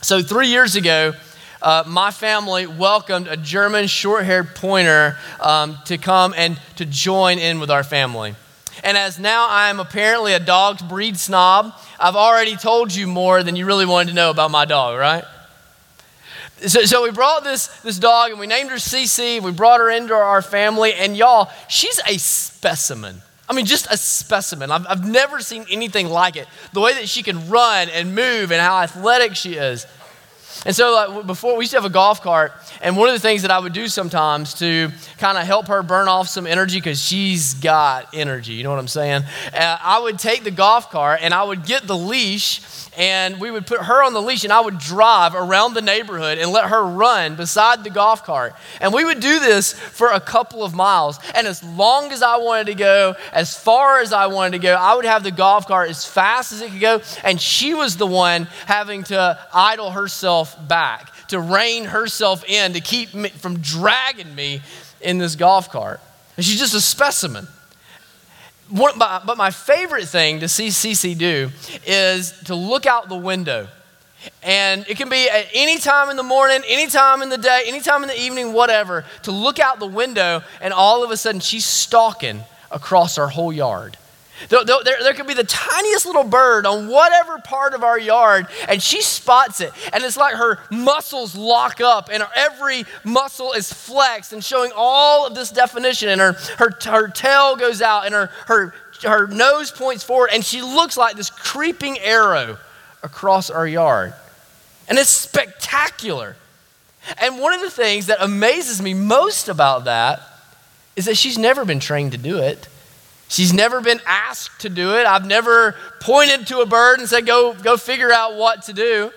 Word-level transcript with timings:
So, 0.00 0.22
three 0.22 0.46
years 0.46 0.76
ago, 0.76 1.12
uh, 1.60 1.82
my 1.86 2.12
family 2.12 2.66
welcomed 2.66 3.26
a 3.26 3.36
German 3.36 3.88
short 3.88 4.24
haired 4.24 4.54
pointer 4.54 5.16
um, 5.40 5.76
to 5.86 5.98
come 5.98 6.32
and 6.36 6.58
to 6.76 6.86
join 6.86 7.38
in 7.38 7.58
with 7.58 7.70
our 7.70 7.82
family. 7.82 8.36
And 8.84 8.96
as 8.96 9.18
now 9.18 9.48
I 9.48 9.70
am 9.70 9.80
apparently 9.80 10.34
a 10.34 10.38
dog 10.38 10.88
breed 10.88 11.18
snob, 11.18 11.74
I've 11.98 12.14
already 12.14 12.54
told 12.54 12.94
you 12.94 13.08
more 13.08 13.42
than 13.42 13.56
you 13.56 13.66
really 13.66 13.86
wanted 13.86 14.10
to 14.10 14.14
know 14.14 14.30
about 14.30 14.52
my 14.52 14.64
dog, 14.64 14.96
right? 14.98 15.24
So, 16.66 16.84
so 16.84 17.02
we 17.02 17.10
brought 17.10 17.42
this, 17.42 17.66
this 17.82 17.98
dog 17.98 18.30
and 18.30 18.38
we 18.38 18.46
named 18.46 18.70
her 18.70 18.76
Cece. 18.76 19.42
We 19.42 19.50
brought 19.50 19.80
her 19.80 19.90
into 19.90 20.14
our 20.14 20.42
family, 20.42 20.94
and 20.94 21.16
y'all, 21.16 21.50
she's 21.68 22.00
a 22.06 22.18
specimen. 22.18 23.22
I 23.48 23.54
mean, 23.54 23.64
just 23.64 23.86
a 23.90 23.96
specimen. 23.96 24.70
I've, 24.70 24.86
I've 24.86 25.08
never 25.08 25.40
seen 25.40 25.64
anything 25.70 26.08
like 26.08 26.36
it. 26.36 26.46
The 26.74 26.80
way 26.80 26.94
that 26.94 27.08
she 27.08 27.22
can 27.22 27.48
run 27.48 27.88
and 27.88 28.14
move 28.14 28.52
and 28.52 28.60
how 28.60 28.78
athletic 28.80 29.36
she 29.36 29.54
is. 29.54 29.86
And 30.66 30.74
so, 30.74 30.92
like, 30.92 31.26
before 31.26 31.56
we 31.56 31.64
used 31.64 31.72
to 31.72 31.76
have 31.76 31.84
a 31.84 31.90
golf 31.90 32.20
cart, 32.20 32.52
and 32.80 32.96
one 32.96 33.08
of 33.08 33.14
the 33.14 33.20
things 33.20 33.42
that 33.42 33.50
I 33.50 33.58
would 33.58 33.72
do 33.72 33.88
sometimes 33.88 34.54
to 34.54 34.90
kind 35.18 35.38
of 35.38 35.44
help 35.44 35.68
her 35.68 35.82
burn 35.82 36.08
off 36.08 36.28
some 36.28 36.46
energy, 36.46 36.78
because 36.78 37.02
she's 37.02 37.54
got 37.54 38.08
energy, 38.12 38.54
you 38.54 38.64
know 38.64 38.70
what 38.70 38.78
I'm 38.78 38.88
saying? 38.88 39.22
Uh, 39.54 39.78
I 39.80 40.00
would 40.00 40.18
take 40.18 40.44
the 40.44 40.50
golf 40.50 40.90
cart 40.90 41.20
and 41.22 41.32
I 41.32 41.44
would 41.44 41.64
get 41.64 41.86
the 41.86 41.96
leash 41.96 42.60
and 42.98 43.38
we 43.40 43.52
would 43.52 43.64
put 43.64 43.80
her 43.80 44.02
on 44.02 44.12
the 44.12 44.20
leash 44.20 44.42
and 44.42 44.52
I 44.52 44.60
would 44.60 44.78
drive 44.78 45.36
around 45.36 45.74
the 45.74 45.80
neighborhood 45.80 46.38
and 46.38 46.50
let 46.50 46.68
her 46.68 46.84
run 46.84 47.36
beside 47.36 47.84
the 47.84 47.90
golf 47.90 48.24
cart. 48.24 48.54
And 48.80 48.92
we 48.92 49.04
would 49.04 49.20
do 49.20 49.38
this 49.38 49.72
for 49.72 50.08
a 50.08 50.18
couple 50.18 50.64
of 50.64 50.74
miles. 50.74 51.20
And 51.36 51.46
as 51.46 51.62
long 51.62 52.10
as 52.10 52.22
I 52.22 52.38
wanted 52.38 52.66
to 52.66 52.74
go, 52.74 53.14
as 53.32 53.56
far 53.56 54.00
as 54.00 54.12
I 54.12 54.26
wanted 54.26 54.52
to 54.52 54.58
go, 54.58 54.74
I 54.74 54.96
would 54.96 55.04
have 55.04 55.22
the 55.22 55.30
golf 55.30 55.68
cart 55.68 55.90
as 55.90 56.04
fast 56.04 56.50
as 56.50 56.60
it 56.60 56.72
could 56.72 56.80
go. 56.80 57.00
And 57.22 57.40
she 57.40 57.72
was 57.72 57.96
the 57.96 58.06
one 58.06 58.48
having 58.66 59.04
to 59.04 59.38
idle 59.54 59.92
herself 59.92 60.56
back, 60.66 61.12
to 61.28 61.38
rein 61.38 61.84
herself 61.84 62.44
in, 62.48 62.72
to 62.72 62.80
keep 62.80 63.14
me 63.14 63.28
from 63.28 63.60
dragging 63.60 64.34
me 64.34 64.60
in 65.00 65.18
this 65.18 65.36
golf 65.36 65.70
cart. 65.70 66.00
And 66.36 66.44
she's 66.44 66.58
just 66.58 66.74
a 66.74 66.80
specimen 66.80 67.46
but 68.70 69.36
my 69.36 69.50
favorite 69.50 70.06
thing 70.06 70.40
to 70.40 70.48
see 70.48 70.68
Cece 70.68 71.16
do 71.16 71.50
is 71.86 72.32
to 72.44 72.54
look 72.54 72.86
out 72.86 73.08
the 73.08 73.16
window. 73.16 73.68
And 74.42 74.84
it 74.88 74.96
can 74.96 75.08
be 75.08 75.28
at 75.28 75.46
any 75.54 75.78
time 75.78 76.10
in 76.10 76.16
the 76.16 76.22
morning, 76.22 76.62
any 76.66 76.88
time 76.88 77.22
in 77.22 77.28
the 77.28 77.38
day, 77.38 77.64
any 77.66 77.80
time 77.80 78.02
in 78.02 78.08
the 78.08 78.20
evening, 78.20 78.52
whatever, 78.52 79.04
to 79.22 79.30
look 79.30 79.58
out 79.58 79.78
the 79.78 79.86
window 79.86 80.42
and 80.60 80.74
all 80.74 81.04
of 81.04 81.10
a 81.10 81.16
sudden 81.16 81.40
she's 81.40 81.64
stalking 81.64 82.42
across 82.70 83.16
our 83.16 83.28
whole 83.28 83.52
yard. 83.52 83.96
There, 84.48 84.64
there, 84.64 85.14
could 85.14 85.26
be 85.26 85.34
the 85.34 85.44
tiniest 85.44 86.06
little 86.06 86.24
bird 86.24 86.64
on 86.64 86.88
whatever 86.88 87.38
part 87.38 87.74
of 87.74 87.82
our 87.82 87.98
yard, 87.98 88.46
and 88.68 88.80
she 88.82 89.02
spots 89.02 89.60
it. 89.60 89.72
And 89.92 90.04
it's 90.04 90.16
like 90.16 90.34
her 90.34 90.60
muscles 90.70 91.34
lock 91.34 91.80
up, 91.80 92.08
and 92.12 92.24
every 92.36 92.84
muscle 93.04 93.52
is 93.52 93.72
flexed 93.72 94.32
and 94.32 94.42
showing 94.42 94.70
all 94.76 95.26
of 95.26 95.34
this 95.34 95.50
definition. 95.50 96.08
And 96.08 96.20
her, 96.20 96.32
her, 96.56 96.70
her 96.86 97.08
tail 97.08 97.56
goes 97.56 97.82
out, 97.82 98.06
and 98.06 98.14
her, 98.14 98.30
her, 98.46 98.74
her 99.02 99.26
nose 99.26 99.70
points 99.70 100.04
forward, 100.04 100.30
and 100.32 100.44
she 100.44 100.62
looks 100.62 100.96
like 100.96 101.16
this 101.16 101.30
creeping 101.30 101.98
arrow 101.98 102.58
across 103.02 103.50
our 103.50 103.66
yard. 103.66 104.14
And 104.88 104.98
it's 104.98 105.10
spectacular. 105.10 106.36
And 107.20 107.40
one 107.40 107.54
of 107.54 107.60
the 107.60 107.70
things 107.70 108.06
that 108.06 108.18
amazes 108.20 108.80
me 108.80 108.94
most 108.94 109.48
about 109.48 109.84
that 109.84 110.22
is 110.96 111.06
that 111.06 111.16
she's 111.16 111.38
never 111.38 111.64
been 111.64 111.80
trained 111.80 112.12
to 112.12 112.18
do 112.18 112.38
it. 112.38 112.68
She's 113.28 113.52
never 113.52 113.80
been 113.80 114.00
asked 114.06 114.62
to 114.62 114.70
do 114.70 114.96
it. 114.96 115.06
I've 115.06 115.26
never 115.26 115.74
pointed 116.00 116.46
to 116.48 116.60
a 116.60 116.66
bird 116.66 116.98
and 116.98 117.08
said, 117.08 117.26
go, 117.26 117.54
go 117.54 117.76
figure 117.76 118.10
out 118.10 118.36
what 118.36 118.62
to 118.64 118.72
do. 118.72 119.12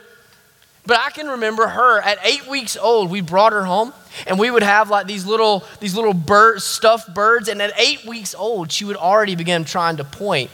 But 0.86 0.98
I 1.00 1.12
can 1.12 1.28
remember 1.28 1.68
her 1.68 2.02
at 2.02 2.18
eight 2.26 2.48
weeks 2.48 2.76
old. 2.76 3.12
We 3.12 3.22
brought 3.22 3.54
her 3.54 3.64
home, 3.64 3.94
and 4.26 4.40
we 4.40 4.50
would 4.50 4.64
have 4.64 4.90
like 4.90 5.06
these 5.06 5.26
little 5.26 5.64
these 5.80 5.96
little 5.96 6.14
bird 6.14 6.62
stuffed 6.62 7.14
birds. 7.14 7.48
And 7.48 7.62
at 7.62 7.72
eight 7.80 8.04
weeks 8.06 8.34
old, 8.34 8.72
she 8.72 8.84
would 8.84 8.98
already 8.98 9.36
begin 9.36 9.64
trying 9.64 9.98
to 9.98 10.04
point 10.04 10.50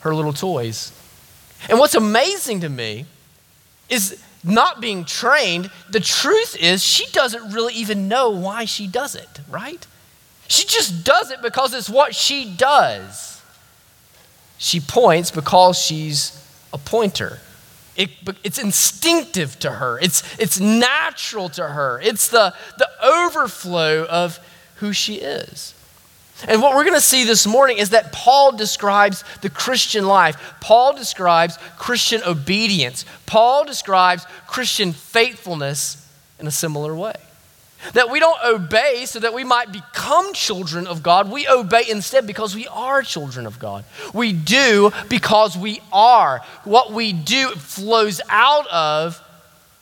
her 0.00 0.14
little 0.14 0.32
toys. 0.32 0.92
And 1.68 1.78
what's 1.78 1.94
amazing 1.94 2.60
to 2.60 2.70
me 2.70 3.04
is 3.90 4.22
not 4.42 4.80
being 4.80 5.04
trained. 5.04 5.70
The 5.90 6.00
truth 6.00 6.56
is, 6.56 6.82
she 6.82 7.06
doesn't 7.12 7.52
really 7.52 7.74
even 7.74 8.08
know 8.08 8.30
why 8.30 8.64
she 8.64 8.86
does 8.86 9.14
it. 9.14 9.28
Right? 9.50 9.86
She 10.48 10.66
just 10.66 11.04
does 11.04 11.30
it 11.30 11.42
because 11.42 11.74
it's 11.74 11.90
what 11.90 12.14
she 12.14 12.44
does. 12.44 13.42
She 14.58 14.80
points 14.80 15.30
because 15.30 15.78
she's 15.78 16.42
a 16.72 16.78
pointer. 16.78 17.40
It, 17.96 18.10
it's 18.44 18.58
instinctive 18.58 19.58
to 19.60 19.70
her, 19.70 19.98
it's, 20.00 20.22
it's 20.38 20.60
natural 20.60 21.48
to 21.50 21.66
her, 21.66 21.98
it's 22.02 22.28
the, 22.28 22.54
the 22.76 22.88
overflow 23.02 24.04
of 24.04 24.38
who 24.76 24.92
she 24.92 25.16
is. 25.16 25.72
And 26.46 26.60
what 26.60 26.74
we're 26.74 26.84
going 26.84 26.94
to 26.94 27.00
see 27.00 27.24
this 27.24 27.46
morning 27.46 27.78
is 27.78 27.90
that 27.90 28.12
Paul 28.12 28.52
describes 28.52 29.24
the 29.40 29.48
Christian 29.48 30.06
life. 30.06 30.36
Paul 30.60 30.94
describes 30.94 31.58
Christian 31.78 32.22
obedience. 32.24 33.06
Paul 33.24 33.64
describes 33.64 34.26
Christian 34.46 34.92
faithfulness 34.92 36.06
in 36.38 36.46
a 36.46 36.50
similar 36.50 36.94
way. 36.94 37.14
That 37.92 38.10
we 38.10 38.20
don't 38.20 38.38
obey 38.44 39.04
so 39.06 39.20
that 39.20 39.34
we 39.34 39.44
might 39.44 39.72
become 39.72 40.32
children 40.32 40.86
of 40.86 41.02
God. 41.02 41.30
We 41.30 41.46
obey 41.48 41.88
instead 41.88 42.26
because 42.26 42.54
we 42.54 42.66
are 42.68 43.02
children 43.02 43.46
of 43.46 43.58
God. 43.58 43.84
We 44.12 44.32
do 44.32 44.92
because 45.08 45.56
we 45.56 45.80
are. 45.92 46.42
What 46.64 46.92
we 46.92 47.12
do 47.12 47.50
flows 47.50 48.20
out 48.28 48.66
of 48.68 49.22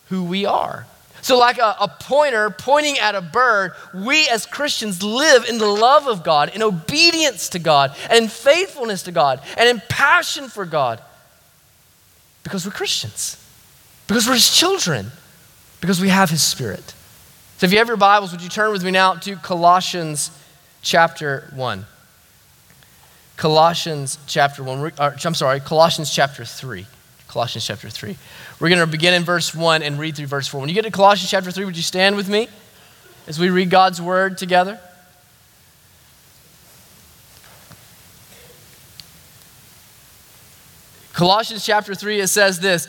who 0.09 0.25
we 0.25 0.47
are. 0.47 0.87
So, 1.25 1.39
like 1.39 1.57
a, 1.57 1.75
a, 1.81 1.89
pointer 1.89 2.51
pointing 2.51 2.99
at 2.99 3.15
a 3.15 3.23
bird, 3.23 3.73
we 3.95 4.29
as 4.29 4.45
Christians 4.45 5.03
live 5.03 5.47
in 5.49 5.57
the 5.57 5.67
love 5.67 6.07
of 6.07 6.23
God, 6.23 6.55
in 6.55 6.63
obedience 6.63 7.49
to 7.51 7.59
God, 7.59 7.97
and 8.11 8.25
in 8.25 8.29
faithfulness 8.29 9.05
to 9.05 9.13
God, 9.13 9.41
and 9.57 9.67
in 9.67 9.83
passion 9.89 10.49
for 10.49 10.67
God. 10.67 11.01
Because 12.43 12.67
we're 12.67 12.73
Christians, 12.73 13.43
because 14.07 14.27
we're 14.27 14.35
His 14.35 14.55
children, 14.55 15.13
because 15.81 15.99
we 15.99 16.11
have 16.11 16.29
His 16.29 16.43
Spirit. 16.43 16.94
So 17.65 17.67
if 17.67 17.73
you 17.73 17.79
have 17.79 17.89
your 17.89 17.97
Bibles, 17.97 18.31
would 18.31 18.43
you 18.43 18.51
turn 18.51 18.73
with 18.73 18.85
me 18.85 18.91
now 18.91 19.15
to 19.15 19.37
Colossians 19.37 20.31
chapter 20.83 21.51
1? 21.55 21.87
Colossians 23.39 24.19
chapter 24.27 24.63
1. 24.63 24.79
Or, 24.81 24.93
uh, 24.99 25.17
I'm 25.25 25.33
sorry, 25.33 25.61
Colossians 25.61 26.15
chapter 26.15 26.45
3. 26.45 26.85
Colossians 27.27 27.67
chapter 27.67 27.89
3. 27.89 28.19
We're 28.61 28.69
going 28.69 28.83
to 28.83 28.87
begin 28.87 29.15
in 29.15 29.23
verse 29.23 29.55
1 29.55 29.83
and 29.83 29.99
read 29.99 30.15
through 30.15 30.27
verse 30.27 30.47
4. 30.47 30.61
When 30.61 30.69
you 30.69 30.75
get 30.75 30.85
to 30.85 30.91
Colossians 30.91 31.31
chapter 31.31 31.51
3, 31.51 31.65
would 31.65 31.75
you 31.75 31.83
stand 31.83 32.17
with 32.17 32.29
me 32.29 32.49
as 33.27 33.39
we 33.39 33.49
read 33.49 33.71
God's 33.71 33.99
word 33.99 34.37
together? 34.37 34.79
Colossians 41.15 41.65
chapter 41.65 41.95
3, 41.95 42.21
it 42.21 42.29
says 42.29 42.61
this 42.61 42.89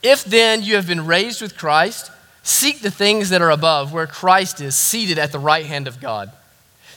If 0.00 0.22
then 0.22 0.62
you 0.62 0.76
have 0.76 0.86
been 0.86 1.06
raised 1.06 1.42
with 1.42 1.58
Christ, 1.58 2.12
Seek 2.42 2.80
the 2.80 2.90
things 2.90 3.30
that 3.30 3.42
are 3.42 3.50
above, 3.50 3.92
where 3.92 4.06
Christ 4.06 4.60
is 4.60 4.74
seated 4.74 5.18
at 5.18 5.32
the 5.32 5.38
right 5.38 5.66
hand 5.66 5.86
of 5.86 6.00
God. 6.00 6.32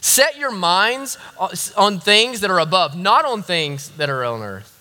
Set 0.00 0.36
your 0.36 0.50
minds 0.50 1.18
on 1.76 2.00
things 2.00 2.40
that 2.40 2.50
are 2.50 2.60
above, 2.60 2.96
not 2.96 3.24
on 3.24 3.42
things 3.42 3.90
that 3.90 4.10
are 4.10 4.24
on 4.24 4.42
earth. 4.42 4.72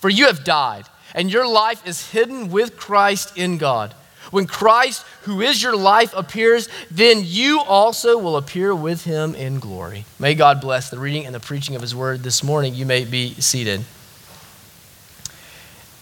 For 0.00 0.08
you 0.08 0.26
have 0.26 0.44
died, 0.44 0.86
and 1.14 1.32
your 1.32 1.46
life 1.46 1.86
is 1.86 2.10
hidden 2.10 2.50
with 2.50 2.76
Christ 2.76 3.36
in 3.36 3.58
God. 3.58 3.94
When 4.30 4.46
Christ, 4.46 5.04
who 5.22 5.40
is 5.40 5.62
your 5.62 5.76
life, 5.76 6.12
appears, 6.14 6.68
then 6.90 7.22
you 7.24 7.60
also 7.60 8.18
will 8.18 8.36
appear 8.36 8.74
with 8.74 9.04
him 9.04 9.34
in 9.34 9.58
glory. 9.58 10.04
May 10.18 10.34
God 10.34 10.60
bless 10.60 10.90
the 10.90 10.98
reading 10.98 11.24
and 11.24 11.34
the 11.34 11.40
preaching 11.40 11.74
of 11.74 11.82
his 11.82 11.94
word 11.94 12.22
this 12.22 12.44
morning. 12.44 12.74
You 12.74 12.84
may 12.84 13.04
be 13.04 13.34
seated. 13.34 13.84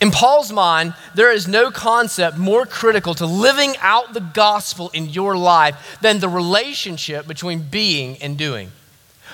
In 0.01 0.11
Paul's 0.11 0.53
mind, 0.53 0.95
there 1.15 1.33
is 1.33 1.49
no 1.49 1.71
concept 1.71 2.37
more 2.37 2.67
critical 2.67 3.15
to 3.15 3.27
living 3.27 3.75
out 3.81 4.13
the 4.13 4.21
gospel 4.21 4.91
in 4.93 5.09
your 5.09 5.37
life 5.37 5.99
than 6.03 6.21
the 6.21 6.29
relationship 6.29 7.27
between 7.27 7.63
being 7.63 8.19
and 8.19 8.37
doing. 8.37 8.71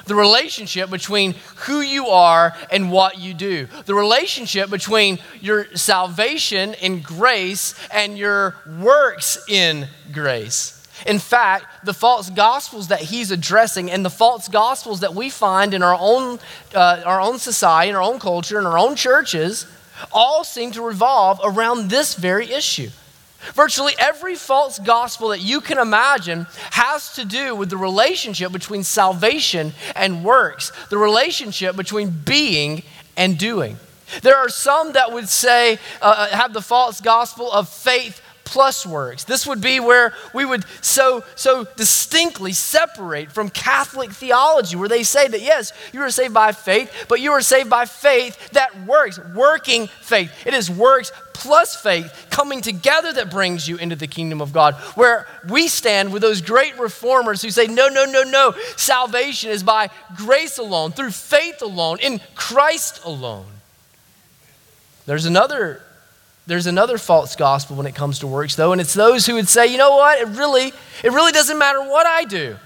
The 0.07 0.15
relationship 0.15 0.89
between 0.89 1.35
who 1.67 1.81
you 1.81 2.07
are 2.09 2.57
and 2.71 2.93
what 2.93 3.19
you 3.19 3.35
do. 3.35 3.67
The 3.87 3.95
relationship 3.95 4.71
between 4.71 5.19
your 5.41 5.75
salvation 5.77 6.75
in 6.75 7.03
grace 7.03 7.75
and 7.93 8.17
your 8.17 8.57
works 8.81 9.39
in 9.49 9.89
grace. 10.13 10.79
In 11.07 11.19
fact, 11.19 11.85
the 11.85 11.95
false 11.95 12.31
gospels 12.31 12.89
that 12.89 13.01
he's 13.01 13.33
addressing 13.33 13.91
and 13.91 14.05
the 14.05 14.11
false 14.11 14.47
gospels 14.47 15.01
that 15.01 15.15
we 15.15 15.29
find 15.31 15.75
in 15.75 15.83
our 15.83 15.97
own, 15.99 16.39
uh, 16.75 17.03
our 17.05 17.21
own 17.21 17.39
society, 17.39 17.91
in 17.91 17.97
our 17.97 18.03
own 18.03 18.21
culture, 18.21 18.61
in 18.61 18.67
our 18.67 18.79
own 18.79 18.95
churches 18.95 19.67
all 20.13 20.45
seem 20.45 20.73
to 20.73 20.83
revolve 20.83 21.41
around 21.43 21.91
this 21.91 22.15
very 22.15 22.51
issue. 22.51 22.91
Virtually 23.55 23.95
every 23.99 24.37
false 24.37 24.79
gospel 24.79 25.29
that 25.31 25.41
you 25.41 25.61
can 25.61 25.79
imagine 25.79 26.47
has 26.71 27.15
to 27.17 27.25
do 27.25 27.57
with 27.57 27.71
the 27.71 27.77
relationship 27.77 28.53
between 28.53 28.85
salvation 28.85 29.73
and 29.97 30.25
works, 30.25 30.71
the 30.91 30.99
relationship 30.99 31.75
between 31.75 32.11
being 32.11 32.83
and 33.17 33.37
doing. 33.37 33.77
There 34.23 34.37
are 34.37 34.49
some 34.49 34.93
that 34.93 35.13
would 35.13 35.29
say, 35.29 35.79
uh, 36.01 36.29
uh 36.31 36.37
have 36.37 36.53
the 36.53 36.63
false 36.63 37.01
gospel 37.01 37.51
of 37.51 37.69
faith 37.69 38.22
plus 38.53 38.85
works. 38.85 39.25
This 39.25 39.47
would 39.47 39.63
be 39.63 39.81
where 39.81 40.13
we 40.35 40.45
would 40.45 40.63
so 40.83 41.25
so 41.37 41.65
distinctly 41.77 42.53
separate 42.53 43.33
from 43.33 43.49
Catholic 43.49 44.13
theology 44.13 44.77
where 44.77 44.91
they 44.91 45.05
say 45.05 45.27
that 45.27 45.41
yes, 45.41 45.73
you 45.91 46.01
are 46.03 46.11
saved 46.11 46.35
by 46.35 46.53
faith, 46.53 47.07
but 47.09 47.19
you 47.19 47.33
are 47.33 47.41
saved 47.41 47.71
by 47.71 47.87
faith 47.87 48.51
that 48.51 48.85
works, 48.85 49.19
working 49.35 49.87
faith. 49.87 50.31
It 50.45 50.53
is 50.53 50.69
works 50.71 51.13
plus 51.33 51.75
faith 51.75 52.27
coming 52.29 52.61
together 52.61 53.11
that 53.15 53.31
brings 53.31 53.67
you 53.67 53.79
into 53.79 53.97
the 53.97 54.07
kingdom 54.07 54.43
of 54.43 54.53
God. 54.53 54.75
Where 54.97 55.27
we 55.49 55.67
stand 55.67 56.13
with 56.13 56.21
those 56.21 56.43
great 56.43 56.79
reformers 56.79 57.41
who 57.41 57.51
say 57.51 57.67
no, 57.67 57.89
no, 57.89 58.05
no, 58.05 58.23
no. 58.23 58.55
Salvation 58.77 59.51
is 59.51 59.63
by 59.63 59.89
grace 60.15 60.59
alone, 60.59 60.93
through 60.93 61.13
faith 61.13 61.63
alone, 61.63 62.01
in 62.01 62.21
Christ 62.35 63.01
alone. 63.03 63.47
There's 65.07 65.25
another 65.25 65.83
there's 66.47 66.67
another 66.67 66.99
false 66.99 67.37
gospel 67.37 67.77
when 67.77 67.87
it 67.87 67.95
comes 67.95 68.19
to 68.21 68.27
works, 68.27 68.57
though, 68.57 68.73
and 68.73 68.81
it's 68.81 68.95
those 68.95 69.27
who 69.27 69.35
would 69.35 69.49
say, 69.49 69.67
you 69.67 69.79
know 69.79 69.97
what, 69.97 70.21
it 70.21 70.29
really, 70.37 70.73
it 71.05 71.13
really 71.13 71.33
doesn't 71.33 71.59
matter 71.59 71.81
what 71.81 72.07
I 72.07 72.25
do. 72.25 72.57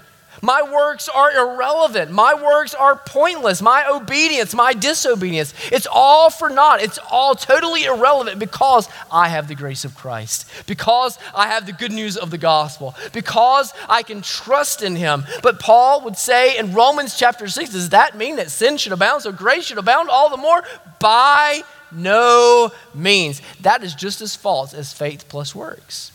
My 0.41 0.61
works 0.61 1.09
are 1.09 1.31
irrelevant. 1.31 2.11
My 2.11 2.33
works 2.35 2.75
are 2.75 2.95
pointless. 2.95 3.61
My 3.61 3.87
obedience, 3.89 4.53
my 4.53 4.73
disobedience, 4.73 5.53
it's 5.71 5.87
all 5.91 6.29
for 6.29 6.49
naught. 6.49 6.81
It's 6.81 6.99
all 7.11 7.35
totally 7.35 7.85
irrelevant 7.85 8.39
because 8.39 8.87
I 9.11 9.29
have 9.29 9.47
the 9.47 9.55
grace 9.55 9.83
of 9.83 9.95
Christ, 9.95 10.47
because 10.67 11.17
I 11.35 11.47
have 11.47 11.65
the 11.65 11.73
good 11.73 11.91
news 11.91 12.17
of 12.17 12.29
the 12.29 12.37
gospel, 12.37 12.95
because 13.13 13.73
I 13.89 14.03
can 14.03 14.21
trust 14.21 14.83
in 14.83 14.95
Him. 14.95 15.25
But 15.41 15.59
Paul 15.59 16.01
would 16.01 16.17
say 16.17 16.57
in 16.57 16.73
Romans 16.73 17.17
chapter 17.17 17.47
6, 17.47 17.71
does 17.71 17.89
that 17.89 18.15
mean 18.15 18.35
that 18.35 18.51
sin 18.51 18.77
should 18.77 18.91
abound 18.91 19.23
so 19.23 19.31
grace 19.31 19.65
should 19.65 19.77
abound 19.77 20.09
all 20.09 20.29
the 20.29 20.37
more? 20.37 20.63
By 20.99 21.63
no 21.91 22.71
means. 22.93 23.41
That 23.61 23.83
is 23.83 23.95
just 23.95 24.21
as 24.21 24.35
false 24.35 24.73
as 24.73 24.93
faith 24.93 25.27
plus 25.29 25.55
works. 25.55 26.11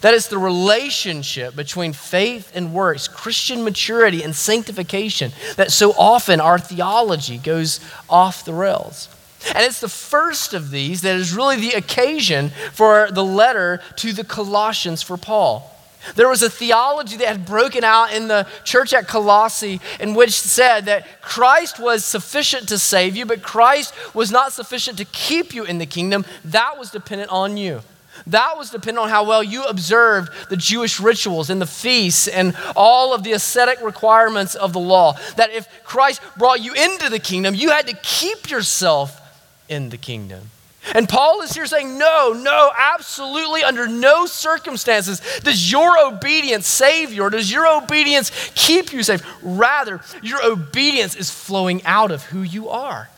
That 0.00 0.14
is 0.14 0.28
the 0.28 0.38
relationship 0.38 1.54
between 1.54 1.92
faith 1.92 2.50
and 2.54 2.72
works, 2.72 3.06
Christian 3.06 3.62
maturity 3.62 4.22
and 4.22 4.34
sanctification, 4.34 5.32
that 5.56 5.70
so 5.70 5.92
often 5.92 6.40
our 6.40 6.58
theology 6.58 7.38
goes 7.38 7.80
off 8.10 8.44
the 8.44 8.52
rails. 8.52 9.08
And 9.54 9.64
it's 9.64 9.80
the 9.80 9.88
first 9.88 10.54
of 10.54 10.70
these 10.70 11.02
that 11.02 11.14
is 11.14 11.32
really 11.32 11.56
the 11.56 11.76
occasion 11.76 12.50
for 12.72 13.08
the 13.12 13.24
letter 13.24 13.80
to 13.96 14.12
the 14.12 14.24
Colossians 14.24 15.02
for 15.02 15.16
Paul. 15.16 15.72
There 16.14 16.28
was 16.28 16.42
a 16.42 16.50
theology 16.50 17.16
that 17.16 17.28
had 17.28 17.46
broken 17.46 17.84
out 17.84 18.12
in 18.12 18.28
the 18.28 18.46
church 18.64 18.92
at 18.92 19.08
Colossae 19.08 19.80
in 20.00 20.14
which 20.14 20.32
said 20.32 20.86
that 20.86 21.20
Christ 21.20 21.78
was 21.78 22.04
sufficient 22.04 22.68
to 22.68 22.78
save 22.78 23.16
you, 23.16 23.26
but 23.26 23.42
Christ 23.42 23.94
was 24.14 24.30
not 24.30 24.52
sufficient 24.52 24.98
to 24.98 25.04
keep 25.06 25.54
you 25.54 25.64
in 25.64 25.78
the 25.78 25.86
kingdom. 25.86 26.24
That 26.44 26.78
was 26.78 26.90
dependent 26.90 27.30
on 27.30 27.56
you. 27.56 27.82
That 28.26 28.56
was 28.56 28.70
dependent 28.70 29.04
on 29.04 29.08
how 29.10 29.24
well 29.24 29.42
you 29.42 29.64
observed 29.64 30.32
the 30.48 30.56
Jewish 30.56 30.98
rituals 30.98 31.50
and 31.50 31.60
the 31.60 31.66
feasts 31.66 32.28
and 32.28 32.56
all 32.74 33.12
of 33.12 33.22
the 33.22 33.32
ascetic 33.32 33.82
requirements 33.82 34.54
of 34.54 34.72
the 34.72 34.80
law. 34.80 35.18
That 35.36 35.50
if 35.50 35.68
Christ 35.84 36.22
brought 36.38 36.60
you 36.60 36.72
into 36.72 37.10
the 37.10 37.18
kingdom, 37.18 37.54
you 37.54 37.70
had 37.70 37.86
to 37.88 37.96
keep 38.02 38.50
yourself 38.50 39.20
in 39.68 39.90
the 39.90 39.98
kingdom. 39.98 40.50
And 40.94 41.08
Paul 41.08 41.42
is 41.42 41.52
here 41.52 41.66
saying, 41.66 41.98
no, 41.98 42.32
no, 42.32 42.70
absolutely 42.76 43.64
under 43.64 43.88
no 43.88 44.26
circumstances 44.26 45.20
does 45.40 45.70
your 45.70 45.98
obedience 45.98 46.66
save 46.66 47.12
you 47.12 47.22
or 47.22 47.30
does 47.30 47.50
your 47.50 47.66
obedience 47.66 48.30
keep 48.54 48.92
you 48.92 49.02
safe. 49.02 49.22
Rather, 49.42 50.00
your 50.22 50.44
obedience 50.44 51.16
is 51.16 51.30
flowing 51.30 51.84
out 51.84 52.10
of 52.10 52.24
who 52.24 52.42
you 52.42 52.68
are. 52.68 53.08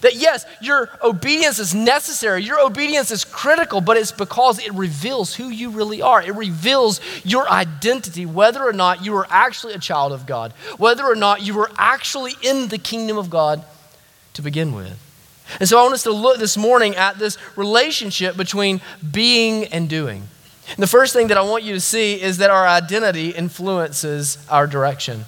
That 0.00 0.16
yes, 0.16 0.44
your 0.60 0.90
obedience 1.02 1.60
is 1.60 1.72
necessary, 1.72 2.42
your 2.42 2.60
obedience 2.60 3.12
is 3.12 3.24
critical, 3.24 3.80
but 3.80 3.96
it's 3.96 4.10
because 4.10 4.58
it 4.58 4.74
reveals 4.74 5.36
who 5.36 5.48
you 5.48 5.70
really 5.70 6.02
are. 6.02 6.20
It 6.20 6.34
reveals 6.34 7.00
your 7.24 7.48
identity, 7.48 8.26
whether 8.26 8.64
or 8.64 8.72
not 8.72 9.04
you 9.04 9.14
are 9.14 9.28
actually 9.30 9.74
a 9.74 9.78
child 9.78 10.12
of 10.12 10.26
God, 10.26 10.52
whether 10.76 11.04
or 11.04 11.14
not 11.14 11.42
you 11.42 11.58
are 11.60 11.70
actually 11.78 12.32
in 12.42 12.66
the 12.68 12.78
kingdom 12.78 13.16
of 13.16 13.30
God 13.30 13.64
to 14.34 14.42
begin 14.42 14.74
with. 14.74 15.05
And 15.60 15.68
so 15.68 15.78
I 15.78 15.82
want 15.82 15.94
us 15.94 16.02
to 16.04 16.12
look 16.12 16.38
this 16.38 16.56
morning 16.56 16.96
at 16.96 17.18
this 17.18 17.38
relationship 17.56 18.36
between 18.36 18.80
being 19.12 19.64
and 19.66 19.88
doing. 19.88 20.28
And 20.68 20.78
the 20.78 20.88
first 20.88 21.12
thing 21.12 21.28
that 21.28 21.38
I 21.38 21.42
want 21.42 21.62
you 21.62 21.74
to 21.74 21.80
see 21.80 22.20
is 22.20 22.38
that 22.38 22.50
our 22.50 22.66
identity 22.66 23.30
influences 23.30 24.38
our 24.50 24.66
direction. 24.66 25.24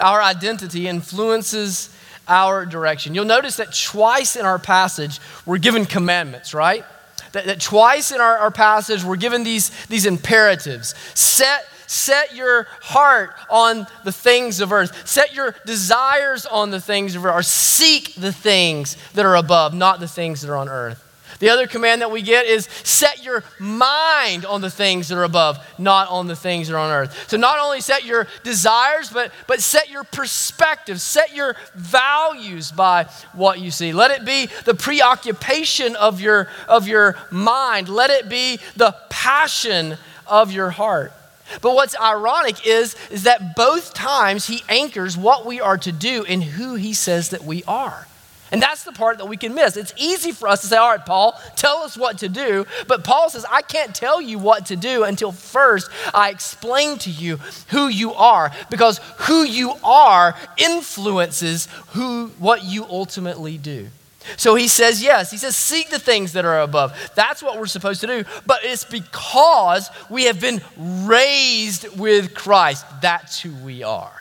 Our 0.00 0.20
identity 0.22 0.88
influences 0.88 1.94
our 2.26 2.66
direction. 2.66 3.14
You'll 3.14 3.24
notice 3.24 3.56
that 3.56 3.74
twice 3.74 4.36
in 4.36 4.44
our 4.44 4.58
passage 4.58 5.20
we're 5.46 5.58
given 5.58 5.84
commandments, 5.84 6.54
right? 6.54 6.84
That, 7.32 7.46
that 7.46 7.60
twice 7.60 8.10
in 8.10 8.20
our, 8.20 8.38
our 8.38 8.50
passage 8.50 9.04
we're 9.04 9.16
given 9.16 9.44
these, 9.44 9.70
these 9.86 10.06
imperatives. 10.06 10.94
Set 11.14 11.64
Set 11.90 12.36
your 12.36 12.68
heart 12.82 13.34
on 13.50 13.84
the 14.04 14.12
things 14.12 14.60
of 14.60 14.70
earth. 14.70 15.08
Set 15.08 15.34
your 15.34 15.56
desires 15.66 16.46
on 16.46 16.70
the 16.70 16.80
things 16.80 17.16
of 17.16 17.26
earth, 17.26 17.34
or 17.34 17.42
seek 17.42 18.14
the 18.14 18.32
things 18.32 18.96
that 19.14 19.26
are 19.26 19.34
above, 19.34 19.74
not 19.74 19.98
the 19.98 20.06
things 20.06 20.40
that 20.40 20.52
are 20.52 20.56
on 20.56 20.68
earth. 20.68 21.04
The 21.40 21.48
other 21.48 21.66
command 21.66 22.00
that 22.02 22.12
we 22.12 22.22
get 22.22 22.46
is 22.46 22.66
set 22.84 23.24
your 23.24 23.42
mind 23.58 24.46
on 24.46 24.60
the 24.60 24.70
things 24.70 25.08
that 25.08 25.18
are 25.18 25.24
above, 25.24 25.58
not 25.78 26.08
on 26.10 26.28
the 26.28 26.36
things 26.36 26.68
that 26.68 26.76
are 26.76 26.78
on 26.78 26.92
earth. 26.92 27.28
So 27.28 27.36
not 27.36 27.58
only 27.58 27.80
set 27.80 28.04
your 28.04 28.28
desires, 28.44 29.10
but, 29.10 29.32
but 29.48 29.60
set 29.60 29.90
your 29.90 30.04
perspective, 30.04 31.00
set 31.00 31.34
your 31.34 31.56
values 31.74 32.70
by 32.70 33.06
what 33.32 33.58
you 33.58 33.72
see. 33.72 33.92
Let 33.92 34.12
it 34.12 34.24
be 34.24 34.46
the 34.64 34.74
preoccupation 34.74 35.96
of 35.96 36.20
your, 36.20 36.46
of 36.68 36.86
your 36.86 37.16
mind. 37.32 37.88
Let 37.88 38.10
it 38.10 38.28
be 38.28 38.60
the 38.76 38.94
passion 39.08 39.96
of 40.28 40.52
your 40.52 40.70
heart. 40.70 41.12
But 41.60 41.74
what's 41.74 41.98
ironic 41.98 42.66
is, 42.66 42.96
is 43.10 43.24
that 43.24 43.56
both 43.56 43.94
times 43.94 44.46
he 44.46 44.62
anchors 44.68 45.16
what 45.16 45.46
we 45.46 45.60
are 45.60 45.78
to 45.78 45.92
do 45.92 46.24
in 46.24 46.42
who 46.42 46.74
he 46.74 46.94
says 46.94 47.30
that 47.30 47.44
we 47.44 47.64
are. 47.64 48.06
And 48.52 48.60
that's 48.60 48.84
the 48.84 48.92
part 48.92 49.18
that 49.18 49.26
we 49.26 49.36
can 49.36 49.54
miss. 49.54 49.76
It's 49.76 49.94
easy 49.96 50.32
for 50.32 50.48
us 50.48 50.62
to 50.62 50.66
say, 50.66 50.76
All 50.76 50.90
right, 50.90 51.04
Paul, 51.04 51.40
tell 51.56 51.78
us 51.78 51.96
what 51.96 52.18
to 52.18 52.28
do. 52.28 52.66
But 52.88 53.04
Paul 53.04 53.30
says, 53.30 53.46
I 53.48 53.62
can't 53.62 53.94
tell 53.94 54.20
you 54.20 54.38
what 54.38 54.66
to 54.66 54.76
do 54.76 55.04
until 55.04 55.32
first 55.32 55.90
I 56.12 56.30
explain 56.30 56.98
to 56.98 57.10
you 57.10 57.36
who 57.68 57.88
you 57.88 58.12
are. 58.14 58.50
Because 58.68 58.98
who 59.18 59.42
you 59.44 59.74
are 59.84 60.34
influences 60.56 61.68
who, 61.90 62.28
what 62.38 62.64
you 62.64 62.84
ultimately 62.84 63.56
do. 63.56 63.88
So 64.36 64.54
he 64.54 64.68
says, 64.68 65.02
yes. 65.02 65.30
He 65.30 65.38
says, 65.38 65.56
seek 65.56 65.90
the 65.90 65.98
things 65.98 66.34
that 66.34 66.44
are 66.44 66.60
above. 66.60 67.10
That's 67.14 67.42
what 67.42 67.58
we're 67.58 67.66
supposed 67.66 68.00
to 68.02 68.06
do. 68.06 68.24
But 68.46 68.60
it's 68.64 68.84
because 68.84 69.90
we 70.08 70.24
have 70.24 70.40
been 70.40 70.60
raised 70.76 71.98
with 71.98 72.34
Christ. 72.34 72.84
That's 73.00 73.40
who 73.40 73.52
we 73.64 73.82
are. 73.82 74.12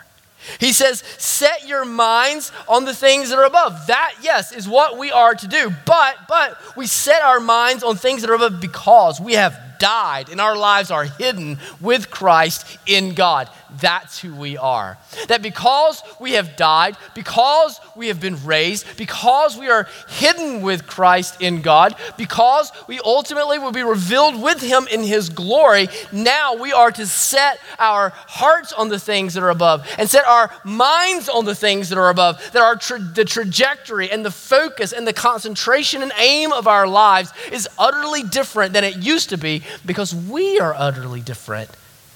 He 0.59 0.71
says, 0.71 1.03
set 1.17 1.67
your 1.67 1.85
minds 1.85 2.51
on 2.67 2.85
the 2.85 2.93
things 2.93 3.29
that 3.29 3.37
are 3.37 3.45
above. 3.45 3.87
That, 3.87 4.15
yes, 4.21 4.53
is 4.53 4.67
what 4.67 4.97
we 4.97 5.11
are 5.11 5.35
to 5.35 5.47
do. 5.47 5.71
But, 5.85 6.15
but 6.27 6.57
we 6.77 6.87
set 6.87 7.21
our 7.21 7.39
minds 7.39 7.83
on 7.83 7.97
things 7.97 8.21
that 8.21 8.29
are 8.29 8.35
above 8.35 8.61
because 8.61 9.19
we 9.19 9.33
have 9.33 9.59
died 9.79 10.29
and 10.29 10.39
our 10.39 10.57
lives 10.57 10.91
are 10.91 11.05
hidden 11.05 11.57
with 11.81 12.09
Christ 12.09 12.77
in 12.85 13.13
God. 13.13 13.49
That's 13.79 14.19
who 14.19 14.33
we 14.33 14.57
are. 14.57 14.97
That 15.27 15.41
because 15.41 16.01
we 16.19 16.33
have 16.33 16.55
died, 16.55 16.97
because 17.13 17.79
we 17.95 18.07
have 18.07 18.19
been 18.19 18.43
raised, 18.45 18.97
because 18.97 19.57
we 19.57 19.69
are 19.69 19.87
hidden 20.07 20.61
with 20.61 20.87
Christ 20.87 21.41
in 21.41 21.61
God, 21.61 21.95
because 22.17 22.71
we 22.87 22.99
ultimately 22.99 23.59
will 23.59 23.71
be 23.71 23.83
revealed 23.83 24.41
with 24.41 24.61
Him 24.61 24.87
in 24.91 25.03
His 25.03 25.29
glory, 25.29 25.87
now 26.11 26.55
we 26.55 26.73
are 26.73 26.91
to 26.91 27.05
set 27.05 27.59
our 27.77 28.09
hearts 28.15 28.73
on 28.73 28.89
the 28.89 28.99
things 28.99 29.33
that 29.35 29.43
are 29.43 29.49
above 29.49 29.87
and 29.97 30.09
set 30.09 30.25
our 30.25 30.51
minds 30.63 31.29
on 31.29 31.45
the 31.45 31.55
things 31.55 31.89
that 31.89 31.97
are 31.97 32.09
above. 32.09 32.37
That 32.53 32.61
our 32.61 32.75
tra- 32.75 32.99
the 32.99 33.25
trajectory 33.25 34.09
and 34.09 34.25
the 34.25 34.31
focus 34.31 34.91
and 34.91 35.07
the 35.07 35.13
concentration 35.13 36.01
and 36.01 36.11
aim 36.17 36.51
of 36.51 36.67
our 36.67 36.87
lives 36.87 37.31
is 37.51 37.67
utterly 37.77 38.23
different 38.23 38.73
than 38.73 38.83
it 38.83 38.97
used 38.97 39.29
to 39.29 39.37
be 39.37 39.63
because 39.85 40.13
we 40.13 40.59
are 40.59 40.73
utterly 40.73 41.21
different 41.21 41.69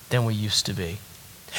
than 0.09 0.25
we 0.25 0.33
used 0.33 0.65
to 0.67 0.73
be. 0.73 0.97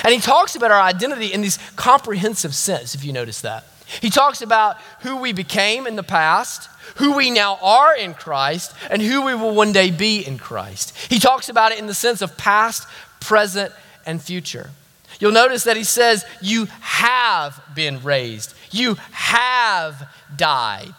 And 0.02 0.12
he 0.12 0.20
talks 0.20 0.56
about 0.56 0.70
our 0.70 0.80
identity 0.80 1.32
in 1.32 1.42
this 1.42 1.58
comprehensive 1.76 2.54
sense, 2.54 2.94
if 2.94 3.04
you 3.04 3.12
notice 3.12 3.40
that. 3.42 3.64
He 4.00 4.10
talks 4.10 4.42
about 4.42 4.76
who 5.00 5.16
we 5.16 5.32
became 5.32 5.86
in 5.86 5.96
the 5.96 6.02
past, 6.02 6.68
who 6.96 7.16
we 7.16 7.30
now 7.30 7.58
are 7.62 7.94
in 7.94 8.14
Christ, 8.14 8.74
and 8.90 9.00
who 9.00 9.22
we 9.22 9.34
will 9.34 9.54
one 9.54 9.72
day 9.72 9.90
be 9.90 10.26
in 10.26 10.38
Christ. 10.38 10.96
He 11.08 11.18
talks 11.18 11.48
about 11.48 11.72
it 11.72 11.78
in 11.78 11.86
the 11.86 11.94
sense 11.94 12.22
of 12.22 12.36
past, 12.36 12.88
present, 13.20 13.72
and 14.06 14.20
future. 14.20 14.70
You'll 15.20 15.32
notice 15.32 15.64
that 15.64 15.76
he 15.76 15.84
says, 15.84 16.24
You 16.40 16.66
have 16.80 17.60
been 17.74 18.02
raised, 18.02 18.54
you 18.70 18.96
have 19.12 20.08
died. 20.34 20.94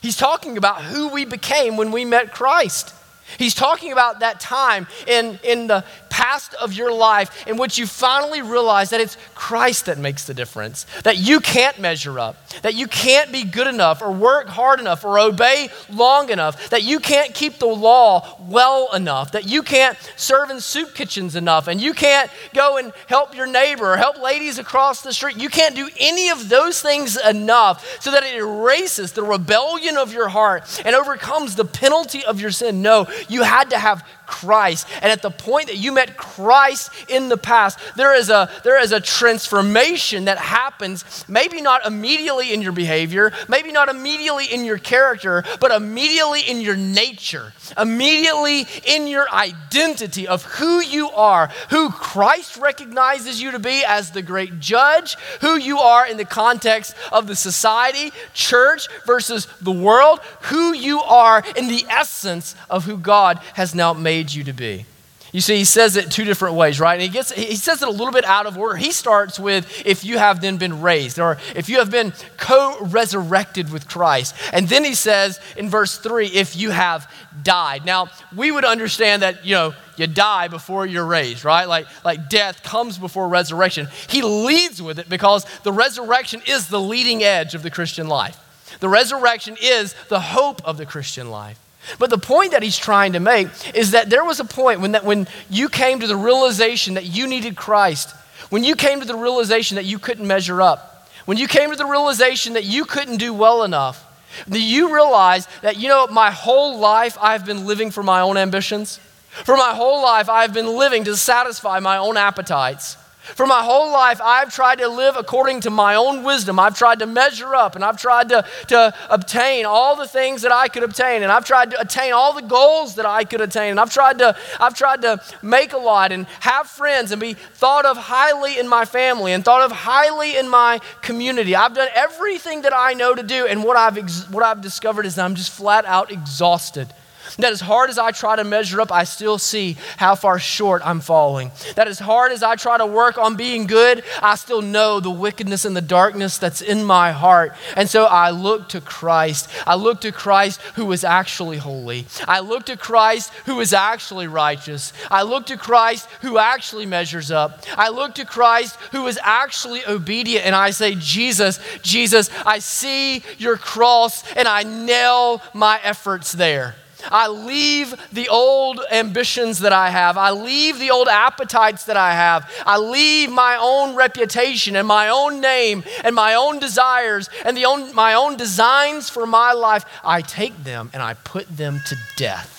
He's 0.00 0.16
talking 0.16 0.56
about 0.56 0.82
who 0.82 1.08
we 1.08 1.24
became 1.24 1.76
when 1.76 1.92
we 1.92 2.04
met 2.04 2.32
Christ. 2.32 2.94
He's 3.38 3.54
talking 3.54 3.92
about 3.92 4.20
that 4.20 4.40
time 4.40 4.88
in, 5.06 5.38
in 5.44 5.66
the 5.66 5.84
past 6.20 6.52
of 6.54 6.74
your 6.74 6.92
life 6.92 7.46
in 7.46 7.56
which 7.56 7.78
you 7.78 7.86
finally 7.86 8.42
realize 8.42 8.90
that 8.90 9.00
it's 9.00 9.16
Christ 9.34 9.86
that 9.86 9.96
makes 9.96 10.26
the 10.26 10.34
difference, 10.34 10.84
that 11.04 11.16
you 11.16 11.40
can't 11.40 11.78
measure 11.78 12.18
up, 12.18 12.36
that 12.60 12.74
you 12.74 12.86
can't 12.86 13.32
be 13.32 13.42
good 13.42 13.66
enough 13.66 14.02
or 14.02 14.12
work 14.12 14.46
hard 14.46 14.80
enough 14.80 15.02
or 15.02 15.18
obey 15.18 15.70
long 15.88 16.28
enough, 16.28 16.68
that 16.68 16.82
you 16.82 17.00
can't 17.00 17.32
keep 17.32 17.58
the 17.58 17.66
law 17.66 18.36
well 18.38 18.92
enough, 18.92 19.32
that 19.32 19.48
you 19.48 19.62
can't 19.62 19.96
serve 20.16 20.50
in 20.50 20.60
soup 20.60 20.94
kitchens 20.94 21.36
enough, 21.36 21.68
and 21.68 21.80
you 21.80 21.94
can't 21.94 22.30
go 22.52 22.76
and 22.76 22.92
help 23.06 23.34
your 23.34 23.46
neighbor 23.46 23.94
or 23.94 23.96
help 23.96 24.20
ladies 24.20 24.58
across 24.58 25.00
the 25.00 25.14
street. 25.14 25.38
You 25.38 25.48
can't 25.48 25.74
do 25.74 25.88
any 25.98 26.28
of 26.28 26.50
those 26.50 26.82
things 26.82 27.16
enough 27.16 27.98
so 28.02 28.10
that 28.10 28.24
it 28.24 28.34
erases 28.34 29.12
the 29.12 29.22
rebellion 29.22 29.96
of 29.96 30.12
your 30.12 30.28
heart 30.28 30.82
and 30.84 30.94
overcomes 30.94 31.56
the 31.56 31.64
penalty 31.64 32.22
of 32.26 32.42
your 32.42 32.50
sin. 32.50 32.82
No, 32.82 33.06
you 33.30 33.42
had 33.42 33.70
to 33.70 33.78
have 33.78 34.04
Christ. 34.30 34.86
And 35.02 35.10
at 35.10 35.22
the 35.22 35.30
point 35.30 35.66
that 35.66 35.76
you 35.76 35.90
met 35.90 36.16
Christ 36.16 36.90
in 37.08 37.28
the 37.28 37.36
past, 37.36 37.78
there 37.96 38.14
is 38.14 38.30
a, 38.30 38.48
there 38.62 38.80
is 38.80 38.92
a 38.92 39.00
transformation 39.00 40.26
that 40.26 40.38
happens, 40.38 41.24
maybe 41.26 41.60
not 41.60 41.84
immediately 41.84 42.54
in 42.54 42.62
your 42.62 42.70
behavior, 42.70 43.32
maybe 43.48 43.72
not 43.72 43.88
immediately 43.88 44.46
in 44.46 44.64
your 44.64 44.78
character, 44.78 45.42
but 45.58 45.72
immediately 45.72 46.42
in 46.42 46.60
your 46.60 46.76
nature, 46.76 47.52
immediately 47.76 48.68
in 48.86 49.08
your 49.08 49.28
identity 49.30 50.28
of 50.28 50.44
who 50.44 50.80
you 50.80 51.10
are, 51.10 51.48
who 51.70 51.90
Christ 51.90 52.56
recognizes 52.56 53.42
you 53.42 53.50
to 53.50 53.58
be 53.58 53.82
as 53.84 54.12
the 54.12 54.22
great 54.22 54.60
judge, 54.60 55.16
who 55.40 55.56
you 55.56 55.78
are 55.78 56.06
in 56.06 56.18
the 56.18 56.24
context 56.24 56.94
of 57.10 57.26
the 57.26 57.36
society, 57.36 58.12
church 58.32 58.88
versus 59.06 59.48
the 59.60 59.72
world, 59.72 60.20
who 60.42 60.72
you 60.72 61.00
are 61.00 61.42
in 61.56 61.66
the 61.66 61.84
essence 61.88 62.54
of 62.68 62.84
who 62.84 62.96
God 62.96 63.40
has 63.54 63.74
now 63.74 63.92
made 63.92 64.19
made 64.20 64.34
you 64.34 64.44
to 64.44 64.52
be. 64.52 64.84
You 65.32 65.40
see, 65.40 65.56
he 65.56 65.64
says 65.64 65.96
it 65.96 66.10
two 66.10 66.24
different 66.24 66.56
ways, 66.56 66.78
right? 66.78 66.94
And 66.94 67.02
he, 67.02 67.08
gets, 67.08 67.30
he 67.32 67.54
says 67.54 67.80
it 67.82 67.88
a 67.88 67.90
little 67.90 68.12
bit 68.12 68.24
out 68.24 68.46
of 68.46 68.58
order. 68.58 68.76
He 68.76 68.90
starts 68.90 69.38
with, 69.38 69.86
if 69.86 70.04
you 70.04 70.18
have 70.18 70.40
then 70.40 70.58
been 70.58 70.82
raised, 70.82 71.18
or 71.20 71.38
if 71.54 71.68
you 71.68 71.78
have 71.78 71.90
been 71.90 72.12
co 72.36 72.76
resurrected 72.82 73.72
with 73.72 73.88
Christ. 73.88 74.34
And 74.52 74.68
then 74.68 74.84
he 74.84 74.92
says 74.92 75.40
in 75.56 75.70
verse 75.70 75.96
three, 75.98 76.26
if 76.26 76.56
you 76.56 76.70
have 76.70 77.10
died. 77.42 77.86
Now, 77.86 78.08
we 78.36 78.50
would 78.50 78.64
understand 78.64 79.22
that, 79.22 79.46
you 79.46 79.54
know, 79.54 79.74
you 79.96 80.08
die 80.08 80.48
before 80.48 80.84
you're 80.84 81.06
raised, 81.06 81.44
right? 81.44 81.66
Like, 81.68 81.86
like 82.04 82.28
death 82.28 82.62
comes 82.64 82.98
before 82.98 83.28
resurrection. 83.28 83.86
He 84.08 84.20
leads 84.22 84.82
with 84.82 84.98
it 84.98 85.08
because 85.08 85.46
the 85.62 85.72
resurrection 85.72 86.42
is 86.46 86.66
the 86.66 86.80
leading 86.80 87.22
edge 87.22 87.54
of 87.54 87.62
the 87.62 87.70
Christian 87.70 88.08
life. 88.08 88.36
The 88.80 88.88
resurrection 88.88 89.56
is 89.62 89.94
the 90.08 90.20
hope 90.20 90.60
of 90.64 90.76
the 90.76 90.86
Christian 90.86 91.30
life. 91.30 91.59
But 91.98 92.10
the 92.10 92.18
point 92.18 92.52
that 92.52 92.62
he's 92.62 92.78
trying 92.78 93.14
to 93.14 93.20
make 93.20 93.48
is 93.74 93.92
that 93.92 94.10
there 94.10 94.24
was 94.24 94.40
a 94.40 94.44
point 94.44 94.80
when, 94.80 94.92
that, 94.92 95.04
when 95.04 95.26
you 95.48 95.68
came 95.68 96.00
to 96.00 96.06
the 96.06 96.16
realization 96.16 96.94
that 96.94 97.06
you 97.06 97.26
needed 97.26 97.56
Christ, 97.56 98.14
when 98.50 98.64
you 98.64 98.76
came 98.76 99.00
to 99.00 99.06
the 99.06 99.16
realization 99.16 99.76
that 99.76 99.84
you 99.84 99.98
couldn't 99.98 100.26
measure 100.26 100.60
up, 100.60 101.08
when 101.24 101.38
you 101.38 101.48
came 101.48 101.70
to 101.70 101.76
the 101.76 101.86
realization 101.86 102.54
that 102.54 102.64
you 102.64 102.84
couldn't 102.84 103.16
do 103.18 103.32
well 103.32 103.62
enough, 103.64 104.04
that 104.48 104.60
you 104.60 104.94
realize 104.94 105.46
that, 105.62 105.76
you 105.76 105.88
know, 105.88 106.06
my 106.06 106.30
whole 106.30 106.78
life 106.78 107.16
I've 107.20 107.44
been 107.44 107.66
living 107.66 107.90
for 107.90 108.02
my 108.02 108.20
own 108.20 108.36
ambitions. 108.36 108.98
For 109.44 109.56
my 109.56 109.74
whole 109.74 110.02
life 110.02 110.28
I've 110.28 110.52
been 110.52 110.66
living 110.66 111.04
to 111.04 111.16
satisfy 111.16 111.78
my 111.80 111.96
own 111.98 112.16
appetites. 112.16 112.96
For 113.22 113.46
my 113.46 113.62
whole 113.62 113.92
life, 113.92 114.20
I've 114.22 114.52
tried 114.52 114.78
to 114.78 114.88
live 114.88 115.14
according 115.16 115.60
to 115.62 115.70
my 115.70 115.94
own 115.94 116.24
wisdom. 116.24 116.58
I've 116.58 116.76
tried 116.76 117.00
to 117.00 117.06
measure 117.06 117.54
up 117.54 117.76
and 117.76 117.84
I've 117.84 118.00
tried 118.00 118.30
to, 118.30 118.44
to 118.68 118.94
obtain 119.10 119.66
all 119.66 119.94
the 119.94 120.06
things 120.06 120.42
that 120.42 120.52
I 120.52 120.68
could 120.68 120.82
obtain. 120.82 121.22
And 121.22 121.30
I've 121.30 121.44
tried 121.44 121.70
to 121.72 121.80
attain 121.80 122.12
all 122.12 122.32
the 122.32 122.42
goals 122.42 122.94
that 122.96 123.04
I 123.04 123.24
could 123.24 123.42
attain. 123.42 123.72
And 123.72 123.80
I've 123.80 123.92
tried 123.92 124.18
to, 124.18 124.36
I've 124.58 124.74
tried 124.74 125.02
to 125.02 125.20
make 125.42 125.74
a 125.74 125.78
lot 125.78 126.12
and 126.12 126.26
have 126.40 126.66
friends 126.66 127.12
and 127.12 127.20
be 127.20 127.34
thought 127.34 127.84
of 127.84 127.98
highly 127.98 128.58
in 128.58 128.66
my 128.66 128.86
family 128.86 129.32
and 129.32 129.44
thought 129.44 129.62
of 129.62 129.70
highly 129.70 130.36
in 130.36 130.48
my 130.48 130.80
community. 131.02 131.54
I've 131.54 131.74
done 131.74 131.88
everything 131.94 132.62
that 132.62 132.72
I 132.74 132.94
know 132.94 133.14
to 133.14 133.22
do. 133.22 133.46
And 133.46 133.62
what 133.62 133.76
I've, 133.76 133.98
ex- 133.98 134.28
what 134.30 134.42
I've 134.42 134.62
discovered 134.62 135.04
is 135.04 135.18
I'm 135.18 135.34
just 135.34 135.52
flat 135.52 135.84
out 135.84 136.10
exhausted. 136.10 136.88
That 137.38 137.52
as 137.52 137.60
hard 137.60 137.90
as 137.90 137.98
I 137.98 138.10
try 138.10 138.36
to 138.36 138.44
measure 138.44 138.80
up, 138.80 138.92
I 138.92 139.04
still 139.04 139.38
see 139.38 139.76
how 139.96 140.14
far 140.14 140.38
short 140.38 140.82
I'm 140.84 141.00
falling. 141.00 141.50
That 141.76 141.88
as 141.88 141.98
hard 141.98 142.32
as 142.32 142.42
I 142.42 142.56
try 142.56 142.78
to 142.78 142.86
work 142.86 143.18
on 143.18 143.36
being 143.36 143.66
good, 143.66 144.02
I 144.22 144.34
still 144.36 144.62
know 144.62 145.00
the 145.00 145.10
wickedness 145.10 145.64
and 145.64 145.76
the 145.76 145.80
darkness 145.80 146.38
that's 146.38 146.60
in 146.60 146.84
my 146.84 147.12
heart. 147.12 147.54
And 147.76 147.88
so 147.88 148.04
I 148.04 148.30
look 148.30 148.68
to 148.70 148.80
Christ. 148.80 149.48
I 149.66 149.74
look 149.74 150.00
to 150.02 150.12
Christ 150.12 150.60
who 150.74 150.90
is 150.92 151.04
actually 151.04 151.58
holy. 151.58 152.06
I 152.26 152.40
look 152.40 152.66
to 152.66 152.76
Christ 152.76 153.32
who 153.46 153.60
is 153.60 153.72
actually 153.72 154.26
righteous. 154.26 154.92
I 155.10 155.22
look 155.22 155.46
to 155.46 155.56
Christ 155.56 156.08
who 156.22 156.38
actually 156.38 156.86
measures 156.86 157.30
up. 157.30 157.64
I 157.76 157.88
look 157.88 158.14
to 158.16 158.24
Christ 158.24 158.76
who 158.92 159.06
is 159.06 159.18
actually 159.22 159.84
obedient. 159.86 160.46
And 160.46 160.54
I 160.54 160.70
say, 160.70 160.94
Jesus, 160.94 161.60
Jesus, 161.82 162.30
I 162.44 162.58
see 162.58 163.22
your 163.38 163.56
cross 163.56 164.24
and 164.34 164.48
I 164.48 164.62
nail 164.62 165.42
my 165.54 165.80
efforts 165.82 166.32
there. 166.32 166.74
I 167.10 167.28
leave 167.28 167.94
the 168.12 168.28
old 168.28 168.80
ambitions 168.90 169.60
that 169.60 169.72
I 169.72 169.90
have. 169.90 170.16
I 170.16 170.30
leave 170.30 170.78
the 170.78 170.90
old 170.90 171.08
appetites 171.08 171.84
that 171.84 171.96
I 171.96 172.12
have. 172.12 172.50
I 172.66 172.78
leave 172.78 173.30
my 173.30 173.58
own 173.60 173.94
reputation 173.94 174.76
and 174.76 174.86
my 174.86 175.08
own 175.08 175.40
name 175.40 175.84
and 176.04 176.14
my 176.14 176.34
own 176.34 176.58
desires 176.58 177.28
and 177.44 177.56
the 177.56 177.66
own, 177.66 177.94
my 177.94 178.14
own 178.14 178.36
designs 178.36 179.08
for 179.08 179.26
my 179.26 179.52
life. 179.52 179.84
I 180.04 180.22
take 180.22 180.64
them 180.64 180.90
and 180.92 181.02
I 181.02 181.14
put 181.14 181.48
them 181.48 181.80
to 181.86 181.96
death. 182.16 182.58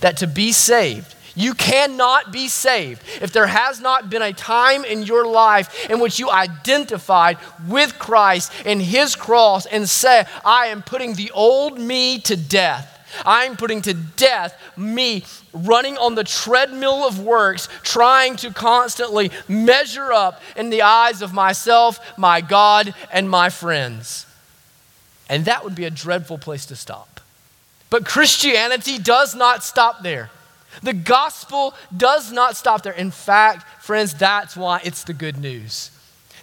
That 0.00 0.16
to 0.18 0.26
be 0.26 0.52
saved, 0.52 1.14
you 1.36 1.52
cannot 1.52 2.32
be 2.32 2.48
saved 2.48 3.02
if 3.20 3.30
there 3.30 3.46
has 3.46 3.80
not 3.80 4.08
been 4.08 4.22
a 4.22 4.32
time 4.32 4.84
in 4.84 5.02
your 5.02 5.26
life 5.26 5.88
in 5.90 6.00
which 6.00 6.18
you 6.18 6.30
identified 6.30 7.36
with 7.68 7.98
Christ 7.98 8.50
and 8.64 8.80
His 8.80 9.14
cross 9.14 9.66
and 9.66 9.88
said, 9.88 10.28
I 10.44 10.68
am 10.68 10.82
putting 10.82 11.14
the 11.14 11.30
old 11.32 11.78
me 11.78 12.18
to 12.20 12.36
death 12.36 12.95
I'm 13.24 13.56
putting 13.56 13.82
to 13.82 13.94
death 13.94 14.60
me 14.76 15.24
running 15.52 15.96
on 15.98 16.14
the 16.14 16.24
treadmill 16.24 17.06
of 17.06 17.20
works, 17.20 17.68
trying 17.82 18.36
to 18.36 18.52
constantly 18.52 19.30
measure 19.48 20.12
up 20.12 20.40
in 20.56 20.70
the 20.70 20.82
eyes 20.82 21.22
of 21.22 21.32
myself, 21.32 21.98
my 22.18 22.40
God, 22.40 22.94
and 23.10 23.30
my 23.30 23.48
friends. 23.48 24.26
And 25.28 25.44
that 25.46 25.64
would 25.64 25.74
be 25.74 25.84
a 25.84 25.90
dreadful 25.90 26.38
place 26.38 26.66
to 26.66 26.76
stop. 26.76 27.20
But 27.90 28.04
Christianity 28.04 28.98
does 28.98 29.34
not 29.34 29.64
stop 29.64 30.02
there. 30.02 30.30
The 30.82 30.92
gospel 30.92 31.74
does 31.96 32.32
not 32.32 32.56
stop 32.56 32.82
there. 32.82 32.92
In 32.92 33.10
fact, 33.10 33.82
friends, 33.82 34.12
that's 34.14 34.56
why 34.56 34.80
it's 34.84 35.04
the 35.04 35.14
good 35.14 35.38
news. 35.38 35.90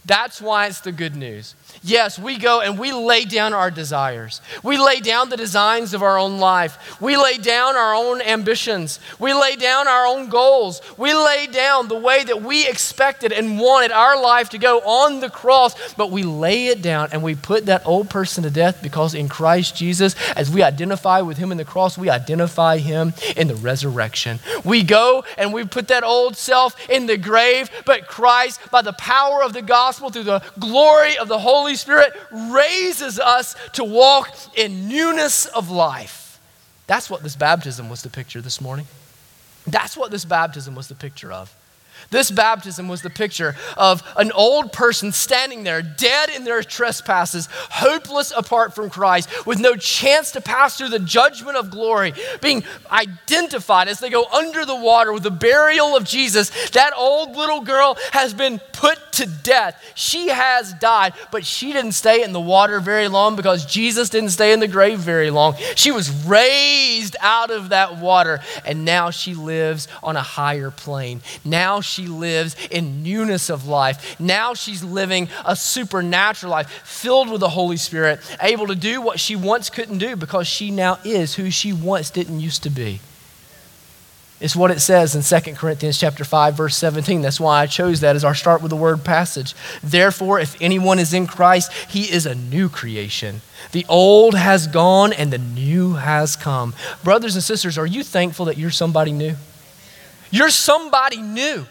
That's 0.05 0.41
why 0.41 0.67
it's 0.67 0.81
the 0.81 0.91
good 0.91 1.15
news. 1.15 1.55
Yes, 1.81 2.19
we 2.19 2.37
go 2.37 2.61
and 2.61 2.77
we 2.77 2.91
lay 2.91 3.25
down 3.25 3.53
our 3.53 3.71
desires. 3.71 4.41
We 4.61 4.77
lay 4.77 4.99
down 4.99 5.29
the 5.29 5.37
designs 5.37 5.93
of 5.93 6.03
our 6.03 6.17
own 6.17 6.39
life. 6.39 7.01
We 7.01 7.17
lay 7.17 7.37
down 7.37 7.75
our 7.75 7.93
own 7.93 8.21
ambitions. 8.21 8.99
We 9.19 9.33
lay 9.33 9.55
down 9.55 9.87
our 9.87 10.05
own 10.05 10.29
goals. 10.29 10.81
We 10.97 11.13
lay 11.13 11.47
down 11.47 11.87
the 11.87 11.97
way 11.97 12.23
that 12.23 12.41
we 12.41 12.67
expected 12.67 13.31
and 13.31 13.59
wanted 13.59 13.91
our 13.91 14.21
life 14.21 14.49
to 14.49 14.57
go 14.57 14.79
on 14.81 15.19
the 15.19 15.29
cross, 15.29 15.93
but 15.93 16.11
we 16.11 16.23
lay 16.23 16.67
it 16.67 16.81
down 16.81 17.09
and 17.11 17.23
we 17.23 17.35
put 17.35 17.65
that 17.65 17.85
old 17.85 18.09
person 18.09 18.43
to 18.43 18.49
death 18.49 18.81
because 18.81 19.13
in 19.13 19.29
Christ 19.29 19.75
Jesus, 19.75 20.15
as 20.35 20.51
we 20.51 20.61
identify 20.61 21.21
with 21.21 21.37
him 21.37 21.51
in 21.51 21.57
the 21.57 21.65
cross, 21.65 21.97
we 21.97 22.09
identify 22.09 22.77
him 22.77 23.13
in 23.37 23.47
the 23.47 23.55
resurrection. 23.55 24.39
We 24.63 24.83
go 24.83 25.23
and 25.37 25.53
we 25.53 25.63
put 25.63 25.87
that 25.87 26.03
old 26.03 26.35
self 26.35 26.75
in 26.89 27.05
the 27.05 27.17
grave, 27.17 27.69
but 27.85 28.07
Christ, 28.07 28.59
by 28.69 28.81
the 28.81 28.93
power 28.93 29.41
of 29.41 29.53
the 29.53 29.61
gospel, 29.61 30.09
through 30.09 30.23
the 30.23 30.43
glory 30.59 31.17
of 31.17 31.27
the 31.27 31.39
Holy 31.39 31.62
Holy 31.63 31.77
Spirit 31.77 32.11
raises 32.29 33.21
us 33.21 33.55
to 33.71 33.85
walk 33.85 34.29
in 34.53 34.89
newness 34.89 35.45
of 35.45 35.71
life. 35.71 36.37
That's 36.87 37.09
what 37.09 37.23
this 37.23 37.37
baptism 37.37 37.89
was 37.89 38.01
the 38.01 38.09
picture 38.09 38.41
this 38.41 38.59
morning. 38.59 38.85
That's 39.65 39.95
what 39.95 40.11
this 40.11 40.25
baptism 40.25 40.75
was 40.75 40.89
the 40.89 40.95
picture 40.95 41.31
of. 41.31 41.55
This 42.09 42.29
baptism 42.29 42.89
was 42.89 43.01
the 43.01 43.09
picture 43.09 43.55
of 43.77 44.03
an 44.17 44.33
old 44.33 44.73
person 44.73 45.13
standing 45.13 45.63
there, 45.63 45.81
dead 45.81 46.29
in 46.31 46.43
their 46.43 46.61
trespasses, 46.63 47.47
hopeless 47.51 48.33
apart 48.35 48.75
from 48.75 48.89
Christ, 48.89 49.45
with 49.45 49.57
no 49.57 49.77
chance 49.77 50.33
to 50.33 50.41
pass 50.41 50.77
through 50.77 50.89
the 50.89 50.99
judgment 50.99 51.55
of 51.55 51.71
glory, 51.71 52.13
being 52.41 52.65
identified 52.91 53.87
as 53.87 54.01
they 54.01 54.09
go 54.09 54.25
under 54.25 54.65
the 54.65 54.75
water 54.75 55.13
with 55.13 55.23
the 55.23 55.31
burial 55.31 55.95
of 55.95 56.03
Jesus. 56.03 56.49
That 56.71 56.91
old 56.97 57.37
little 57.37 57.61
girl 57.61 57.97
has 58.11 58.33
been 58.33 58.59
put 58.73 58.99
to 59.13 59.25
death. 59.25 59.81
She 59.95 60.29
has 60.29 60.73
died, 60.73 61.13
but 61.31 61.45
she 61.45 61.73
didn't 61.73 61.93
stay 61.93 62.23
in 62.23 62.33
the 62.33 62.41
water 62.41 62.79
very 62.79 63.07
long 63.07 63.35
because 63.35 63.65
Jesus 63.65 64.09
didn't 64.09 64.31
stay 64.31 64.53
in 64.53 64.59
the 64.59 64.67
grave 64.67 64.99
very 64.99 65.29
long. 65.29 65.55
She 65.75 65.91
was 65.91 66.09
raised 66.25 67.15
out 67.19 67.51
of 67.51 67.69
that 67.69 67.97
water, 67.97 68.39
and 68.65 68.85
now 68.85 69.09
she 69.09 69.33
lives 69.33 69.87
on 70.01 70.15
a 70.15 70.21
higher 70.21 70.71
plane. 70.71 71.21
Now 71.45 71.81
she 71.81 72.07
lives 72.07 72.55
in 72.71 73.03
newness 73.03 73.49
of 73.49 73.67
life. 73.67 74.19
Now 74.19 74.53
she's 74.53 74.83
living 74.83 75.29
a 75.45 75.55
supernatural 75.55 76.51
life 76.51 76.69
filled 76.83 77.29
with 77.29 77.41
the 77.41 77.49
Holy 77.49 77.77
Spirit, 77.77 78.19
able 78.41 78.67
to 78.67 78.75
do 78.75 79.01
what 79.01 79.19
she 79.19 79.35
once 79.35 79.69
couldn't 79.69 79.99
do 79.99 80.15
because 80.15 80.47
she 80.47 80.71
now 80.71 80.99
is 81.03 81.35
who 81.35 81.51
she 81.51 81.73
once 81.73 82.09
didn't 82.09 82.39
used 82.39 82.63
to 82.63 82.69
be. 82.69 82.99
It's 84.43 84.57
what 84.57 84.71
it 84.71 84.81
says 84.81 85.15
in 85.15 85.41
2 85.41 85.53
Corinthians 85.53 85.97
chapter 85.97 86.25
5 86.25 86.55
verse 86.55 86.75
17. 86.75 87.21
That's 87.21 87.39
why 87.39 87.61
I 87.61 87.65
chose 87.65 88.01
that 88.01 88.17
as 88.17 88.25
our 88.25 88.35
start 88.35 88.61
with 88.61 88.71
the 88.71 88.75
word 88.75 89.05
passage. 89.05 89.55
Therefore, 89.81 90.37
if 90.37 90.61
anyone 90.61 90.99
is 90.99 91.13
in 91.13 91.27
Christ, 91.27 91.71
he 91.87 92.11
is 92.11 92.25
a 92.25 92.35
new 92.35 92.67
creation. 92.67 93.39
The 93.71 93.85
old 93.87 94.35
has 94.35 94.67
gone 94.67 95.13
and 95.13 95.31
the 95.31 95.37
new 95.37 95.93
has 95.93 96.35
come. 96.35 96.75
Brothers 97.05 97.35
and 97.35 97.43
sisters, 97.43 97.77
are 97.77 97.85
you 97.85 98.03
thankful 98.03 98.43
that 98.47 98.57
you're 98.57 98.69
somebody 98.69 99.13
new? 99.13 99.37
You're 100.29 100.49
somebody 100.49 101.21
new. 101.21 101.65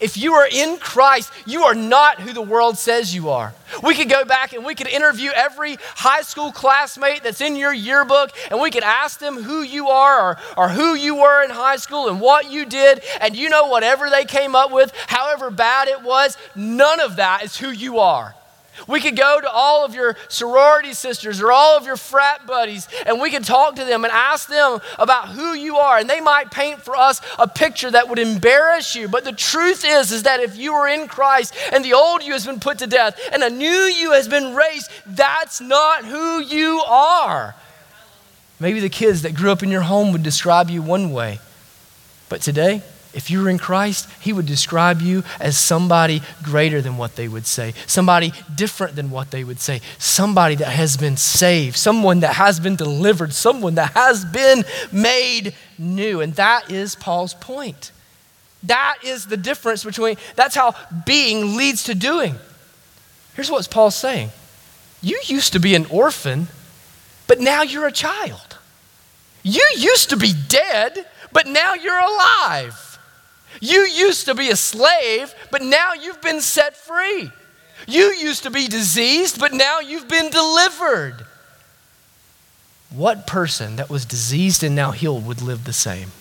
If 0.00 0.16
you 0.16 0.34
are 0.34 0.48
in 0.50 0.78
Christ, 0.78 1.32
you 1.46 1.64
are 1.64 1.74
not 1.74 2.20
who 2.20 2.32
the 2.32 2.42
world 2.42 2.78
says 2.78 3.14
you 3.14 3.30
are. 3.30 3.54
We 3.82 3.94
could 3.94 4.08
go 4.08 4.24
back 4.24 4.52
and 4.52 4.64
we 4.64 4.74
could 4.74 4.88
interview 4.88 5.30
every 5.34 5.76
high 5.80 6.22
school 6.22 6.52
classmate 6.52 7.22
that's 7.22 7.40
in 7.40 7.56
your 7.56 7.72
yearbook 7.72 8.30
and 8.50 8.60
we 8.60 8.70
could 8.70 8.82
ask 8.82 9.18
them 9.18 9.42
who 9.42 9.62
you 9.62 9.88
are 9.88 10.30
or, 10.30 10.38
or 10.56 10.68
who 10.68 10.94
you 10.94 11.16
were 11.16 11.42
in 11.42 11.50
high 11.50 11.76
school 11.76 12.08
and 12.08 12.20
what 12.20 12.50
you 12.50 12.66
did. 12.66 13.02
And 13.20 13.36
you 13.36 13.48
know, 13.48 13.66
whatever 13.66 14.10
they 14.10 14.24
came 14.24 14.54
up 14.54 14.70
with, 14.70 14.92
however 15.06 15.50
bad 15.50 15.88
it 15.88 16.02
was, 16.02 16.36
none 16.54 17.00
of 17.00 17.16
that 17.16 17.44
is 17.44 17.56
who 17.56 17.70
you 17.70 17.98
are. 17.98 18.34
We 18.86 19.00
could 19.00 19.16
go 19.16 19.40
to 19.40 19.50
all 19.50 19.84
of 19.84 19.94
your 19.94 20.16
sorority 20.28 20.92
sisters 20.92 21.40
or 21.40 21.52
all 21.52 21.76
of 21.76 21.86
your 21.86 21.96
frat 21.96 22.46
buddies 22.46 22.88
and 23.06 23.20
we 23.20 23.30
could 23.30 23.44
talk 23.44 23.76
to 23.76 23.84
them 23.84 24.04
and 24.04 24.12
ask 24.12 24.48
them 24.48 24.80
about 24.98 25.28
who 25.28 25.54
you 25.54 25.76
are 25.76 25.98
and 25.98 26.08
they 26.08 26.20
might 26.20 26.50
paint 26.50 26.82
for 26.82 26.96
us 26.96 27.20
a 27.38 27.48
picture 27.48 27.90
that 27.90 28.08
would 28.08 28.18
embarrass 28.18 28.94
you. 28.94 29.08
But 29.08 29.24
the 29.24 29.32
truth 29.32 29.84
is 29.86 30.12
is 30.12 30.24
that 30.24 30.40
if 30.40 30.56
you 30.56 30.74
are 30.74 30.88
in 30.88 31.08
Christ 31.08 31.54
and 31.72 31.84
the 31.84 31.94
old 31.94 32.22
you 32.22 32.32
has 32.32 32.46
been 32.46 32.60
put 32.60 32.78
to 32.78 32.86
death 32.86 33.18
and 33.32 33.42
a 33.42 33.50
new 33.50 33.66
you 33.66 34.12
has 34.12 34.28
been 34.28 34.54
raised, 34.54 34.90
that's 35.06 35.60
not 35.60 36.04
who 36.04 36.40
you 36.40 36.82
are. 36.86 37.54
Maybe 38.58 38.80
the 38.80 38.88
kids 38.88 39.22
that 39.22 39.34
grew 39.34 39.50
up 39.50 39.62
in 39.62 39.70
your 39.70 39.82
home 39.82 40.12
would 40.12 40.22
describe 40.22 40.70
you 40.70 40.80
one 40.80 41.12
way. 41.12 41.40
But 42.28 42.40
today, 42.40 42.82
if 43.16 43.30
you 43.30 43.42
were 43.42 43.48
in 43.48 43.58
Christ, 43.58 44.08
He 44.20 44.32
would 44.32 44.44
describe 44.44 45.00
you 45.00 45.24
as 45.40 45.56
somebody 45.56 46.20
greater 46.42 46.82
than 46.82 46.98
what 46.98 47.16
they 47.16 47.28
would 47.28 47.46
say, 47.46 47.72
somebody 47.86 48.32
different 48.54 48.94
than 48.94 49.10
what 49.10 49.30
they 49.30 49.42
would 49.42 49.58
say, 49.58 49.80
somebody 49.98 50.54
that 50.56 50.68
has 50.68 50.98
been 50.98 51.16
saved, 51.16 51.76
someone 51.76 52.20
that 52.20 52.34
has 52.34 52.60
been 52.60 52.76
delivered, 52.76 53.32
someone 53.32 53.76
that 53.76 53.92
has 53.94 54.24
been 54.26 54.64
made 54.92 55.54
new. 55.78 56.20
And 56.20 56.34
that 56.34 56.70
is 56.70 56.94
Paul's 56.94 57.32
point. 57.32 57.90
That 58.64 58.98
is 59.02 59.26
the 59.26 59.38
difference 59.38 59.82
between, 59.82 60.16
that's 60.34 60.54
how 60.54 60.74
being 61.06 61.56
leads 61.56 61.84
to 61.84 61.94
doing. 61.94 62.34
Here's 63.34 63.50
what 63.50 63.68
Paul's 63.70 63.96
saying 63.96 64.30
You 65.00 65.18
used 65.24 65.54
to 65.54 65.58
be 65.58 65.74
an 65.74 65.86
orphan, 65.86 66.48
but 67.26 67.40
now 67.40 67.62
you're 67.62 67.86
a 67.86 67.92
child. 67.92 68.58
You 69.42 69.66
used 69.76 70.10
to 70.10 70.18
be 70.18 70.34
dead, 70.48 71.06
but 71.32 71.46
now 71.46 71.72
you're 71.74 71.98
alive. 71.98 72.85
You 73.60 73.80
used 73.80 74.26
to 74.26 74.34
be 74.34 74.50
a 74.50 74.56
slave, 74.56 75.34
but 75.50 75.62
now 75.62 75.92
you've 75.92 76.22
been 76.22 76.40
set 76.40 76.76
free. 76.76 77.30
You 77.86 78.12
used 78.12 78.42
to 78.44 78.50
be 78.50 78.68
diseased, 78.68 79.38
but 79.38 79.52
now 79.52 79.80
you've 79.80 80.08
been 80.08 80.30
delivered. 80.30 81.26
What 82.90 83.26
person 83.26 83.76
that 83.76 83.90
was 83.90 84.04
diseased 84.04 84.62
and 84.62 84.74
now 84.74 84.92
healed 84.92 85.26
would 85.26 85.42
live 85.42 85.64
the 85.64 85.72
same? 85.72 86.12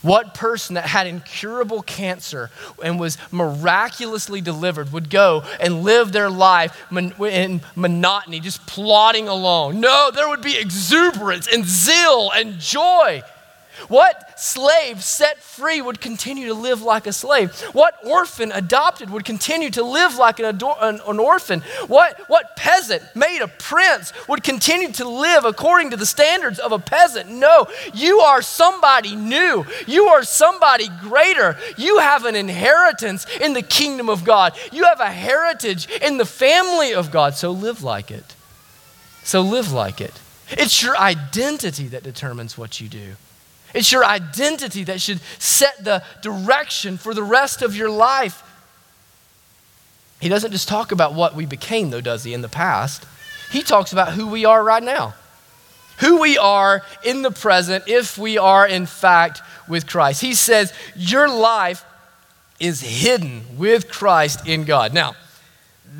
What 0.00 0.32
person 0.32 0.74
that 0.74 0.84
had 0.84 1.08
incurable 1.08 1.82
cancer 1.82 2.50
and 2.84 3.00
was 3.00 3.18
miraculously 3.32 4.40
delivered 4.40 4.92
would 4.92 5.10
go 5.10 5.42
and 5.58 5.82
live 5.82 6.12
their 6.12 6.30
life 6.30 6.76
in 6.92 7.60
monotony, 7.74 8.38
just 8.38 8.64
plodding 8.66 9.26
along? 9.26 9.80
No, 9.80 10.10
there 10.14 10.28
would 10.28 10.42
be 10.42 10.56
exuberance 10.56 11.48
and 11.52 11.64
zeal 11.64 12.30
and 12.30 12.60
joy. 12.60 13.22
What 13.86 14.38
slave 14.38 15.02
set 15.02 15.38
free 15.42 15.80
would 15.80 16.00
continue 16.00 16.48
to 16.48 16.54
live 16.54 16.82
like 16.82 17.06
a 17.06 17.12
slave? 17.12 17.58
What 17.72 17.94
orphan 18.04 18.52
adopted 18.52 19.10
would 19.10 19.24
continue 19.24 19.70
to 19.70 19.84
live 19.84 20.16
like 20.16 20.38
an, 20.38 20.46
ador- 20.46 20.76
an, 20.80 21.00
an, 21.06 21.18
orphan? 21.18 21.62
What, 21.86 22.18
what 22.28 22.56
peasant 22.56 23.02
made 23.14 23.40
a 23.40 23.48
prince 23.48 24.12
would 24.28 24.42
continue 24.42 24.92
to 24.92 25.08
live 25.08 25.44
according 25.44 25.90
to 25.90 25.96
the 25.96 26.06
standards 26.06 26.58
of 26.58 26.72
a 26.72 26.78
peasant? 26.78 27.30
No, 27.30 27.66
you 27.94 28.20
are 28.20 28.42
somebody 28.42 29.14
new. 29.14 29.64
You 29.86 30.06
are 30.06 30.24
somebody 30.24 30.88
greater. 31.00 31.56
You 31.76 31.98
have 31.98 32.24
an 32.24 32.34
inheritance 32.34 33.26
in 33.40 33.52
the 33.52 33.62
kingdom 33.62 34.08
of 34.08 34.24
God. 34.24 34.54
You 34.72 34.84
have 34.84 35.00
a 35.00 35.10
heritage 35.10 35.88
in 36.00 36.18
the 36.18 36.26
family 36.26 36.92
of 36.92 37.10
God. 37.10 37.34
So 37.34 37.50
live 37.50 37.82
like 37.82 38.10
it. 38.10 38.34
So 39.22 39.40
live 39.42 39.72
like 39.72 40.00
it. 40.00 40.18
It's 40.50 40.82
your 40.82 40.96
identity 40.96 41.88
that 41.88 42.02
determines 42.02 42.56
what 42.56 42.80
you 42.80 42.88
do. 42.88 43.16
It's 43.78 43.92
your 43.92 44.04
identity 44.04 44.82
that 44.84 45.00
should 45.00 45.20
set 45.38 45.84
the 45.84 46.02
direction 46.20 46.98
for 46.98 47.14
the 47.14 47.22
rest 47.22 47.62
of 47.62 47.76
your 47.76 47.88
life. 47.88 48.42
He 50.20 50.28
doesn't 50.28 50.50
just 50.50 50.66
talk 50.66 50.90
about 50.90 51.14
what 51.14 51.36
we 51.36 51.46
became, 51.46 51.90
though, 51.90 52.00
does 52.00 52.24
he, 52.24 52.34
in 52.34 52.40
the 52.40 52.48
past? 52.48 53.06
He 53.52 53.62
talks 53.62 53.92
about 53.92 54.14
who 54.14 54.26
we 54.26 54.44
are 54.44 54.64
right 54.64 54.82
now. 54.82 55.14
Who 55.98 56.20
we 56.20 56.36
are 56.36 56.82
in 57.04 57.22
the 57.22 57.30
present 57.30 57.84
if 57.86 58.18
we 58.18 58.36
are, 58.36 58.66
in 58.66 58.84
fact, 58.84 59.42
with 59.68 59.86
Christ. 59.86 60.22
He 60.22 60.34
says, 60.34 60.72
Your 60.96 61.28
life 61.28 61.84
is 62.58 62.80
hidden 62.80 63.44
with 63.56 63.88
Christ 63.88 64.44
in 64.44 64.64
God. 64.64 64.92
Now, 64.92 65.14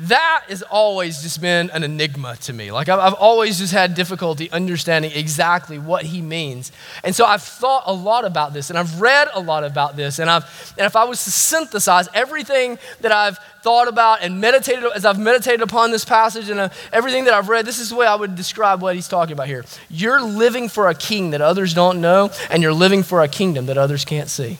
that 0.01 0.43
has 0.47 0.61
always 0.61 1.21
just 1.21 1.41
been 1.41 1.69
an 1.71 1.83
enigma 1.83 2.35
to 2.37 2.53
me. 2.53 2.71
Like, 2.71 2.89
I've, 2.89 2.99
I've, 2.99 3.13
always 3.15 3.57
just 3.57 3.73
had 3.73 3.95
difficulty 3.95 4.49
understanding 4.51 5.11
exactly 5.13 5.77
what 5.77 6.05
he 6.05 6.21
means. 6.21 6.71
And 7.03 7.13
so 7.13 7.25
I've 7.25 7.41
thought 7.41 7.83
a 7.85 7.93
lot 7.93 8.23
about 8.23 8.53
this, 8.53 8.69
and 8.69 8.79
I've 8.79 9.01
read 9.01 9.27
a 9.33 9.41
lot 9.41 9.63
about 9.63 9.97
this. 9.97 10.19
And, 10.19 10.29
I've, 10.29 10.73
and 10.77 10.85
if 10.85 10.95
I 10.95 11.03
was 11.03 11.23
to 11.25 11.31
synthesize 11.31 12.07
everything 12.13 12.77
that 13.01 13.11
I've 13.11 13.39
thought 13.61 13.87
about 13.87 14.21
and 14.21 14.39
meditated, 14.39 14.85
as 14.95 15.05
I've 15.05 15.19
meditated 15.19 15.61
upon 15.61 15.91
this 15.91 16.05
passage 16.05 16.49
and 16.49 16.59
uh, 16.59 16.69
everything 16.93 17.25
that 17.25 17.33
I've 17.33 17.49
read, 17.49 17.65
this 17.65 17.79
is 17.79 17.89
the 17.89 17.95
way 17.95 18.07
I 18.07 18.15
would 18.15 18.35
describe 18.35 18.81
what 18.81 18.95
he's 18.95 19.07
talking 19.07 19.33
about 19.33 19.47
here. 19.47 19.65
You're 19.89 20.21
living 20.21 20.69
for 20.69 20.87
a 20.87 20.95
king 20.95 21.31
that 21.31 21.41
others 21.41 21.73
don't 21.73 21.99
know, 21.99 22.29
and 22.49 22.63
you're 22.63 22.73
living 22.73 23.03
for 23.03 23.21
a 23.21 23.27
kingdom 23.27 23.65
that 23.65 23.77
others 23.77 24.05
can't 24.05 24.29
see. 24.29 24.59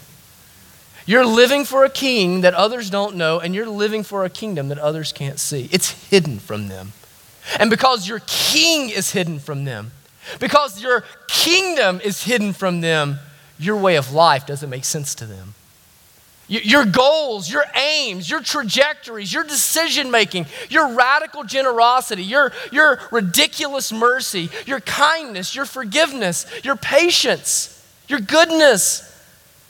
You're 1.09 1.25
living 1.25 1.65
for 1.65 1.85
a 1.85 1.89
king 1.89 2.41
that 2.41 2.53
others 2.53 2.91
don't 2.91 3.15
know, 3.15 3.39
and 3.39 3.55
you're 3.55 3.65
living 3.65 4.03
for 4.03 4.25
a 4.25 4.29
kingdom 4.29 4.67
that 4.67 4.77
others 4.77 5.11
can't 5.11 5.39
see. 5.39 5.67
It's 5.71 5.89
hidden 6.11 6.37
from 6.37 6.67
them. 6.67 6.93
And 7.57 7.71
because 7.71 8.07
your 8.07 8.21
king 8.27 8.91
is 8.91 9.09
hidden 9.09 9.39
from 9.39 9.63
them, 9.63 9.89
because 10.39 10.83
your 10.83 11.03
kingdom 11.27 11.99
is 11.99 12.25
hidden 12.25 12.53
from 12.53 12.81
them, 12.81 13.17
your 13.57 13.75
way 13.75 13.95
of 13.95 14.13
life 14.13 14.45
doesn't 14.45 14.69
make 14.69 14.85
sense 14.85 15.15
to 15.15 15.25
them. 15.25 15.55
Your 16.47 16.85
goals, 16.85 17.51
your 17.51 17.65
aims, 17.73 18.29
your 18.29 18.43
trajectories, 18.43 19.33
your 19.33 19.43
decision 19.43 20.11
making, 20.11 20.45
your 20.69 20.93
radical 20.93 21.43
generosity, 21.43 22.21
your, 22.21 22.51
your 22.71 22.99
ridiculous 23.09 23.91
mercy, 23.91 24.51
your 24.67 24.81
kindness, 24.81 25.55
your 25.55 25.65
forgiveness, 25.65 26.45
your 26.63 26.75
patience, 26.75 27.83
your 28.07 28.19
goodness, 28.19 29.09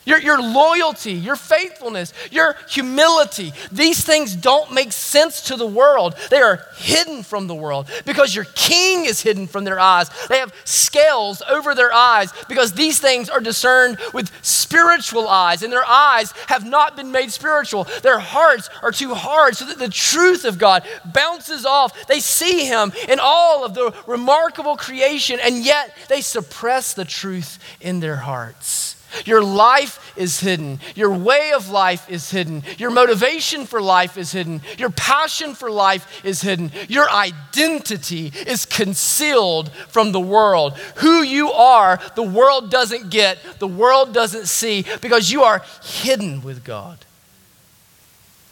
your, 0.09 0.19
your 0.19 0.41
loyalty, 0.41 1.13
your 1.13 1.35
faithfulness, 1.35 2.13
your 2.31 2.55
humility. 2.67 3.53
These 3.71 4.03
things 4.03 4.35
don't 4.35 4.73
make 4.73 4.91
sense 4.91 5.43
to 5.43 5.55
the 5.55 5.67
world. 5.67 6.15
They 6.31 6.41
are 6.41 6.65
hidden 6.77 7.21
from 7.21 7.45
the 7.45 7.55
world 7.55 7.89
because 8.05 8.33
your 8.33 8.45
king 8.55 9.05
is 9.05 9.21
hidden 9.21 9.45
from 9.45 9.63
their 9.63 9.79
eyes. 9.79 10.09
They 10.27 10.39
have 10.39 10.53
scales 10.65 11.43
over 11.47 11.75
their 11.75 11.93
eyes 11.93 12.33
because 12.47 12.73
these 12.73 12.99
things 12.99 13.29
are 13.29 13.39
discerned 13.39 13.99
with 14.13 14.31
spiritual 14.41 15.27
eyes, 15.27 15.61
and 15.61 15.71
their 15.71 15.85
eyes 15.85 16.31
have 16.47 16.65
not 16.65 16.95
been 16.95 17.11
made 17.11 17.31
spiritual. 17.31 17.83
Their 18.01 18.19
hearts 18.19 18.69
are 18.81 18.91
too 18.91 19.13
hard 19.13 19.55
so 19.55 19.65
that 19.65 19.77
the 19.77 19.89
truth 19.89 20.43
of 20.43 20.57
God 20.57 20.83
bounces 21.05 21.65
off. 21.65 22.07
They 22.07 22.19
see 22.19 22.65
Him 22.65 22.91
in 23.07 23.19
all 23.21 23.63
of 23.63 23.75
the 23.75 23.93
remarkable 24.07 24.75
creation, 24.75 25.39
and 25.41 25.63
yet 25.63 25.95
they 26.07 26.21
suppress 26.21 26.93
the 26.93 27.05
truth 27.05 27.59
in 27.79 27.99
their 27.99 28.17
hearts. 28.17 28.98
Your 29.25 29.43
life 29.43 30.13
is 30.15 30.39
hidden. 30.39 30.79
Your 30.95 31.11
way 31.11 31.51
of 31.53 31.69
life 31.69 32.09
is 32.09 32.29
hidden. 32.31 32.63
Your 32.77 32.91
motivation 32.91 33.65
for 33.65 33.81
life 33.81 34.17
is 34.17 34.31
hidden. 34.31 34.61
Your 34.77 34.89
passion 34.89 35.55
for 35.55 35.71
life 35.71 36.23
is 36.25 36.41
hidden. 36.41 36.71
Your 36.87 37.09
identity 37.09 38.31
is 38.47 38.65
concealed 38.65 39.71
from 39.89 40.11
the 40.11 40.19
world. 40.19 40.77
Who 40.97 41.21
you 41.21 41.51
are, 41.51 41.99
the 42.15 42.23
world 42.23 42.71
doesn't 42.71 43.09
get, 43.09 43.39
the 43.59 43.67
world 43.67 44.13
doesn't 44.13 44.47
see 44.47 44.85
because 45.01 45.31
you 45.31 45.43
are 45.43 45.63
hidden 45.83 46.41
with 46.41 46.63
God. 46.63 46.99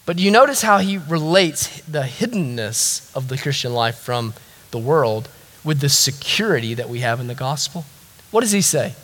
But 0.05 0.19
you 0.19 0.31
notice 0.31 0.61
how 0.61 0.77
he 0.77 0.97
relates 0.97 1.81
the 1.81 2.03
hiddenness 2.03 3.13
of 3.15 3.27
the 3.27 3.37
Christian 3.37 3.73
life 3.73 3.97
from 3.97 4.33
the 4.71 4.79
world 4.79 5.27
with 5.63 5.81
the 5.81 5.89
security 5.89 6.73
that 6.73 6.87
we 6.87 6.99
have 6.99 7.19
in 7.19 7.27
the 7.27 7.35
gospel? 7.35 7.85
What 8.31 8.41
does 8.41 8.53
he 8.53 8.61
say? 8.61 8.95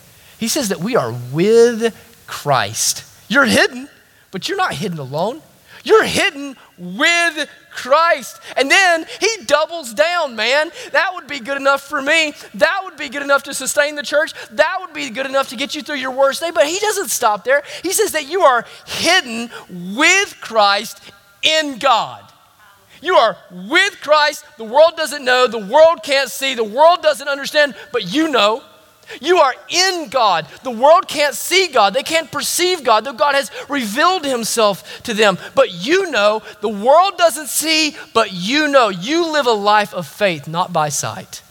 He 0.43 0.49
says 0.49 0.67
that 0.67 0.82
we 0.82 0.97
are 0.97 1.15
with 1.32 1.95
Christ. 2.27 3.06
You're 3.29 3.45
hidden, 3.45 3.88
but 4.29 4.49
you're 4.49 4.58
not 4.58 4.73
hidden 4.73 4.97
alone. 4.97 5.41
You're 5.86 6.03
hidden 6.03 6.58
with 6.77 7.47
Christ. 7.71 8.41
And 8.58 8.69
then 8.69 9.06
he 9.21 9.45
doubles 9.45 9.93
down, 9.93 10.36
man. 10.36 10.69
That 10.91 11.12
would 11.13 11.27
be 11.27 11.39
good 11.39 11.56
enough 11.56 11.84
for 11.84 12.01
me. 12.01 12.34
That 12.56 12.82
would 12.84 12.97
be 12.97 13.08
good 13.08 13.21
enough 13.21 13.43
to 13.43 13.53
sustain 13.53 13.95
the 13.95 14.03
church. 14.03 14.34
That 14.51 14.79
would 14.82 14.93
be 14.93 15.10
good 15.12 15.27
enough 15.27 15.47
to 15.47 15.56
get 15.56 15.75
you 15.75 15.82
through 15.82 15.95
your 15.95 16.12
worst 16.12 16.41
day. 16.41 16.51
But 16.51 16.67
he 16.67 16.77
doesn't 16.77 17.08
stop 17.08 17.45
there. 17.45 17.63
He 17.82 17.93
says 17.93 18.12
that 18.12 18.27
you 18.27 18.41
are 18.41 18.65
hidden 18.86 19.49
with 19.95 20.36
Christ 20.41 20.99
in 21.41 21.77
God. 21.77 22.21
You 23.01 23.15
are 23.15 23.38
with 23.49 24.01
Christ. 24.01 24.43
The 24.58 24.65
world 24.65 24.97
doesn't 24.97 25.23
know, 25.23 25.47
the 25.47 25.65
world 25.65 26.03
can't 26.03 26.29
see, 26.29 26.53
the 26.53 26.65
world 26.65 27.01
doesn't 27.01 27.29
understand, 27.29 27.75
but 27.93 28.13
you 28.13 28.27
know. 28.27 28.62
You 29.21 29.38
are 29.38 29.54
in 29.69 30.10
God. 30.10 30.47
The 30.63 30.71
world 30.71 31.08
can't 31.08 31.36
see 31.36 31.67
God. 31.67 31.93
They 31.93 32.04
can't 32.04 32.32
perceive 32.32 32.84
God, 32.84 33.04
though 33.04 33.13
God 33.13 33.36
has 33.36 33.52
revealed 33.69 34.26
himself 34.26 35.04
to 35.04 35.13
them. 35.13 35.38
But 35.56 35.71
you 35.71 36.12
know, 36.12 36.41
the 36.62 36.69
world 36.69 37.17
doesn't 37.17 37.47
see, 37.47 37.95
but 38.13 38.32
you 38.32 38.67
know. 38.67 38.89
You 38.89 39.32
live 39.32 39.47
a 39.47 39.52
life 39.52 39.93
of 39.93 40.08
faith, 40.08 40.47
not 40.47 40.71
by 40.71 40.89
sight. 40.89 41.41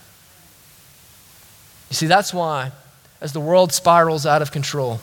You 1.91 1.95
see, 1.95 2.07
that's 2.07 2.33
why, 2.33 2.73
as 3.21 3.33
the 3.33 3.41
world 3.41 3.73
spirals 3.73 4.25
out 4.25 4.41
of 4.41 4.51
control, 4.51 5.01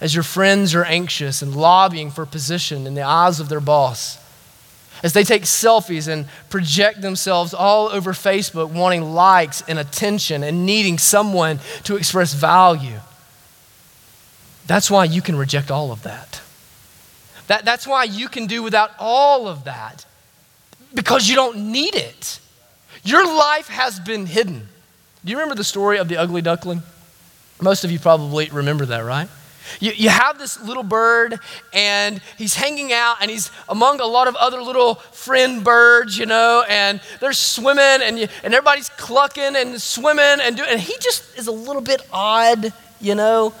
as 0.00 0.14
your 0.14 0.24
friends 0.24 0.74
are 0.74 0.84
anxious 0.84 1.42
and 1.42 1.54
lobbying 1.54 2.10
for 2.10 2.26
position 2.26 2.86
in 2.86 2.94
the 2.94 3.02
eyes 3.02 3.38
of 3.40 3.48
their 3.48 3.60
boss, 3.60 4.18
as 5.04 5.12
they 5.12 5.22
take 5.22 5.42
selfies 5.42 6.08
and 6.08 6.26
project 6.48 7.02
themselves 7.02 7.52
all 7.52 7.88
over 7.88 8.14
Facebook, 8.14 8.72
wanting 8.72 9.02
likes 9.02 9.62
and 9.68 9.78
attention 9.78 10.42
and 10.42 10.64
needing 10.64 10.96
someone 10.96 11.60
to 11.84 11.96
express 11.96 12.32
value. 12.32 12.98
That's 14.66 14.90
why 14.90 15.04
you 15.04 15.20
can 15.20 15.36
reject 15.36 15.70
all 15.70 15.92
of 15.92 16.02
that. 16.04 16.40
that 17.48 17.66
that's 17.66 17.86
why 17.86 18.04
you 18.04 18.28
can 18.28 18.46
do 18.46 18.62
without 18.62 18.92
all 18.98 19.46
of 19.46 19.64
that 19.64 20.06
because 20.94 21.28
you 21.28 21.34
don't 21.34 21.70
need 21.70 21.94
it. 21.94 22.40
Your 23.04 23.26
life 23.26 23.68
has 23.68 24.00
been 24.00 24.24
hidden. 24.24 24.68
Do 25.22 25.30
you 25.30 25.36
remember 25.36 25.54
the 25.54 25.64
story 25.64 25.98
of 25.98 26.08
the 26.08 26.16
ugly 26.16 26.40
duckling? 26.40 26.82
Most 27.60 27.84
of 27.84 27.90
you 27.90 27.98
probably 27.98 28.48
remember 28.48 28.86
that, 28.86 29.00
right? 29.00 29.28
You, 29.80 29.92
you 29.92 30.08
have 30.08 30.38
this 30.38 30.60
little 30.62 30.82
bird, 30.82 31.40
and 31.72 32.20
he's 32.36 32.54
hanging 32.54 32.92
out, 32.92 33.16
and 33.20 33.30
he's 33.30 33.50
among 33.68 34.00
a 34.00 34.06
lot 34.06 34.28
of 34.28 34.36
other 34.36 34.62
little 34.62 34.96
friend 34.96 35.64
birds, 35.64 36.18
you 36.18 36.26
know, 36.26 36.64
and 36.68 37.00
they're 37.20 37.32
swimming, 37.32 38.02
and, 38.02 38.18
you, 38.18 38.28
and 38.42 38.54
everybody's 38.54 38.88
clucking 38.90 39.56
and 39.56 39.80
swimming, 39.80 40.40
and, 40.40 40.56
do, 40.56 40.64
and 40.64 40.80
he 40.80 40.94
just 41.00 41.38
is 41.38 41.46
a 41.46 41.52
little 41.52 41.82
bit 41.82 42.02
odd, 42.12 42.72
you 43.00 43.14
know. 43.14 43.54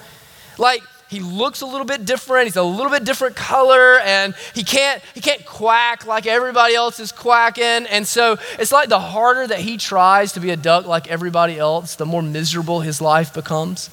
Like, 0.58 0.82
he 1.08 1.20
looks 1.20 1.60
a 1.60 1.66
little 1.66 1.84
bit 1.84 2.04
different 2.04 2.46
he's 2.46 2.56
a 2.56 2.62
little 2.62 2.90
bit 2.90 3.04
different 3.04 3.36
color 3.36 3.98
and 4.00 4.34
he 4.52 4.64
can't 4.64 5.00
he 5.14 5.20
can't 5.20 5.44
quack 5.44 6.06
like 6.06 6.26
everybody 6.26 6.74
else 6.74 6.98
is 6.98 7.12
quacking 7.12 7.86
and 7.86 8.06
so 8.06 8.36
it's 8.58 8.72
like 8.72 8.88
the 8.88 8.98
harder 8.98 9.46
that 9.46 9.60
he 9.60 9.76
tries 9.76 10.32
to 10.32 10.40
be 10.40 10.50
a 10.50 10.56
duck 10.56 10.86
like 10.86 11.06
everybody 11.08 11.58
else 11.58 11.94
the 11.94 12.06
more 12.06 12.22
miserable 12.22 12.80
his 12.80 13.00
life 13.00 13.32
becomes 13.32 13.90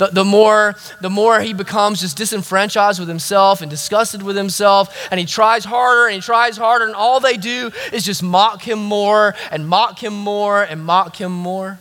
the, 0.00 0.06
the, 0.06 0.24
more, 0.24 0.74
the 1.02 1.10
more 1.10 1.40
he 1.40 1.52
becomes 1.52 2.00
just 2.00 2.16
disenfranchised 2.16 2.98
with 2.98 3.08
himself 3.08 3.60
and 3.60 3.70
disgusted 3.70 4.22
with 4.22 4.34
himself, 4.34 4.96
and 5.10 5.20
he 5.20 5.26
tries 5.26 5.62
harder 5.62 6.06
and 6.06 6.14
he 6.14 6.22
tries 6.22 6.56
harder, 6.56 6.86
and 6.86 6.94
all 6.94 7.20
they 7.20 7.36
do 7.36 7.70
is 7.92 8.02
just 8.02 8.22
mock 8.22 8.66
him 8.66 8.78
more 8.78 9.34
and 9.50 9.68
mock 9.68 10.02
him 10.02 10.14
more 10.14 10.62
and 10.62 10.82
mock 10.82 11.20
him 11.20 11.32
more 11.32 11.78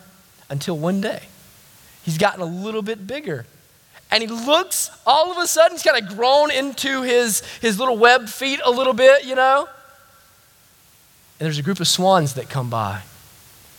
until 0.50 0.78
one 0.78 1.00
day 1.00 1.22
he's 2.04 2.18
gotten 2.18 2.42
a 2.42 2.46
little 2.46 2.82
bit 2.82 3.08
bigger. 3.08 3.46
And 4.12 4.22
he 4.22 4.28
looks, 4.28 4.92
all 5.06 5.32
of 5.32 5.38
a 5.38 5.48
sudden, 5.48 5.78
he's 5.78 5.84
kind 5.84 6.04
of 6.04 6.18
grown 6.18 6.52
into 6.52 7.04
his, 7.04 7.42
his 7.62 7.80
little 7.80 7.98
web 7.98 8.28
feet 8.28 8.60
a 8.66 8.70
little 8.70 8.92
bit, 8.92 9.24
you 9.24 9.36
know? 9.36 9.70
And 11.40 11.46
there's 11.46 11.60
a 11.60 11.64
group 11.64 11.80
of 11.80 11.88
swans 11.88 12.34
that 12.34 12.50
come 12.50 12.70
by, 12.70 13.04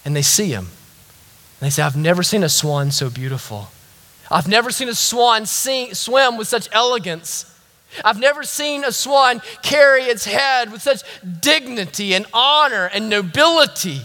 and 0.03 0.16
they 0.16 0.22
see 0.22 0.48
him. 0.48 0.68
And 1.61 1.66
they 1.66 1.68
say, 1.68 1.83
I've 1.83 1.94
never 1.94 2.22
seen 2.22 2.42
a 2.42 2.48
swan 2.48 2.90
so 2.90 3.11
beautiful. 3.11 3.68
I've 4.31 4.49
never 4.49 4.71
seen 4.71 4.88
a 4.88 4.95
swan 4.95 5.47
sing, 5.47 5.95
swim 5.95 6.37
with 6.37 6.49
such 6.49 6.69
elegance. 6.73 7.47
I've 8.05 8.21
never 8.21 8.45
seen 8.45 8.85
a 8.85 8.93
swan 8.93 9.43
carry 9.62 10.03
its 10.03 10.25
head 10.25 10.71
with 10.71 10.83
such 10.83 11.03
dignity 11.40 12.14
and 12.14 12.27
honor 12.33 12.87
and 12.87 13.09
nobility. 13.09 14.03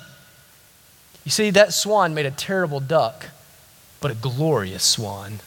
You 1.23 1.31
see, 1.31 1.51
that 1.51 1.73
swan 1.73 2.13
made 2.13 2.25
a 2.25 2.31
terrible 2.31 2.79
duck, 2.79 3.27
but 4.01 4.11
a 4.11 4.15
glorious 4.15 4.83
swan. 4.83 5.39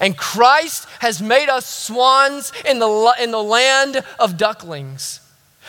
And 0.00 0.16
Christ 0.16 0.88
has 0.98 1.22
made 1.22 1.48
us 1.48 1.66
swans 1.66 2.52
in 2.64 2.80
the, 2.80 3.14
in 3.20 3.30
the 3.30 3.42
land 3.42 4.02
of 4.18 4.36
ducklings 4.36 5.20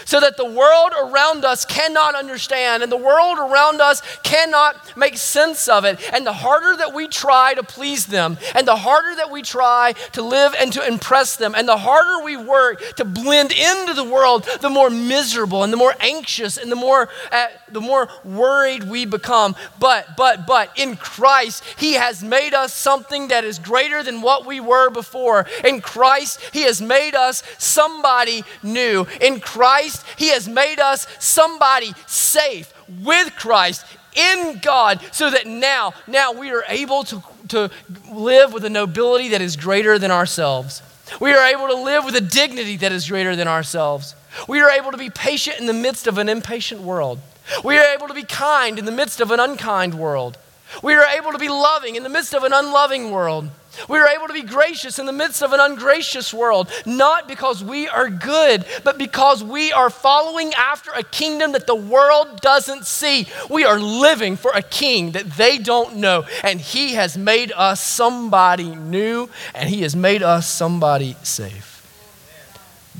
so 0.03 0.19
that 0.19 0.37
the 0.37 0.45
world 0.45 0.93
around 0.99 1.45
us 1.45 1.63
cannot 1.65 2.15
understand 2.15 2.83
and 2.83 2.91
the 2.91 2.97
world 2.97 3.37
around 3.37 3.81
us 3.81 4.01
cannot 4.23 4.97
make 4.97 5.17
sense 5.17 5.67
of 5.67 5.85
it. 5.85 5.99
And 6.13 6.25
the 6.25 6.33
harder 6.33 6.75
that 6.77 6.93
we 6.93 7.07
try 7.07 7.53
to 7.53 7.63
please 7.63 8.05
them, 8.07 8.37
and 8.53 8.67
the 8.67 8.75
harder 8.75 9.15
that 9.15 9.31
we 9.31 9.41
try 9.41 9.93
to 10.13 10.21
live 10.21 10.53
and 10.59 10.73
to 10.73 10.85
impress 10.85 11.35
them, 11.35 11.55
and 11.55 11.67
the 11.67 11.77
harder 11.77 12.23
we 12.23 12.37
work 12.37 12.81
to 12.95 13.05
blend 13.05 13.51
into 13.51 13.93
the 13.93 14.03
world, 14.03 14.47
the 14.61 14.69
more 14.69 14.89
miserable 14.89 15.63
and 15.63 15.71
the 15.71 15.77
more 15.77 15.95
anxious 15.99 16.57
and 16.57 16.71
the 16.71 16.75
more, 16.75 17.09
uh, 17.31 17.47
the 17.69 17.81
more 17.81 18.09
worried 18.23 18.83
we 18.83 19.05
become. 19.05 19.55
But, 19.79 20.17
but, 20.17 20.47
but 20.47 20.71
in 20.77 20.97
Christ, 20.97 21.63
He 21.77 21.93
has 21.93 22.23
made 22.23 22.53
us 22.53 22.73
something 22.73 23.29
that 23.29 23.43
is 23.43 23.59
greater 23.59 24.03
than 24.03 24.21
what 24.21 24.45
we 24.45 24.59
were 24.59 24.89
before. 24.89 25.45
In 25.63 25.81
Christ, 25.81 26.39
He 26.51 26.63
has 26.63 26.81
made 26.81 27.15
us 27.15 27.43
somebody 27.57 28.43
new. 28.63 29.05
In 29.21 29.39
Christ, 29.39 29.84
Christ, 29.85 30.05
He 30.17 30.29
has 30.29 30.47
made 30.47 30.79
us 30.79 31.07
somebody 31.19 31.93
safe 32.07 32.73
with 33.03 33.35
Christ 33.35 33.85
in 34.15 34.59
God 34.61 35.01
so 35.11 35.29
that 35.29 35.45
now, 35.45 35.93
now 36.07 36.31
we 36.31 36.51
are 36.51 36.63
able 36.67 37.03
to, 37.05 37.23
to 37.49 37.69
live 38.11 38.53
with 38.53 38.65
a 38.65 38.69
nobility 38.69 39.29
that 39.29 39.41
is 39.41 39.55
greater 39.55 39.99
than 39.99 40.11
ourselves. 40.11 40.81
We 41.19 41.33
are 41.33 41.45
able 41.45 41.67
to 41.67 41.83
live 41.83 42.05
with 42.05 42.15
a 42.15 42.21
dignity 42.21 42.77
that 42.77 42.91
is 42.91 43.07
greater 43.07 43.35
than 43.35 43.47
ourselves. 43.47 44.15
We 44.47 44.59
are 44.61 44.71
able 44.71 44.91
to 44.91 44.97
be 44.97 45.09
patient 45.09 45.59
in 45.59 45.67
the 45.67 45.73
midst 45.73 46.07
of 46.07 46.17
an 46.17 46.29
impatient 46.29 46.81
world. 46.81 47.19
We 47.63 47.77
are 47.77 47.93
able 47.93 48.07
to 48.07 48.13
be 48.13 48.23
kind 48.23 48.79
in 48.79 48.85
the 48.85 48.91
midst 48.91 49.21
of 49.21 49.29
an 49.31 49.39
unkind 49.39 49.93
world. 49.93 50.37
We 50.81 50.95
are 50.95 51.05
able 51.05 51.31
to 51.31 51.37
be 51.37 51.47
loving 51.47 51.95
in 51.95 52.03
the 52.03 52.09
midst 52.09 52.33
of 52.33 52.43
an 52.43 52.53
unloving 52.53 53.11
world. 53.11 53.49
We 53.87 53.97
are 53.99 54.07
able 54.07 54.27
to 54.27 54.33
be 54.33 54.41
gracious 54.41 54.99
in 54.99 55.05
the 55.05 55.11
midst 55.11 55.41
of 55.41 55.53
an 55.53 55.59
ungracious 55.59 56.33
world, 56.33 56.69
not 56.85 57.27
because 57.27 57.63
we 57.63 57.87
are 57.87 58.09
good, 58.09 58.65
but 58.83 58.97
because 58.97 59.43
we 59.43 59.71
are 59.71 59.89
following 59.89 60.53
after 60.53 60.91
a 60.91 61.03
kingdom 61.03 61.51
that 61.53 61.67
the 61.67 61.75
world 61.75 62.41
doesn't 62.41 62.85
see. 62.85 63.27
We 63.49 63.65
are 63.65 63.79
living 63.79 64.35
for 64.35 64.51
a 64.51 64.61
king 64.61 65.11
that 65.11 65.31
they 65.31 65.57
don't 65.57 65.97
know, 65.97 66.25
and 66.43 66.59
he 66.59 66.93
has 66.93 67.17
made 67.17 67.51
us 67.51 67.83
somebody 67.83 68.75
new, 68.75 69.29
and 69.53 69.69
he 69.69 69.81
has 69.81 69.95
made 69.95 70.23
us 70.23 70.47
somebody 70.47 71.15
safe. 71.23 71.71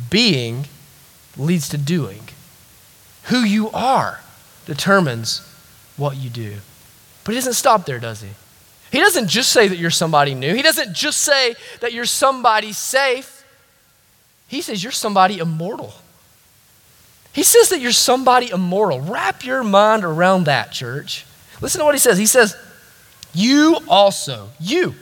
Being 0.10 0.68
leads 1.38 1.70
to 1.70 1.78
doing. 1.78 2.22
Who 3.26 3.40
you 3.40 3.70
are 3.72 4.22
determines 4.66 5.42
what 5.98 6.18
you 6.18 6.30
do. 6.30 6.58
But 7.24 7.32
he 7.32 7.38
doesn't 7.38 7.54
stop 7.54 7.86
there, 7.86 8.00
does 8.00 8.22
he? 8.22 8.30
He 8.95 9.01
doesn't 9.01 9.27
just 9.27 9.51
say 9.51 9.67
that 9.67 9.77
you're 9.77 9.91
somebody 9.91 10.34
new. 10.34 10.55
He 10.55 10.62
doesn't 10.62 10.93
just 10.93 11.19
say 11.19 11.58
that 11.81 11.91
you're 11.91 12.05
somebody 12.05 12.71
safe. 12.71 13.43
He 14.47 14.62
says 14.62 14.81
you're 14.81 14.93
somebody 14.93 15.39
immortal. 15.39 15.93
He 17.34 17.43
says 17.43 17.67
that 17.71 17.81
you're 17.81 17.91
somebody 17.91 18.51
immortal. 18.51 19.01
Wrap 19.01 19.43
your 19.43 19.65
mind 19.65 20.05
around 20.05 20.45
that, 20.45 20.71
church. 20.71 21.25
Listen 21.60 21.79
to 21.79 21.86
what 21.86 21.93
he 21.93 21.99
says. 21.99 22.17
He 22.17 22.25
says, 22.25 22.55
You 23.34 23.79
also, 23.89 24.47
you, 24.62 24.95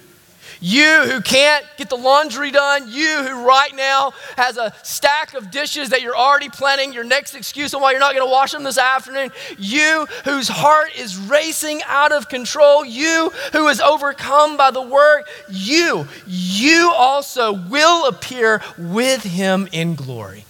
you 0.63 1.03
who 1.09 1.19
can't 1.19 1.65
get 1.75 1.89
the 1.89 1.97
laundry 1.97 2.49
done, 2.49 2.89
you 2.89 3.21
who 3.27 3.45
right 3.45 3.75
now 3.75 4.13
has 4.37 4.55
a 4.55 4.73
stack 4.81 5.33
of 5.33 5.51
dishes 5.51 5.89
that 5.89 6.01
you're 6.01 6.15
already 6.15 6.47
planning 6.47 6.93
your 6.93 7.03
next 7.03 7.35
excuse 7.35 7.73
on 7.73 7.81
why 7.81 7.91
you're 7.91 7.99
not 7.99 8.15
going 8.15 8.25
to 8.25 8.31
wash 8.31 8.53
them 8.53 8.63
this 8.63 8.77
afternoon, 8.77 9.29
you 9.57 10.07
whose 10.23 10.47
heart 10.47 10.97
is 10.97 11.17
racing 11.17 11.81
out 11.85 12.13
of 12.13 12.29
control, 12.29 12.85
you 12.85 13.29
who 13.51 13.67
is 13.67 13.81
overcome 13.81 14.55
by 14.55 14.71
the 14.71 14.81
work, 14.81 15.27
you, 15.51 16.07
you 16.25 16.93
also 16.95 17.51
will 17.51 18.07
appear 18.07 18.61
with 18.77 19.23
him 19.23 19.67
in 19.73 19.95
glory. 19.95 20.45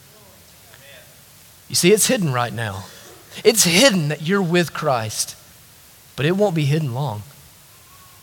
You 1.69 1.75
see, 1.75 1.91
it's 1.91 2.05
hidden 2.05 2.31
right 2.31 2.53
now. 2.53 2.85
It's 3.43 3.63
hidden 3.63 4.09
that 4.09 4.21
you're 4.21 4.43
with 4.43 4.73
Christ, 4.73 5.35
but 6.15 6.27
it 6.27 6.33
won't 6.33 6.53
be 6.53 6.65
hidden 6.65 6.93
long. 6.93 7.23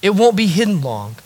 It 0.02 0.10
won't 0.10 0.36
be 0.36 0.46
hidden 0.46 0.80
long. 0.82 1.16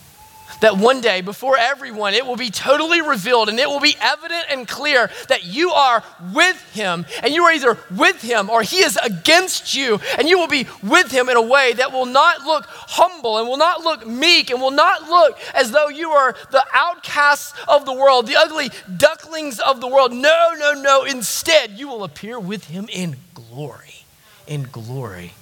That 0.61 0.77
one 0.77 1.01
day, 1.01 1.21
before 1.21 1.57
everyone, 1.59 2.14
it 2.14 2.27
will 2.27 2.37
be 2.37 2.51
totally 2.51 3.01
revealed 3.01 3.49
and 3.49 3.59
it 3.59 3.69
will 3.69 3.81
be 3.81 3.97
evident 4.01 4.45
and 4.51 4.67
clear 4.67 5.11
that 5.29 5.45
you 5.45 5.71
are 5.71 6.03
with 6.33 6.61
him 6.73 7.07
and 7.23 7.35
you 7.35 7.45
are 7.45 7.53
either 7.53 7.79
with 7.97 8.23
him 8.23 8.51
or 8.51 8.62
he 8.62 8.79
is 8.79 8.99
against 9.03 9.75
you 9.75 10.01
and 10.19 10.29
you 10.29 10.38
will 10.38 10.49
be 10.49 10.67
with 10.83 11.11
him 11.11 11.29
in 11.29 11.37
a 11.37 11.43
way 11.43 11.73
that 11.75 11.93
will 11.93 12.07
not 12.07 12.43
look 12.43 12.64
humble 12.67 13.38
and 13.38 13.49
will 13.49 13.57
not 13.57 13.83
look 13.83 14.07
meek 14.07 14.51
and 14.51 14.61
will 14.61 14.71
not 14.71 15.09
look 15.09 15.38
as 15.55 15.71
though 15.71 15.88
you 15.88 16.11
are 16.11 16.35
the 16.51 16.64
outcasts 16.73 17.55
of 17.69 17.85
the 17.85 17.93
world, 17.93 18.27
the 18.27 18.37
ugly 18.37 18.71
ducklings 18.97 19.61
of 19.61 19.81
the 19.81 19.88
world. 19.88 20.12
No, 20.12 20.55
no, 20.59 20.73
no. 20.75 21.05
Instead, 21.05 21.73
you 21.73 21.88
will 21.88 22.05
appear 22.05 22.38
with 22.38 22.67
him 22.67 22.88
in 22.93 23.17
glory. 23.35 24.05
In 24.47 24.64
glory. 24.64 25.33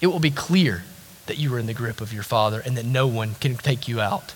It 0.00 0.08
will 0.08 0.20
be 0.20 0.30
clear 0.30 0.84
that 1.26 1.38
you 1.38 1.54
are 1.54 1.58
in 1.58 1.66
the 1.66 1.74
grip 1.74 2.00
of 2.00 2.12
your 2.12 2.22
Father 2.22 2.60
and 2.60 2.76
that 2.76 2.84
no 2.84 3.06
one 3.06 3.34
can 3.36 3.56
take 3.56 3.88
you 3.88 4.00
out. 4.00 4.34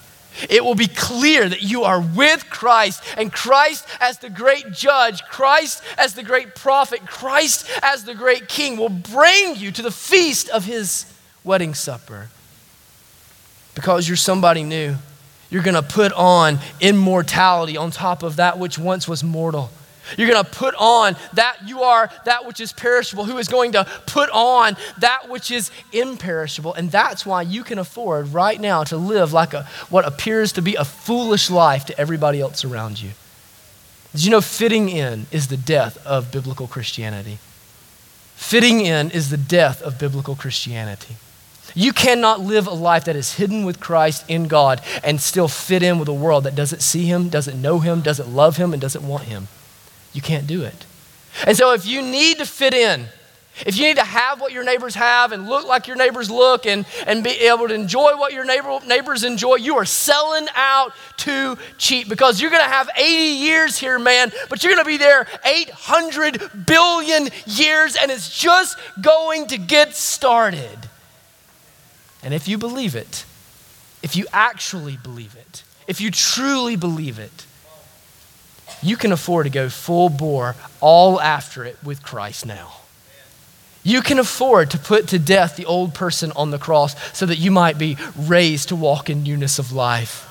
It 0.48 0.64
will 0.64 0.74
be 0.74 0.87
clear 0.87 1.48
that 1.48 1.62
you 1.62 1.83
are 1.83 2.00
with 2.00 2.48
Christ 2.48 3.03
and 3.16 3.33
Christ 3.33 3.87
as 4.00 4.18
the 4.18 4.31
great 4.31 4.70
judge, 4.72 5.22
Christ 5.24 5.83
as 5.98 6.14
the 6.14 6.22
great 6.22 6.55
prophet, 6.55 7.05
Christ 7.07 7.68
as 7.83 8.05
the 8.05 8.14
great 8.14 8.48
king 8.48 8.76
will 8.76 8.88
bring 8.88 9.57
you 9.57 9.72
to 9.72 9.83
the 9.83 9.90
feast 9.90 10.48
of 10.48 10.64
his 10.64 11.12
wedding 11.44 11.74
supper. 11.74 12.29
Because 13.74 14.09
you're 14.09 14.16
somebody 14.16 14.62
new, 14.62 14.96
you're 15.50 15.62
going 15.62 15.74
to 15.74 15.83
put 15.83 16.12
on 16.12 16.59
immortality 16.81 17.76
on 17.76 17.90
top 17.90 18.22
of 18.22 18.37
that 18.37 18.59
which 18.59 18.79
once 18.79 19.09
was 19.09 19.24
mortal. 19.24 19.70
You're 20.16 20.29
going 20.29 20.44
to 20.44 20.51
put 20.51 20.75
on 20.77 21.16
that 21.35 21.59
you 21.66 21.83
are 21.83 22.11
that 22.25 22.46
which 22.46 22.61
is 22.61 22.73
perishable, 22.73 23.25
who 23.25 23.38
is 23.38 23.49
going 23.49 23.73
to 23.73 23.85
put 24.07 24.31
on 24.31 24.77
that 24.99 25.29
which 25.29 25.51
is 25.51 25.70
imperishable. 25.92 26.75
And 26.75 26.90
that's 26.90 27.25
why 27.25 27.42
you 27.42 27.64
can 27.64 27.79
afford 27.79 28.29
right 28.29 28.61
now 28.61 28.85
to 28.85 28.96
live 28.96 29.33
like 29.33 29.55
a, 29.55 29.64
what 29.88 30.07
appears 30.07 30.53
to 30.53 30.62
be 30.62 30.75
a 30.75 30.85
foolish 30.85 31.51
life 31.51 31.85
to 31.87 31.99
everybody 31.99 32.40
else 32.40 32.64
around 32.64 33.01
you. 33.01 33.11
Did 34.12 34.25
you 34.25 34.31
know 34.31 34.40
fitting 34.40 34.88
in 34.88 35.27
is 35.31 35.49
the 35.49 35.57
death 35.57 36.05
of 36.07 36.33
biblical 36.33 36.66
Christianity? 36.66 37.38
Fitting 38.35 38.81
in 38.81 39.11
is 39.11 39.31
the 39.31 39.37
death 39.37 39.83
of 39.83 39.99
biblical 39.99 40.35
Christianity. 40.35 41.16
You 41.75 41.92
cannot 41.92 42.40
live 42.40 42.66
a 42.66 42.73
life 42.73 43.05
that 43.05 43.14
is 43.14 43.35
hidden 43.35 43.64
with 43.64 43.79
Christ 43.79 44.25
in 44.29 44.49
God 44.49 44.81
and 45.05 45.20
still 45.20 45.46
fit 45.46 45.83
in 45.83 45.99
with 45.99 46.09
a 46.09 46.14
world 46.14 46.44
that 46.44 46.57
doesn't 46.57 46.83
see 46.83 47.05
Him, 47.05 47.29
doesn't 47.29 47.61
know 47.61 47.79
Him, 47.79 48.01
doesn't 48.01 48.35
love 48.35 48.57
Him, 48.57 48.73
and 48.73 48.83
doesn't 48.83 49.07
want 49.07 49.25
Him. 49.25 49.49
You 50.12 50.20
can't 50.20 50.46
do 50.46 50.62
it. 50.62 50.87
And 51.46 51.57
so, 51.57 51.73
if 51.73 51.87
you 51.87 52.03
need 52.03 52.38
to 52.38 52.46
fit 52.46 52.75
in, 52.75 53.07
if 53.66 53.77
you 53.77 53.85
need 53.85 53.96
to 53.96 54.05
have 54.05 54.40
what 54.40 54.53
your 54.53 54.64
neighbors 54.64 54.94
have 54.94 55.33
and 55.33 55.49
look 55.49 55.66
like 55.66 55.87
your 55.87 55.96
neighbors 55.96 56.31
look 56.31 56.66
and, 56.66 56.87
and 57.07 57.23
be 57.23 57.31
able 57.31 57.68
to 57.68 57.75
enjoy 57.75 58.16
what 58.16 58.33
your 58.33 58.44
neighbor, 58.44 58.79
neighbors 58.87 59.23
enjoy, 59.23 59.57
you 59.57 59.77
are 59.77 59.85
selling 59.85 60.46
out 60.55 60.92
too 61.16 61.59
cheap 61.77 62.09
because 62.09 62.40
you're 62.40 62.51
going 62.51 62.62
to 62.62 62.68
have 62.68 62.88
80 62.96 63.11
years 63.12 63.79
here, 63.79 63.99
man, 63.99 64.33
but 64.49 64.62
you're 64.62 64.73
going 64.73 64.85
to 64.85 64.88
be 64.88 64.96
there 64.96 65.27
800 65.44 66.66
billion 66.66 67.29
years 67.46 67.96
and 67.96 68.11
it's 68.11 68.38
just 68.38 68.79
going 69.01 69.46
to 69.49 69.59
get 69.59 69.94
started. 69.94 70.79
And 72.23 72.33
if 72.33 72.49
you 72.49 72.57
believe 72.57 72.94
it, 72.94 73.25
if 74.03 74.16
you 74.16 74.27
actually 74.33 74.96
believe 74.96 75.37
it, 75.37 75.64
if 75.87 76.01
you 76.01 76.11
truly 76.11 76.77
believe 76.77 77.18
it, 77.18 77.46
you 78.83 78.97
can 78.97 79.12
afford 79.12 79.47
to 79.47 79.51
go 79.51 79.69
full 79.69 80.09
bore 80.09 80.57
all 80.81 81.21
after 81.21 81.64
it 81.64 81.77
with 81.83 82.03
Christ 82.03 82.47
now. 82.47 82.73
You 83.83 84.03
can 84.03 84.19
afford 84.19 84.71
to 84.71 84.79
put 84.79 85.09
to 85.09 85.19
death 85.19 85.57
the 85.57 85.66
old 85.66 85.95
person 85.95 86.33
on 86.37 86.51
the 86.51 86.59
cross 86.59 86.95
so 87.16 87.25
that 87.27 87.38
you 87.38 87.51
might 87.51 87.79
be 87.79 87.97
raised 88.16 88.69
to 88.69 88.77
walk 88.77 89.09
in 89.09 89.23
newness 89.23 89.59
of 89.59 89.73
life. 89.73 90.30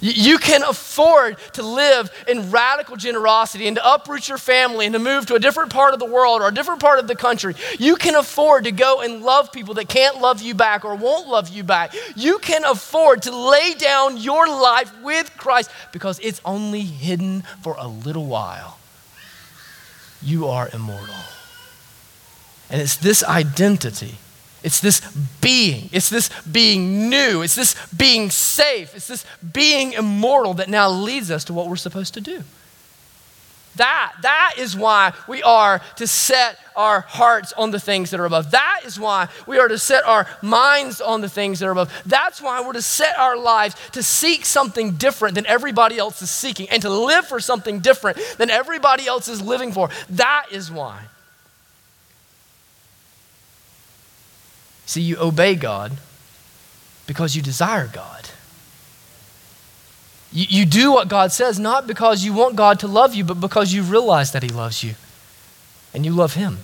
You 0.00 0.38
can 0.38 0.62
afford 0.62 1.38
to 1.54 1.62
live 1.62 2.10
in 2.28 2.50
radical 2.50 2.96
generosity 2.96 3.66
and 3.66 3.76
to 3.76 3.94
uproot 3.94 4.28
your 4.28 4.38
family 4.38 4.86
and 4.86 4.92
to 4.92 4.98
move 4.98 5.26
to 5.26 5.34
a 5.34 5.38
different 5.38 5.70
part 5.70 5.94
of 5.94 6.00
the 6.00 6.06
world 6.06 6.42
or 6.42 6.48
a 6.48 6.54
different 6.54 6.80
part 6.80 6.98
of 6.98 7.06
the 7.06 7.16
country. 7.16 7.54
You 7.78 7.96
can 7.96 8.14
afford 8.14 8.64
to 8.64 8.72
go 8.72 9.00
and 9.00 9.22
love 9.22 9.52
people 9.52 9.74
that 9.74 9.88
can't 9.88 10.20
love 10.20 10.42
you 10.42 10.54
back 10.54 10.84
or 10.84 10.94
won't 10.94 11.28
love 11.28 11.48
you 11.48 11.64
back. 11.64 11.94
You 12.16 12.38
can 12.38 12.64
afford 12.64 13.22
to 13.22 13.36
lay 13.36 13.74
down 13.74 14.16
your 14.16 14.46
life 14.46 14.92
with 15.02 15.36
Christ 15.36 15.70
because 15.92 16.18
it's 16.20 16.40
only 16.44 16.82
hidden 16.82 17.42
for 17.62 17.74
a 17.78 17.86
little 17.86 18.26
while. 18.26 18.78
You 20.22 20.48
are 20.48 20.68
immortal. 20.72 21.14
And 22.68 22.80
it's 22.80 22.96
this 22.96 23.24
identity 23.24 24.16
it's 24.62 24.80
this 24.80 25.00
being. 25.40 25.88
It's 25.92 26.10
this 26.10 26.28
being 26.42 27.08
new. 27.08 27.42
It's 27.42 27.54
this 27.54 27.74
being 27.96 28.30
safe. 28.30 28.94
It's 28.94 29.08
this 29.08 29.24
being 29.52 29.92
immortal 29.94 30.54
that 30.54 30.68
now 30.68 30.90
leads 30.90 31.30
us 31.30 31.44
to 31.44 31.52
what 31.52 31.68
we're 31.68 31.76
supposed 31.76 32.14
to 32.14 32.20
do. 32.20 32.42
That, 33.76 34.14
that 34.22 34.54
is 34.58 34.76
why 34.76 35.12
we 35.28 35.42
are 35.42 35.80
to 35.96 36.06
set 36.06 36.58
our 36.74 37.02
hearts 37.02 37.52
on 37.52 37.70
the 37.70 37.78
things 37.78 38.10
that 38.10 38.20
are 38.20 38.24
above. 38.24 38.50
That 38.50 38.80
is 38.84 38.98
why 38.98 39.28
we 39.46 39.58
are 39.58 39.68
to 39.68 39.78
set 39.78 40.04
our 40.04 40.26
minds 40.42 41.00
on 41.00 41.20
the 41.20 41.28
things 41.28 41.60
that 41.60 41.66
are 41.66 41.72
above. 41.72 42.02
That's 42.04 42.42
why 42.42 42.60
we're 42.60 42.72
to 42.72 42.82
set 42.82 43.16
our 43.16 43.36
lives 43.36 43.76
to 43.92 44.02
seek 44.02 44.44
something 44.44 44.92
different 44.92 45.36
than 45.36 45.46
everybody 45.46 45.98
else 45.98 46.20
is 46.20 46.30
seeking 46.30 46.68
and 46.68 46.82
to 46.82 46.90
live 46.90 47.26
for 47.26 47.38
something 47.38 47.78
different 47.78 48.18
than 48.38 48.50
everybody 48.50 49.06
else 49.06 49.28
is 49.28 49.40
living 49.40 49.72
for. 49.72 49.88
That 50.10 50.46
is 50.50 50.70
why. 50.70 51.04
See, 54.90 55.02
you 55.02 55.18
obey 55.20 55.54
God 55.54 55.98
because 57.06 57.36
you 57.36 57.42
desire 57.42 57.86
God. 57.86 58.28
You, 60.32 60.46
you 60.48 60.66
do 60.66 60.90
what 60.90 61.06
God 61.06 61.30
says, 61.30 61.60
not 61.60 61.86
because 61.86 62.24
you 62.24 62.32
want 62.32 62.56
God 62.56 62.80
to 62.80 62.88
love 62.88 63.14
you, 63.14 63.22
but 63.22 63.34
because 63.34 63.72
you 63.72 63.84
realize 63.84 64.32
that 64.32 64.42
He 64.42 64.48
loves 64.48 64.82
you 64.82 64.96
and 65.94 66.04
you 66.04 66.10
love 66.10 66.34
Him. 66.34 66.58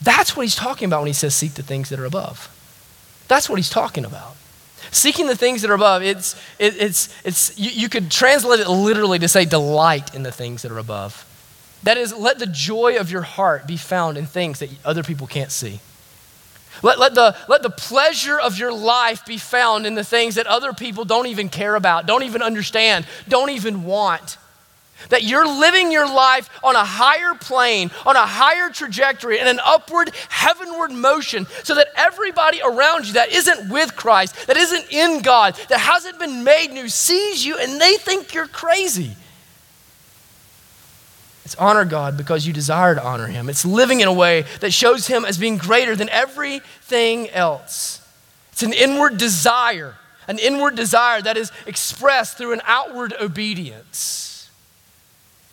That's 0.00 0.36
what 0.36 0.44
He's 0.44 0.54
talking 0.54 0.86
about 0.86 1.00
when 1.00 1.08
He 1.08 1.12
says, 1.12 1.34
Seek 1.34 1.54
the 1.54 1.64
things 1.64 1.88
that 1.88 1.98
are 1.98 2.04
above. 2.04 2.48
That's 3.26 3.50
what 3.50 3.56
He's 3.56 3.70
talking 3.70 4.04
about. 4.04 4.36
Seeking 4.92 5.26
the 5.26 5.34
things 5.34 5.62
that 5.62 5.70
are 5.72 5.74
above, 5.74 6.04
it's, 6.04 6.40
it, 6.60 6.76
it's, 6.76 7.12
it's, 7.24 7.58
you, 7.58 7.70
you 7.70 7.88
could 7.88 8.12
translate 8.12 8.60
it 8.60 8.68
literally 8.68 9.18
to 9.18 9.26
say, 9.26 9.44
delight 9.44 10.14
in 10.14 10.22
the 10.22 10.30
things 10.30 10.62
that 10.62 10.70
are 10.70 10.78
above. 10.78 11.26
That 11.82 11.96
is, 11.96 12.14
let 12.14 12.38
the 12.38 12.46
joy 12.46 12.98
of 13.00 13.10
your 13.10 13.22
heart 13.22 13.66
be 13.66 13.76
found 13.76 14.16
in 14.16 14.26
things 14.26 14.60
that 14.60 14.70
other 14.84 15.02
people 15.02 15.26
can't 15.26 15.50
see. 15.50 15.80
Let, 16.82 16.98
let, 16.98 17.14
the, 17.14 17.36
let 17.48 17.62
the 17.62 17.70
pleasure 17.70 18.38
of 18.38 18.58
your 18.58 18.72
life 18.72 19.26
be 19.26 19.36
found 19.36 19.86
in 19.86 19.94
the 19.94 20.04
things 20.04 20.36
that 20.36 20.46
other 20.46 20.72
people 20.72 21.04
don't 21.04 21.26
even 21.26 21.48
care 21.48 21.74
about, 21.74 22.06
don't 22.06 22.22
even 22.22 22.42
understand, 22.42 23.06
don't 23.28 23.50
even 23.50 23.84
want. 23.84 24.38
That 25.08 25.22
you're 25.22 25.46
living 25.46 25.90
your 25.90 26.06
life 26.06 26.50
on 26.62 26.76
a 26.76 26.84
higher 26.84 27.34
plane, 27.34 27.90
on 28.04 28.16
a 28.16 28.26
higher 28.26 28.68
trajectory, 28.68 29.38
in 29.38 29.46
an 29.46 29.60
upward, 29.64 30.10
heavenward 30.28 30.92
motion, 30.92 31.46
so 31.64 31.74
that 31.74 31.88
everybody 31.96 32.60
around 32.62 33.06
you 33.06 33.14
that 33.14 33.32
isn't 33.32 33.70
with 33.70 33.96
Christ, 33.96 34.46
that 34.46 34.58
isn't 34.58 34.92
in 34.92 35.22
God, 35.22 35.54
that 35.68 35.80
hasn't 35.80 36.18
been 36.18 36.44
made 36.44 36.72
new, 36.72 36.88
sees 36.88 37.44
you 37.44 37.58
and 37.58 37.80
they 37.80 37.96
think 37.96 38.34
you're 38.34 38.46
crazy. 38.46 39.16
It's 41.50 41.56
honor 41.56 41.84
God 41.84 42.16
because 42.16 42.46
you 42.46 42.52
desire 42.52 42.94
to 42.94 43.02
honor 43.02 43.26
Him. 43.26 43.48
It's 43.48 43.64
living 43.64 43.98
in 43.98 44.06
a 44.06 44.12
way 44.12 44.44
that 44.60 44.72
shows 44.72 45.08
Him 45.08 45.24
as 45.24 45.36
being 45.36 45.56
greater 45.56 45.96
than 45.96 46.08
everything 46.10 47.28
else. 47.30 48.00
It's 48.52 48.62
an 48.62 48.72
inward 48.72 49.18
desire, 49.18 49.96
an 50.28 50.38
inward 50.38 50.76
desire 50.76 51.20
that 51.20 51.36
is 51.36 51.50
expressed 51.66 52.38
through 52.38 52.52
an 52.52 52.60
outward 52.66 53.14
obedience. 53.20 54.48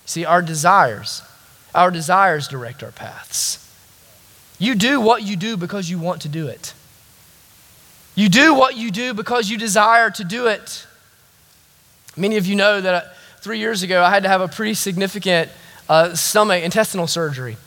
See, 0.05 0.23
our 0.23 0.43
desires, 0.43 1.23
our 1.73 1.89
desires 1.89 2.47
direct 2.47 2.83
our 2.83 2.91
paths. 2.91 3.67
You 4.60 4.75
do 4.75 5.01
what 5.01 5.23
you 5.23 5.36
do 5.36 5.57
because 5.57 5.89
you 5.89 5.97
want 5.97 6.21
to 6.21 6.29
do 6.29 6.45
it. 6.45 6.75
You 8.13 8.29
do 8.29 8.53
what 8.53 8.77
you 8.77 8.91
do 8.91 9.15
because 9.15 9.49
you 9.49 9.57
desire 9.57 10.12
to 10.12 10.23
do 10.23 10.45
it. 10.45 10.86
Many 12.15 12.38
of 12.38 12.45
you 12.45 12.55
know 12.55 12.81
that 12.81 12.93
uh, 12.93 13.07
three 13.39 13.57
years 13.57 13.81
ago 13.81 14.03
I 14.03 14.12
had 14.12 14.21
to 14.21 14.29
have 14.29 14.41
a 14.41 14.47
pretty 14.47 14.75
significant 14.75 15.49
uh, 15.89 16.15
stomach 16.15 16.63
intestinal 16.63 17.08
surgery. 17.08 17.58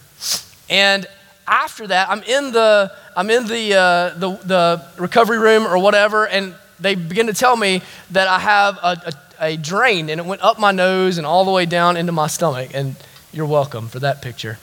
And 0.68 1.06
after 1.46 1.86
that, 1.86 2.08
I'm 2.08 2.22
in 2.22 2.52
the 2.52 2.92
I'm 3.16 3.28
in 3.30 3.46
the, 3.46 3.74
uh, 3.74 4.18
the 4.18 4.30
the 4.44 4.84
recovery 4.98 5.38
room 5.38 5.66
or 5.66 5.78
whatever, 5.78 6.26
and 6.26 6.54
they 6.78 6.94
begin 6.94 7.26
to 7.26 7.32
tell 7.32 7.56
me 7.56 7.82
that 8.12 8.28
I 8.28 8.38
have 8.38 8.76
a, 8.76 9.12
a, 9.40 9.44
a 9.46 9.56
drain, 9.56 10.08
and 10.08 10.20
it 10.20 10.26
went 10.26 10.42
up 10.42 10.58
my 10.58 10.72
nose 10.72 11.18
and 11.18 11.26
all 11.26 11.44
the 11.44 11.50
way 11.50 11.66
down 11.66 11.96
into 11.96 12.12
my 12.12 12.28
stomach. 12.28 12.70
And 12.72 12.96
you're 13.32 13.46
welcome 13.46 13.88
for 13.88 13.98
that 14.00 14.22
picture. 14.22 14.58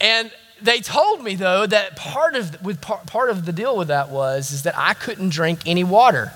And 0.00 0.30
they 0.62 0.80
told 0.80 1.22
me 1.22 1.34
though 1.34 1.66
that 1.66 1.96
part 1.96 2.36
of 2.36 2.62
with 2.62 2.80
part, 2.80 3.06
part 3.06 3.30
of 3.30 3.44
the 3.44 3.52
deal 3.52 3.76
with 3.76 3.88
that 3.88 4.08
was 4.08 4.52
is 4.52 4.62
that 4.62 4.74
I 4.76 4.94
couldn't 4.94 5.30
drink 5.30 5.60
any 5.66 5.84
water. 5.84 6.32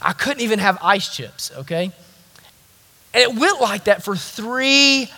I 0.00 0.12
couldn't 0.12 0.42
even 0.42 0.58
have 0.58 0.78
ice 0.82 1.14
chips, 1.14 1.50
okay? 1.56 1.92
And 3.14 3.22
it 3.22 3.34
went 3.38 3.60
like 3.60 3.84
that 3.84 4.02
for 4.02 4.16
three 4.16 5.08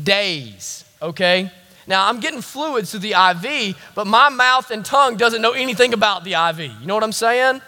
days, 0.00 0.84
okay? 1.00 1.50
Now, 1.86 2.08
I'm 2.08 2.20
getting 2.20 2.42
fluids 2.42 2.90
through 2.90 3.00
the 3.00 3.12
IV, 3.12 3.76
but 3.94 4.06
my 4.06 4.28
mouth 4.28 4.70
and 4.70 4.84
tongue 4.84 5.16
doesn't 5.16 5.40
know 5.40 5.52
anything 5.52 5.94
about 5.94 6.24
the 6.24 6.34
IV. 6.34 6.58
You 6.80 6.86
know 6.86 6.94
what 6.94 7.04
I'm 7.04 7.12
saying? 7.12 7.62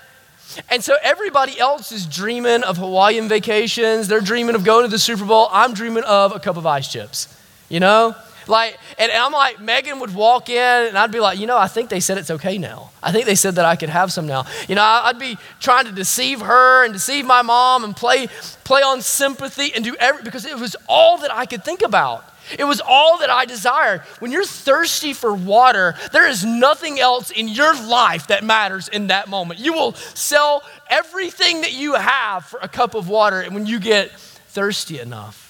And 0.70 0.82
so 0.82 0.96
everybody 1.02 1.58
else 1.58 1.92
is 1.92 2.06
dreaming 2.06 2.64
of 2.64 2.76
Hawaiian 2.76 3.28
vacations. 3.28 4.08
They're 4.08 4.20
dreaming 4.20 4.54
of 4.54 4.64
going 4.64 4.84
to 4.84 4.90
the 4.90 4.98
Super 4.98 5.24
Bowl. 5.24 5.48
I'm 5.52 5.72
dreaming 5.72 6.04
of 6.04 6.34
a 6.34 6.40
cup 6.40 6.56
of 6.56 6.66
ice 6.66 6.90
chips, 6.90 7.34
you 7.68 7.80
know? 7.80 8.14
Like, 8.48 8.78
and, 8.98 9.12
I'm 9.12 9.32
like, 9.32 9.60
Megan 9.60 10.00
would 10.00 10.14
walk 10.14 10.48
in 10.48 10.86
and 10.86 10.96
I'd 10.96 11.12
be 11.12 11.20
like, 11.20 11.38
you 11.38 11.46
know, 11.46 11.58
I 11.58 11.68
think 11.68 11.90
they 11.90 12.00
said 12.00 12.18
it's 12.18 12.30
okay 12.30 12.58
now. 12.58 12.90
I 13.02 13.12
think 13.12 13.26
they 13.26 13.34
said 13.34 13.56
that 13.56 13.64
I 13.64 13.76
could 13.76 13.90
have 13.90 14.12
some 14.12 14.26
now. 14.26 14.46
You 14.68 14.74
know, 14.74 14.82
I'd 14.82 15.18
be 15.18 15.36
trying 15.60 15.86
to 15.86 15.92
deceive 15.92 16.40
her 16.40 16.84
and 16.84 16.92
deceive 16.92 17.26
my 17.26 17.42
mom 17.42 17.84
and 17.84 17.94
play, 17.94 18.28
play 18.64 18.82
on 18.82 19.02
sympathy 19.02 19.72
and 19.74 19.84
do 19.84 19.94
every, 20.00 20.22
because 20.22 20.44
it 20.44 20.58
was 20.58 20.76
all 20.88 21.18
that 21.18 21.32
I 21.32 21.46
could 21.46 21.64
think 21.64 21.82
about. 21.82 22.24
It 22.58 22.64
was 22.64 22.80
all 22.80 23.18
that 23.18 23.28
I 23.28 23.44
desired. 23.44 24.00
When 24.20 24.32
you're 24.32 24.44
thirsty 24.44 25.12
for 25.12 25.34
water, 25.34 25.94
there 26.12 26.26
is 26.26 26.44
nothing 26.44 26.98
else 26.98 27.30
in 27.30 27.48
your 27.48 27.74
life 27.74 28.28
that 28.28 28.42
matters 28.42 28.88
in 28.88 29.08
that 29.08 29.28
moment. 29.28 29.60
You 29.60 29.74
will 29.74 29.92
sell 29.94 30.62
everything 30.88 31.60
that 31.60 31.72
you 31.72 31.94
have 31.94 32.46
for 32.46 32.58
a 32.62 32.68
cup 32.68 32.94
of 32.94 33.08
water 33.08 33.40
and 33.40 33.54
when 33.54 33.66
you 33.66 33.78
get 33.78 34.12
thirsty 34.12 34.98
enough. 34.98 35.47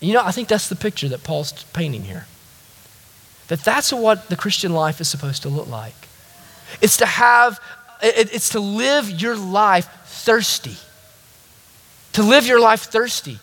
You 0.00 0.14
know, 0.14 0.22
I 0.22 0.30
think 0.30 0.48
that's 0.48 0.68
the 0.68 0.76
picture 0.76 1.08
that 1.08 1.24
Paul's 1.24 1.52
painting 1.72 2.02
here. 2.02 2.26
That 3.48 3.60
that's 3.60 3.92
what 3.92 4.28
the 4.28 4.36
Christian 4.36 4.72
life 4.72 5.00
is 5.00 5.08
supposed 5.08 5.42
to 5.42 5.48
look 5.48 5.68
like. 5.68 5.94
It's 6.80 6.96
to 6.98 7.06
have, 7.06 7.60
it's 8.02 8.50
to 8.50 8.60
live 8.60 9.08
your 9.10 9.36
life 9.36 9.88
thirsty. 10.04 10.76
To 12.14 12.22
live 12.22 12.46
your 12.46 12.60
life 12.60 12.82
thirsty 12.82 13.38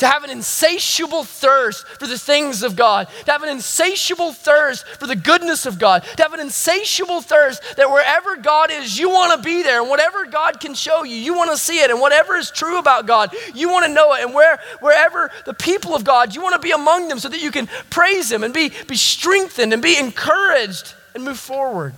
to 0.00 0.06
have 0.06 0.24
an 0.24 0.30
insatiable 0.30 1.24
thirst 1.24 1.86
for 1.86 2.06
the 2.06 2.18
things 2.18 2.62
of 2.62 2.74
God, 2.74 3.06
to 3.26 3.32
have 3.32 3.42
an 3.42 3.50
insatiable 3.50 4.32
thirst 4.32 4.86
for 4.98 5.06
the 5.06 5.14
goodness 5.14 5.66
of 5.66 5.78
God, 5.78 6.02
to 6.16 6.22
have 6.22 6.32
an 6.32 6.40
insatiable 6.40 7.20
thirst 7.20 7.62
that 7.76 7.90
wherever 7.90 8.36
God 8.36 8.70
is, 8.70 8.98
you 8.98 9.10
want 9.10 9.38
to 9.38 9.46
be 9.46 9.62
there, 9.62 9.82
and 9.82 9.90
whatever 9.90 10.24
God 10.24 10.58
can 10.58 10.72
show 10.72 11.04
you, 11.04 11.14
you 11.14 11.34
want 11.34 11.50
to 11.50 11.58
see 11.58 11.80
it, 11.80 11.90
and 11.90 12.00
whatever 12.00 12.36
is 12.36 12.50
true 12.50 12.78
about 12.78 13.06
God, 13.06 13.34
you 13.54 13.70
want 13.70 13.84
to 13.84 13.92
know 13.92 14.14
it, 14.14 14.24
and 14.24 14.32
where, 14.34 14.58
wherever 14.80 15.30
the 15.44 15.52
people 15.52 15.94
of 15.94 16.02
God, 16.02 16.34
you 16.34 16.40
want 16.40 16.54
to 16.54 16.60
be 16.60 16.72
among 16.72 17.08
them 17.08 17.18
so 17.18 17.28
that 17.28 17.42
you 17.42 17.50
can 17.50 17.68
praise 17.90 18.32
Him 18.32 18.42
and 18.42 18.54
be, 18.54 18.72
be 18.88 18.96
strengthened 18.96 19.74
and 19.74 19.82
be 19.82 19.98
encouraged 19.98 20.94
and 21.14 21.24
move 21.24 21.38
forward. 21.38 21.92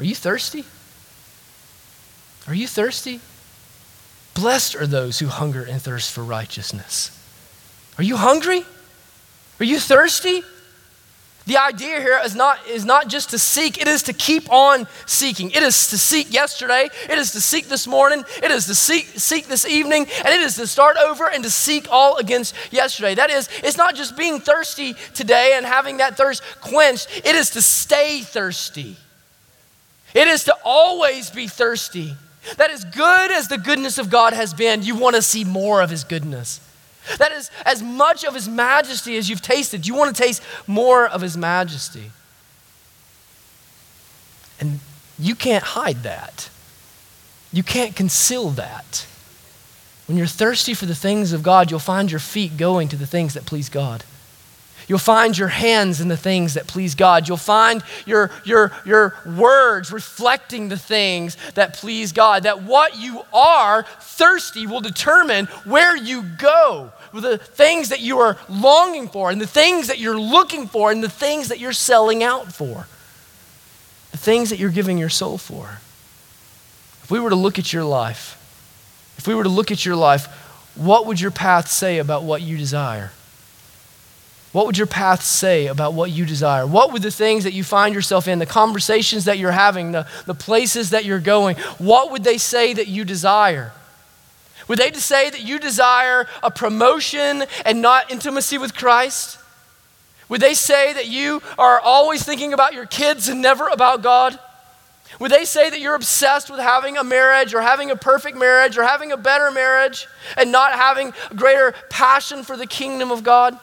Are 0.00 0.04
you 0.04 0.16
thirsty? 0.16 0.64
Are 2.48 2.54
you 2.54 2.66
thirsty? 2.66 3.20
Blessed 4.38 4.76
are 4.76 4.86
those 4.86 5.18
who 5.18 5.26
hunger 5.26 5.64
and 5.64 5.82
thirst 5.82 6.12
for 6.12 6.22
righteousness. 6.22 7.10
Are 7.98 8.04
you 8.04 8.16
hungry? 8.16 8.64
Are 9.58 9.64
you 9.64 9.80
thirsty? 9.80 10.44
The 11.46 11.56
idea 11.56 12.00
here 12.00 12.20
is 12.24 12.36
not, 12.36 12.64
is 12.68 12.84
not 12.84 13.08
just 13.08 13.30
to 13.30 13.38
seek, 13.38 13.80
it 13.80 13.88
is 13.88 14.04
to 14.04 14.12
keep 14.12 14.48
on 14.52 14.86
seeking. 15.06 15.50
It 15.50 15.64
is 15.64 15.88
to 15.88 15.98
seek 15.98 16.32
yesterday, 16.32 16.88
it 17.10 17.18
is 17.18 17.32
to 17.32 17.40
seek 17.40 17.66
this 17.66 17.88
morning, 17.88 18.22
it 18.40 18.52
is 18.52 18.66
to 18.66 18.76
seek, 18.76 19.06
seek 19.06 19.48
this 19.48 19.66
evening, 19.66 20.06
and 20.18 20.28
it 20.28 20.40
is 20.40 20.54
to 20.54 20.68
start 20.68 20.96
over 20.98 21.28
and 21.28 21.42
to 21.42 21.50
seek 21.50 21.88
all 21.90 22.18
against 22.18 22.54
yesterday. 22.70 23.16
That 23.16 23.30
is, 23.30 23.48
it's 23.64 23.76
not 23.76 23.96
just 23.96 24.16
being 24.16 24.38
thirsty 24.38 24.94
today 25.14 25.54
and 25.56 25.66
having 25.66 25.96
that 25.96 26.16
thirst 26.16 26.44
quenched, 26.60 27.08
it 27.24 27.34
is 27.34 27.50
to 27.50 27.60
stay 27.60 28.20
thirsty. 28.20 28.96
It 30.14 30.28
is 30.28 30.44
to 30.44 30.56
always 30.64 31.28
be 31.28 31.48
thirsty. 31.48 32.14
That 32.56 32.70
as 32.70 32.84
good 32.84 33.30
as 33.30 33.48
the 33.48 33.58
goodness 33.58 33.98
of 33.98 34.10
God 34.10 34.32
has 34.32 34.54
been, 34.54 34.82
you 34.82 34.96
want 34.96 35.16
to 35.16 35.22
see 35.22 35.44
more 35.44 35.82
of 35.82 35.90
his 35.90 36.04
goodness. 36.04 36.60
That 37.18 37.32
is 37.32 37.50
as 37.64 37.82
much 37.82 38.24
of 38.24 38.34
his 38.34 38.48
majesty 38.48 39.16
as 39.16 39.30
you've 39.30 39.42
tasted, 39.42 39.86
you 39.86 39.94
want 39.94 40.14
to 40.14 40.22
taste 40.22 40.42
more 40.66 41.06
of 41.06 41.20
his 41.20 41.36
majesty. 41.36 42.10
And 44.60 44.80
you 45.18 45.34
can't 45.34 45.64
hide 45.64 46.02
that. 46.02 46.50
You 47.52 47.62
can't 47.62 47.96
conceal 47.96 48.50
that. 48.50 49.06
When 50.06 50.18
you're 50.18 50.26
thirsty 50.26 50.74
for 50.74 50.86
the 50.86 50.94
things 50.94 51.32
of 51.32 51.42
God, 51.42 51.70
you'll 51.70 51.80
find 51.80 52.10
your 52.10 52.20
feet 52.20 52.56
going 52.56 52.88
to 52.88 52.96
the 52.96 53.06
things 53.06 53.34
that 53.34 53.46
please 53.46 53.68
God. 53.68 54.04
You'll 54.88 54.98
find 54.98 55.36
your 55.36 55.48
hands 55.48 56.00
in 56.00 56.08
the 56.08 56.16
things 56.16 56.54
that 56.54 56.66
please 56.66 56.94
God. 56.94 57.28
You'll 57.28 57.36
find 57.36 57.82
your, 58.06 58.30
your, 58.44 58.72
your 58.86 59.14
words 59.26 59.92
reflecting 59.92 60.70
the 60.70 60.78
things 60.78 61.36
that 61.54 61.74
please 61.74 62.12
God. 62.12 62.44
That 62.44 62.62
what 62.62 62.96
you 62.96 63.22
are 63.30 63.82
thirsty 64.00 64.66
will 64.66 64.80
determine 64.80 65.44
where 65.66 65.94
you 65.94 66.22
go, 66.22 66.90
the 67.12 67.36
things 67.36 67.90
that 67.90 68.00
you 68.00 68.18
are 68.20 68.38
longing 68.48 69.08
for, 69.08 69.30
and 69.30 69.38
the 69.38 69.46
things 69.46 69.88
that 69.88 69.98
you're 69.98 70.18
looking 70.18 70.66
for, 70.66 70.90
and 70.90 71.04
the 71.04 71.10
things 71.10 71.48
that 71.48 71.60
you're 71.60 71.72
selling 71.74 72.22
out 72.22 72.50
for, 72.50 72.86
the 74.10 74.18
things 74.18 74.48
that 74.48 74.58
you're 74.58 74.70
giving 74.70 74.96
your 74.96 75.10
soul 75.10 75.36
for. 75.36 75.80
If 77.02 77.10
we 77.10 77.20
were 77.20 77.30
to 77.30 77.36
look 77.36 77.58
at 77.58 77.74
your 77.74 77.84
life, 77.84 78.36
if 79.18 79.28
we 79.28 79.34
were 79.34 79.42
to 79.42 79.50
look 79.50 79.70
at 79.70 79.84
your 79.84 79.96
life, 79.96 80.26
what 80.76 81.04
would 81.04 81.20
your 81.20 81.30
path 81.30 81.68
say 81.68 81.98
about 81.98 82.22
what 82.22 82.40
you 82.40 82.56
desire? 82.56 83.12
What 84.58 84.66
would 84.66 84.76
your 84.76 84.88
path 84.88 85.22
say 85.22 85.68
about 85.68 85.94
what 85.94 86.10
you 86.10 86.26
desire? 86.26 86.66
What 86.66 86.92
would 86.92 87.02
the 87.02 87.12
things 87.12 87.44
that 87.44 87.52
you 87.52 87.62
find 87.62 87.94
yourself 87.94 88.26
in, 88.26 88.40
the 88.40 88.44
conversations 88.44 89.26
that 89.26 89.38
you're 89.38 89.52
having, 89.52 89.92
the, 89.92 90.08
the 90.26 90.34
places 90.34 90.90
that 90.90 91.04
you're 91.04 91.20
going, 91.20 91.56
what 91.78 92.10
would 92.10 92.24
they 92.24 92.38
say 92.38 92.74
that 92.74 92.88
you 92.88 93.04
desire? 93.04 93.70
Would 94.66 94.80
they 94.80 94.90
say 94.90 95.30
that 95.30 95.44
you 95.44 95.60
desire 95.60 96.26
a 96.42 96.50
promotion 96.50 97.44
and 97.64 97.80
not 97.80 98.10
intimacy 98.10 98.58
with 98.58 98.74
Christ? 98.74 99.38
Would 100.28 100.40
they 100.40 100.54
say 100.54 100.92
that 100.92 101.06
you 101.06 101.40
are 101.56 101.78
always 101.78 102.24
thinking 102.24 102.52
about 102.52 102.74
your 102.74 102.86
kids 102.86 103.28
and 103.28 103.40
never 103.40 103.68
about 103.68 104.02
God? 104.02 104.40
Would 105.20 105.30
they 105.30 105.44
say 105.44 105.70
that 105.70 105.78
you're 105.78 105.94
obsessed 105.94 106.50
with 106.50 106.58
having 106.58 106.96
a 106.96 107.04
marriage 107.04 107.54
or 107.54 107.60
having 107.60 107.92
a 107.92 107.96
perfect 107.96 108.36
marriage 108.36 108.76
or 108.76 108.82
having 108.82 109.12
a 109.12 109.16
better 109.16 109.52
marriage 109.52 110.08
and 110.36 110.50
not 110.50 110.72
having 110.72 111.12
a 111.30 111.34
greater 111.36 111.76
passion 111.90 112.42
for 112.42 112.56
the 112.56 112.66
kingdom 112.66 113.12
of 113.12 113.22
God? 113.22 113.56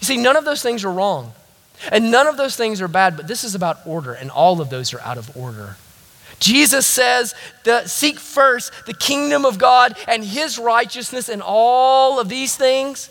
You 0.00 0.06
see, 0.06 0.16
none 0.16 0.36
of 0.36 0.44
those 0.44 0.62
things 0.62 0.84
are 0.84 0.92
wrong. 0.92 1.32
And 1.90 2.10
none 2.10 2.26
of 2.26 2.36
those 2.36 2.56
things 2.56 2.80
are 2.80 2.88
bad, 2.88 3.16
but 3.16 3.26
this 3.26 3.44
is 3.44 3.54
about 3.54 3.86
order, 3.86 4.12
and 4.12 4.30
all 4.30 4.60
of 4.60 4.68
those 4.68 4.92
are 4.92 5.00
out 5.00 5.16
of 5.16 5.34
order. 5.36 5.76
Jesus 6.38 6.86
says, 6.86 7.34
Seek 7.86 8.18
first 8.18 8.72
the 8.86 8.94
kingdom 8.94 9.44
of 9.44 9.58
God 9.58 9.96
and 10.06 10.24
his 10.24 10.58
righteousness, 10.58 11.28
and 11.28 11.42
all 11.42 12.20
of 12.20 12.28
these 12.28 12.56
things 12.56 13.10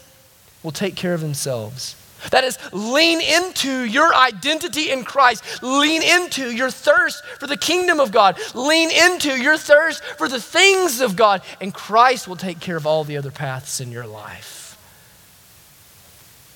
will 0.62 0.72
take 0.72 0.96
care 0.96 1.14
of 1.14 1.22
themselves. 1.22 1.96
That 2.32 2.44
is, 2.44 2.58
lean 2.74 3.22
into 3.22 3.86
your 3.86 4.14
identity 4.14 4.92
in 4.92 5.06
Christ. 5.06 5.64
Lean 5.64 6.04
into 6.04 6.52
your 6.52 6.70
thirst 6.70 7.24
for 7.40 7.48
the 7.48 7.56
kingdom 7.56 8.02
of 8.02 8.12
God. 8.12 8.38
Lean 8.54 8.92
into 8.92 9.42
your 9.42 9.58
thirst 9.58 10.04
for 10.04 10.28
the 10.28 10.42
things 10.42 11.00
of 11.00 11.16
God, 11.16 11.42
and 11.62 11.74
Christ 11.74 12.28
will 12.28 12.36
take 12.36 12.60
care 12.60 12.76
of 12.76 12.86
all 12.86 13.06
the 13.06 13.16
other 13.16 13.32
paths 13.32 13.80
in 13.80 13.92
your 13.92 14.06
life. 14.06 14.59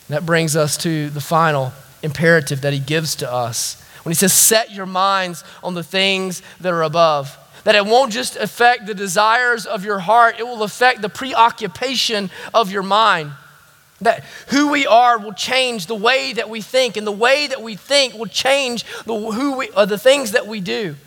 That 0.10 0.26
brings 0.26 0.56
us 0.56 0.78
to 0.78 1.10
the 1.10 1.22
final 1.22 1.74
imperative 2.02 2.62
that 2.62 2.74
he 2.74 2.80
gives 2.80 3.16
to 3.16 3.32
us 3.32 3.82
when 4.04 4.12
he 4.12 4.16
says, 4.16 4.34
Set 4.34 4.72
your 4.72 4.86
minds 4.86 5.44
on 5.64 5.74
the 5.74 5.84
things 5.84 6.42
that 6.60 6.72
are 6.72 6.84
above. 6.84 7.38
That 7.64 7.76
it 7.76 7.86
won't 7.86 8.12
just 8.12 8.36
affect 8.36 8.86
the 8.86 8.94
desires 8.94 9.66
of 9.66 9.86
your 9.86 10.00
heart, 10.00 10.36
it 10.38 10.44
will 10.44 10.64
affect 10.64 11.02
the 11.02 11.10
preoccupation 11.10 12.30
of 12.54 12.72
your 12.72 12.84
mind. 12.84 13.32
That 14.02 14.26
who 14.48 14.70
we 14.70 14.86
are 14.86 15.18
will 15.18 15.34
change 15.34 15.88
the 15.88 15.96
way 15.96 16.34
that 16.34 16.50
we 16.50 16.60
think, 16.62 16.98
and 16.98 17.08
the 17.08 17.12
way 17.12 17.48
that 17.48 17.62
we 17.62 17.76
think 17.76 18.16
will 18.16 18.26
change 18.26 18.84
the, 19.06 19.14
who 19.14 19.58
we, 19.58 19.70
uh, 19.70 19.86
the 19.86 19.98
things 19.98 20.32
that 20.32 20.46
we 20.46 20.60
do. 20.60 20.98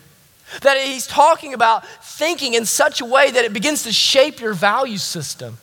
That 0.61 0.77
he's 0.77 1.05
talking 1.05 1.53
about 1.53 1.85
thinking 2.03 2.55
in 2.55 2.65
such 2.65 3.01
a 3.01 3.05
way 3.05 3.29
that 3.29 3.45
it 3.45 3.53
begins 3.53 3.83
to 3.83 3.91
shape 3.91 4.39
your 4.39 4.53
value 4.53 4.97
system, 4.97 5.57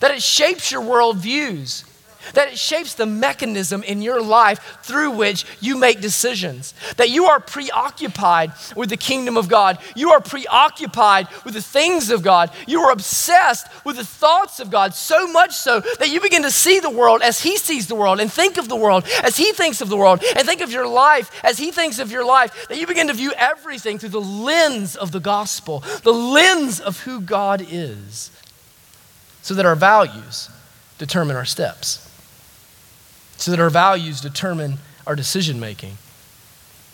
that 0.00 0.10
it 0.10 0.22
shapes 0.22 0.72
your 0.72 0.82
worldviews 0.82 1.84
that 2.34 2.48
it 2.48 2.58
shapes 2.58 2.94
the 2.94 3.06
mechanism 3.06 3.82
in 3.82 4.02
your 4.02 4.20
life 4.20 4.78
through 4.82 5.12
which 5.12 5.44
you 5.60 5.76
make 5.76 6.00
decisions. 6.00 6.74
That 6.96 7.10
you 7.10 7.26
are 7.26 7.40
preoccupied 7.40 8.52
with 8.74 8.90
the 8.90 8.96
kingdom 8.96 9.36
of 9.36 9.48
God. 9.48 9.78
You 9.94 10.12
are 10.12 10.20
preoccupied 10.20 11.28
with 11.44 11.54
the 11.54 11.62
things 11.62 12.10
of 12.10 12.22
God. 12.22 12.50
You 12.66 12.80
are 12.82 12.92
obsessed 12.92 13.66
with 13.84 13.96
the 13.96 14.04
thoughts 14.04 14.60
of 14.60 14.70
God, 14.70 14.94
so 14.94 15.26
much 15.26 15.54
so 15.54 15.80
that 15.80 16.10
you 16.10 16.20
begin 16.20 16.42
to 16.42 16.50
see 16.50 16.80
the 16.80 16.90
world 16.90 17.22
as 17.22 17.40
He 17.40 17.56
sees 17.56 17.86
the 17.86 17.94
world 17.94 18.20
and 18.20 18.32
think 18.32 18.56
of 18.56 18.68
the 18.68 18.76
world 18.76 19.04
as 19.22 19.36
He 19.36 19.52
thinks 19.52 19.80
of 19.80 19.88
the 19.88 19.96
world 19.96 20.22
and 20.36 20.46
think 20.46 20.60
of 20.60 20.70
your 20.70 20.86
life 20.86 21.30
as 21.44 21.58
He 21.58 21.70
thinks 21.70 21.98
of 21.98 22.10
your 22.10 22.24
life. 22.24 22.68
That 22.68 22.78
you 22.78 22.86
begin 22.86 23.08
to 23.08 23.14
view 23.14 23.32
everything 23.36 23.98
through 23.98 24.10
the 24.10 24.20
lens 24.20 24.96
of 24.96 25.12
the 25.12 25.20
gospel, 25.20 25.80
the 26.02 26.12
lens 26.12 26.80
of 26.80 27.00
who 27.00 27.20
God 27.20 27.64
is, 27.68 28.30
so 29.42 29.54
that 29.54 29.66
our 29.66 29.76
values 29.76 30.50
determine 30.98 31.36
our 31.36 31.44
steps 31.44 32.05
so 33.36 33.50
that 33.50 33.60
our 33.60 33.70
values 33.70 34.20
determine 34.20 34.78
our 35.06 35.14
decision 35.14 35.60
making, 35.60 35.96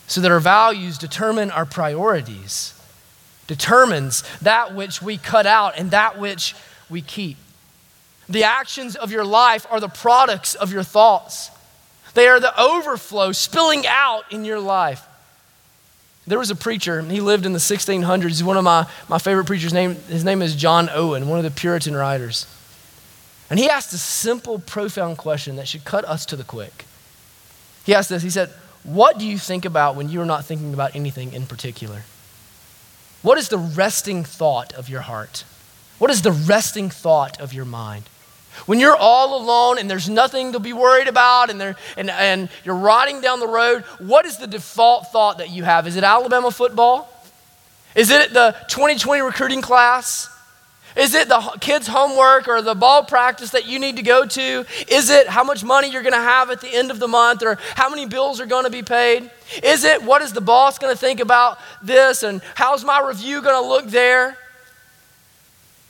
so 0.07 0.21
that 0.21 0.31
our 0.31 0.41
values 0.41 0.99
determine 0.99 1.51
our 1.51 1.65
priorities, 1.65 2.75
determines 3.47 4.23
that 4.41 4.75
which 4.75 5.01
we 5.01 5.17
cut 5.17 5.47
out 5.47 5.79
and 5.79 5.91
that 5.91 6.19
which 6.19 6.55
we 6.91 7.01
keep. 7.01 7.37
The 8.29 8.45
actions 8.45 8.97
of 8.97 9.11
your 9.11 9.25
life 9.25 9.67
are 9.71 9.81
the 9.81 9.89
products 9.89 10.55
of 10.55 10.73
your 10.73 10.83
thoughts. 10.83 11.51
They 12.15 12.29
are 12.29 12.41
the 12.41 12.59
overflow 12.61 13.33
spilling 13.33 13.87
out 13.87 14.31
in 14.31 14.45
your 14.45 14.61
life. 14.61 15.07
There 16.27 16.39
was 16.39 16.51
a 16.51 16.57
preacher, 16.57 17.03
he 17.03 17.21
lived 17.21 17.47
in 17.47 17.53
the 17.53 17.59
1600s. 17.59 18.23
He's 18.29 18.45
one 18.45 18.57
of 18.57 18.65
my, 18.65 18.87
my 19.09 19.19
favorite 19.19 19.47
preachers. 19.47 19.73
Name, 19.73 19.97
his 20.09 20.25
name 20.25 20.41
is 20.41 20.55
John 20.55 20.89
Owen, 20.93 21.29
one 21.29 21.39
of 21.39 21.45
the 21.45 21.51
Puritan 21.51 21.97
writers. 21.97 22.47
And 23.53 23.59
he 23.59 23.69
asked 23.69 23.93
a 23.93 23.99
simple, 23.99 24.59
profound 24.61 25.19
question 25.19 25.57
that 25.57 25.69
should 25.69 25.85
cut 25.85 26.07
us 26.07 26.25
to 26.25 26.37
the 26.37 26.43
quick. 26.43 26.87
He 27.85 27.95
asked 27.95 28.09
this 28.09 28.23
He 28.23 28.31
said, 28.31 28.49
What 28.83 29.19
do 29.19 29.27
you 29.27 29.37
think 29.37 29.67
about 29.67 29.95
when 29.95 30.09
you 30.09 30.23
are 30.23 30.27
not 30.27 30.47
thinking 30.47 30.73
about 30.73 30.97
anything 30.97 31.35
in 31.35 31.45
particular? 31.45 32.05
What 33.21 33.37
is 33.37 33.51
the 33.51 33.59
resting 33.59 34.25
thought 34.25 34.73
of 34.73 34.89
your 34.89 35.03
heart? 35.03 35.45
What 35.99 36.11
is 36.11 36.23
the 36.23 36.33
resting 36.33 36.89
thought 36.89 37.39
of 37.43 37.53
your 37.53 37.67
mind? 37.67 38.05
When 38.65 38.81
you're 38.81 38.97
all 38.97 39.39
alone 39.39 39.79
and 39.79 39.91
there's 39.91 40.09
nothing 40.09 40.53
to 40.53 40.59
be 40.59 40.73
worried 40.73 41.07
about 41.07 41.51
and, 41.51 41.61
there, 41.61 41.77
and, 41.99 42.09
and 42.09 42.49
you're 42.65 42.75
riding 42.75 43.21
down 43.21 43.39
the 43.39 43.47
road, 43.47 43.83
what 43.99 44.25
is 44.25 44.39
the 44.39 44.47
default 44.47 45.09
thought 45.13 45.37
that 45.39 45.51
you 45.51 45.65
have? 45.65 45.87
Is 45.87 45.97
it 45.97 46.05
Alabama 46.05 46.51
football? 46.51 47.07
Is 47.95 48.11
it 48.11 48.33
the 48.33 48.57
2020 48.69 49.21
recruiting 49.21 49.61
class? 49.61 50.31
Is 50.97 51.15
it 51.15 51.29
the 51.29 51.41
kids' 51.61 51.87
homework 51.87 52.49
or 52.49 52.61
the 52.61 52.75
ball 52.75 53.05
practice 53.05 53.51
that 53.51 53.67
you 53.67 53.79
need 53.79 53.97
to 53.97 54.03
go 54.03 54.27
to? 54.27 54.67
Is 54.89 55.11
it 55.11 55.27
how 55.29 55.45
much 55.45 55.65
money 55.65 55.91
you're 55.91 56.03
going 56.03 56.13
to 56.13 56.19
have 56.19 56.51
at 56.51 56.61
the 56.61 56.69
end 56.69 56.91
of 56.91 56.99
the 56.99 57.09
month 57.09 57.43
or 57.43 57.59
how 57.75 57.89
many 57.89 58.07
bills 58.07 58.41
are 58.41 58.47
going 58.47 58.65
to 58.65 58.71
be 58.71 58.83
paid? 58.83 59.31
Is 59.63 59.85
it 59.85 60.03
what 60.03 60.23
is 60.23 60.33
the 60.33 60.41
boss 60.41 60.79
going 60.79 60.95
to 60.95 60.99
think 60.99 61.21
about 61.21 61.59
this 61.83 62.23
and 62.23 62.43
how's 62.55 62.85
my 62.85 63.01
review 63.01 63.41
going 63.41 63.63
to 63.63 63.69
look 63.69 63.87
there? 63.87 64.37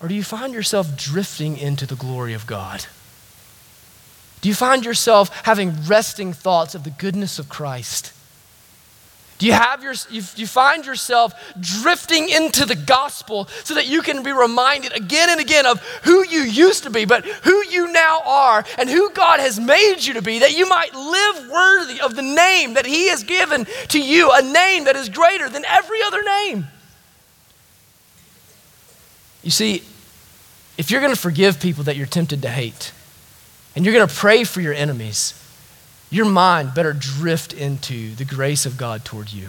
Or 0.01 0.09
do 0.09 0.15
you 0.15 0.25
find 0.25 0.53
yourself 0.53 0.97
drifting 0.97 1.57
into 1.57 1.87
the 1.87 1.95
glory 1.95 2.35
of 2.35 2.47
God? 2.47 2.87
Do 4.41 4.49
you 4.49 4.55
find 4.55 4.85
yourself 4.85 5.29
having 5.45 5.85
resting 5.87 6.33
thoughts 6.33 6.75
of 6.75 6.83
the 6.83 6.91
goodness 6.91 7.39
of 7.39 7.49
Christ? 7.49 8.13
Do 9.43 9.49
you, 9.49 9.55
have 9.55 9.83
your, 9.83 9.95
you, 10.09 10.23
you 10.37 10.47
find 10.47 10.87
yourself 10.87 11.35
drifting 11.59 12.29
into 12.29 12.65
the 12.65 12.77
gospel 12.77 13.49
so 13.65 13.75
that 13.75 13.89
you 13.89 14.01
can 14.01 14.23
be 14.23 14.31
reminded 14.31 14.93
again 14.93 15.31
and 15.31 15.41
again 15.41 15.67
of 15.67 15.81
who 16.05 16.25
you 16.25 16.43
used 16.43 16.85
to 16.85 16.91
be, 16.91 17.07
but 17.07 17.25
who 17.25 17.67
you 17.67 17.93
now 17.93 18.21
are, 18.25 18.65
and 18.79 18.89
who 18.89 19.11
God 19.11 19.41
has 19.41 19.59
made 19.59 19.97
you 20.03 20.15
to 20.15 20.23
be, 20.23 20.39
that 20.39 20.57
you 20.57 20.69
might 20.69 20.95
live 20.95 21.51
worthy 21.51 22.01
of 22.01 22.15
the 22.15 22.23
name 22.23 22.75
that 22.75 22.87
He 22.87 23.09
has 23.09 23.25
given 23.25 23.67
to 23.89 24.01
you, 24.01 24.31
a 24.33 24.43
name 24.43 24.85
that 24.85 24.95
is 24.95 25.09
greater 25.09 25.49
than 25.49 25.65
every 25.65 26.01
other 26.05 26.23
name? 26.23 26.69
You 29.43 29.51
see, 29.51 29.83
if 30.79 30.89
you're 30.89 31.01
going 31.01 31.17
to 31.17 31.21
forgive 31.21 31.59
people 31.59 31.83
that 31.83 31.97
you're 31.97 32.07
tempted 32.07 32.43
to 32.43 32.49
hate, 32.49 32.93
and 33.75 33.85
you're 33.85 33.93
going 33.93 34.07
to 34.07 34.15
pray 34.15 34.45
for 34.45 34.61
your 34.61 34.73
enemies, 34.73 35.35
your 36.13 36.27
mind 36.27 36.75
better 36.75 36.93
drift 36.93 37.55
into 37.55 38.15
the 38.15 38.25
grace 38.25 38.67
of 38.67 38.77
God 38.77 39.05
toward 39.05 39.33
you. 39.33 39.49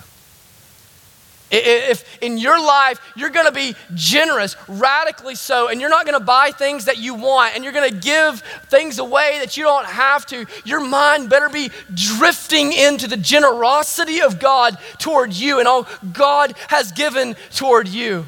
If 1.51 2.17
in 2.23 2.39
your 2.39 2.59
life 2.59 2.99
you're 3.15 3.29
going 3.29 3.45
to 3.45 3.51
be 3.51 3.75
generous, 3.93 4.55
radically 4.67 5.35
so, 5.35 5.67
and 5.67 5.79
you're 5.79 5.89
not 5.89 6.05
going 6.05 6.17
to 6.17 6.25
buy 6.25 6.49
things 6.49 6.85
that 6.85 6.97
you 6.97 7.13
want, 7.13 7.53
and 7.53 7.63
you're 7.63 7.73
going 7.73 7.91
to 7.91 7.95
give 7.95 8.41
things 8.69 8.97
away 8.97 9.37
that 9.39 9.55
you 9.55 9.63
don't 9.63 9.85
have 9.85 10.25
to, 10.27 10.47
your 10.65 10.79
mind 10.79 11.29
better 11.29 11.49
be 11.49 11.69
drifting 11.93 12.73
into 12.73 13.07
the 13.07 13.17
generosity 13.17 14.21
of 14.21 14.39
God 14.39 14.77
toward 14.97 15.33
you 15.33 15.59
and 15.59 15.67
all 15.67 15.85
God 16.11 16.55
has 16.69 16.91
given 16.91 17.35
toward 17.51 17.87
you. 17.87 18.25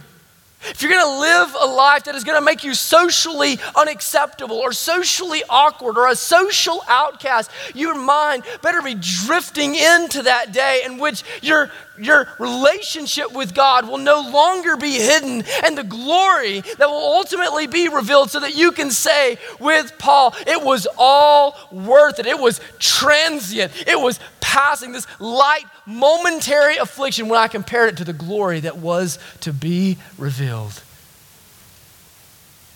If 0.68 0.82
you're 0.82 0.92
going 0.92 1.06
to 1.06 1.20
live 1.20 1.56
a 1.62 1.66
life 1.66 2.06
that 2.06 2.16
is 2.16 2.24
going 2.24 2.38
to 2.38 2.46
make 2.46 2.64
you 2.64 2.74
socially 2.74 3.60
unacceptable 3.76 4.58
or 4.58 4.74
socially 4.74 5.44
awkward 5.50 5.98
or 5.98 6.08
a 6.08 6.16
social 6.16 6.84
outcast, 6.88 7.52
your 7.74 7.96
mind 7.96 8.44
better 8.62 8.82
be 8.82 8.96
drifting 8.96 9.76
into 9.76 10.24
that 10.24 10.52
day 10.52 10.82
in 10.86 10.98
which 10.98 11.24
your 11.42 11.72
your 11.98 12.28
relationship 12.40 13.34
with 13.34 13.54
God 13.54 13.88
will 13.88 13.98
no 13.98 14.22
longer 14.22 14.78
be 14.78 14.94
hidden, 14.94 15.44
and 15.64 15.78
the 15.78 15.84
glory 15.84 16.62
that 16.62 16.90
will 16.90 17.16
ultimately 17.16 17.68
be 17.68 17.90
revealed, 17.90 18.32
so 18.32 18.40
that 18.40 18.56
you 18.56 18.72
can 18.72 18.92
say 18.92 19.38
with 19.60 19.98
Paul, 19.98 20.36
it 20.46 20.64
was 20.64 20.88
all 20.98 21.56
worth 21.72 22.20
it. 22.20 22.26
It 22.26 22.40
was 22.40 22.60
transient, 22.80 23.72
it 23.88 24.00
was 24.00 24.20
passing, 24.42 24.92
this 24.92 25.08
light, 25.20 25.66
momentary 25.86 26.78
affliction 26.78 27.28
when 27.28 27.40
I 27.40 27.48
compared 27.48 27.94
it 27.94 27.98
to 27.98 28.04
the 28.04 28.14
glory 28.14 28.62
that 28.62 28.78
was 28.78 29.20
to 29.42 29.52
be 29.52 29.98
revealed. 30.18 30.82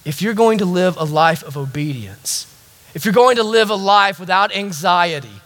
If 0.05 0.22
you're 0.22 0.34
going 0.34 0.57
to 0.57 0.65
live 0.65 0.97
a 0.97 1.03
life 1.03 1.43
of 1.43 1.57
obedience, 1.57 2.47
if 2.95 3.05
you're 3.05 3.13
going 3.13 3.36
to 3.36 3.43
live 3.43 3.70
a 3.70 3.76
life 3.76 4.20
without 4.20 4.55
anxiety, 4.55 5.39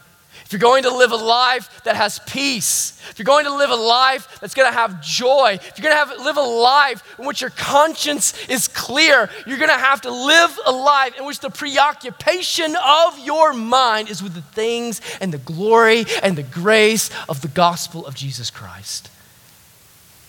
you're 0.54 0.60
going 0.60 0.84
to 0.84 0.96
live 0.96 1.12
a 1.12 1.18
life 1.18 1.84
that 1.84 1.96
has 1.96 2.20
peace, 2.20 3.00
if 3.10 3.20
you're 3.20 3.26
going 3.26 3.46
to 3.46 3.56
live 3.56 3.70
a 3.70 3.76
life 3.76 4.40
that's 4.40 4.54
going 4.54 4.72
to 4.72 4.78
have 4.78 5.02
joy, 5.02 5.60
if 5.62 5.78
you're 5.78 5.84
going 5.84 5.94
to 5.94 6.14
have, 6.14 6.24
live 6.24 6.38
a 6.38 6.42
life 6.42 7.20
in 7.20 7.26
which 7.26 7.42
your 7.42 7.50
conscience 7.50 8.48
is 8.48 8.68
clear, 8.68 9.30
you're 9.46 9.58
going 9.58 9.70
to 9.70 9.76
have 9.76 10.02
to 10.02 10.12
live 10.12 10.60
a 10.66 10.72
life 10.72 11.18
in 11.18 11.26
which 11.26 11.40
the 11.40 11.50
preoccupation 11.50 12.76
of 12.76 13.20
your 13.20 13.54
mind 13.54 14.10
is 14.10 14.24
with 14.24 14.34
the 14.34 14.42
things 14.42 15.02
and 15.20 15.34
the 15.34 15.38
glory 15.40 16.06
and 16.22 16.38
the 16.38 16.44
grace 16.44 17.10
of 17.28 17.42
the 17.42 17.48
gospel 17.48 18.06
of 18.06 18.16
Jesus 18.16 18.50
Christ. 18.50 19.10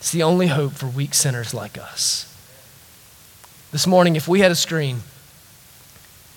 It's 0.01 0.11
the 0.11 0.23
only 0.23 0.49
hope 0.49 0.73
for 0.73 0.87
weak 0.87 1.15
sinners 1.15 1.55
like 1.55 1.79
us. 1.79 2.31
This 3.73 3.87
morning, 3.87 4.17
if 4.17 4.29
we 4.29 4.41
had 4.41 4.51
a 4.51 4.57
screen, 4.57 5.01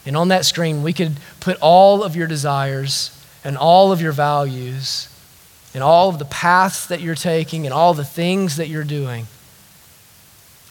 and 0.05 0.15
on 0.15 0.29
that 0.29 0.45
screen 0.45 0.83
we 0.83 0.93
could 0.93 1.17
put 1.39 1.57
all 1.59 2.03
of 2.03 2.15
your 2.15 2.27
desires 2.27 3.11
and 3.47 3.57
all 3.57 3.93
of 3.93 4.01
your 4.01 4.11
values 4.11 5.07
and 5.73 5.81
all 5.81 6.09
of 6.09 6.19
the 6.19 6.25
paths 6.25 6.85
that 6.87 6.99
you're 6.99 7.15
taking 7.15 7.65
and 7.65 7.73
all 7.73 7.93
the 7.93 8.03
things 8.03 8.57
that 8.57 8.67
you're 8.67 8.83
doing, 8.83 9.25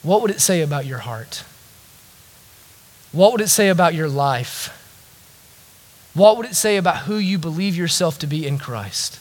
what 0.02 0.20
would 0.20 0.30
it 0.30 0.42
say 0.42 0.60
about 0.60 0.84
your 0.84 0.98
heart? 0.98 1.42
What 3.12 3.32
would 3.32 3.40
it 3.40 3.48
say 3.48 3.70
about 3.70 3.94
your 3.94 4.08
life? 4.08 4.68
What 6.12 6.36
would 6.36 6.44
it 6.44 6.54
say 6.54 6.76
about 6.76 7.04
who 7.04 7.16
you 7.16 7.38
believe 7.38 7.76
yourself 7.76 8.18
to 8.18 8.26
be 8.26 8.46
in 8.46 8.58
Christ? 8.58 9.20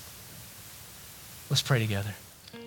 Let's 1.49 1.61
pray 1.61 1.79
together. 1.79 2.13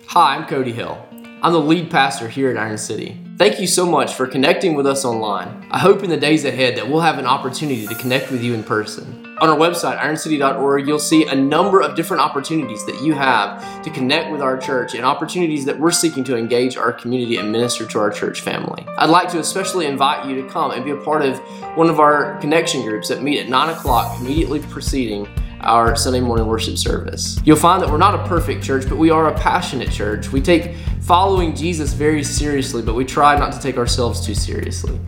Hi, 0.07 0.37
I'm 0.37 0.47
Cody 0.47 0.71
Hill. 0.71 1.05
I'm 1.43 1.53
the 1.53 1.59
lead 1.59 1.91
pastor 1.91 2.29
here 2.29 2.49
at 2.49 2.57
Iron 2.57 2.79
City. 2.79 3.21
Thank 3.37 3.59
you 3.59 3.67
so 3.67 3.85
much 3.85 4.15
for 4.15 4.25
connecting 4.25 4.73
with 4.73 4.87
us 4.87 5.05
online. 5.05 5.67
I 5.69 5.77
hope 5.77 6.01
in 6.01 6.09
the 6.09 6.17
days 6.17 6.45
ahead 6.45 6.77
that 6.77 6.89
we'll 6.89 7.01
have 7.01 7.19
an 7.19 7.27
opportunity 7.27 7.85
to 7.85 7.93
connect 7.93 8.31
with 8.31 8.41
you 8.41 8.55
in 8.55 8.63
person. 8.63 9.28
On 9.41 9.47
our 9.47 9.55
website, 9.55 9.97
ironcity.org, 9.97 10.85
you'll 10.85 10.99
see 10.99 11.25
a 11.25 11.33
number 11.33 11.79
of 11.79 11.95
different 11.95 12.21
opportunities 12.21 12.85
that 12.85 13.01
you 13.01 13.13
have 13.13 13.81
to 13.83 13.89
connect 13.89 14.31
with 14.31 14.41
our 14.41 14.57
church 14.57 14.95
and 14.95 15.05
opportunities 15.05 15.63
that 15.63 15.79
we're 15.79 15.91
seeking 15.91 16.25
to 16.25 16.35
engage 16.35 16.75
our 16.75 16.91
community 16.91 17.37
and 17.37 17.49
minister 17.49 17.85
to 17.85 17.99
our 17.99 18.11
church 18.11 18.41
family. 18.41 18.85
I'd 18.97 19.09
like 19.09 19.29
to 19.29 19.39
especially 19.39 19.85
invite 19.85 20.27
you 20.27 20.41
to 20.41 20.49
come 20.49 20.71
and 20.71 20.83
be 20.83 20.91
a 20.91 20.97
part 20.97 21.21
of 21.21 21.39
one 21.77 21.89
of 21.89 22.01
our 22.01 22.37
connection 22.41 22.81
groups 22.81 23.07
that 23.07 23.23
meet 23.23 23.39
at 23.39 23.47
9 23.47 23.69
o'clock 23.69 24.19
immediately 24.19 24.59
preceding 24.59 25.25
our 25.61 25.95
Sunday 25.95 26.19
morning 26.19 26.45
worship 26.45 26.77
service. 26.77 27.39
You'll 27.45 27.55
find 27.55 27.81
that 27.81 27.89
we're 27.89 27.97
not 27.97 28.15
a 28.15 28.27
perfect 28.27 28.61
church, 28.61 28.89
but 28.89 28.97
we 28.97 29.09
are 29.09 29.29
a 29.29 29.39
passionate 29.39 29.89
church. 29.89 30.33
We 30.33 30.41
take 30.41 30.75
following 31.01 31.55
Jesus 31.55 31.93
very 31.93 32.25
seriously, 32.25 32.81
but 32.81 32.93
we 32.93 33.05
try 33.05 33.39
not 33.39 33.53
to 33.53 33.59
take 33.61 33.77
ourselves 33.77 34.25
too 34.25 34.35
seriously. 34.35 34.99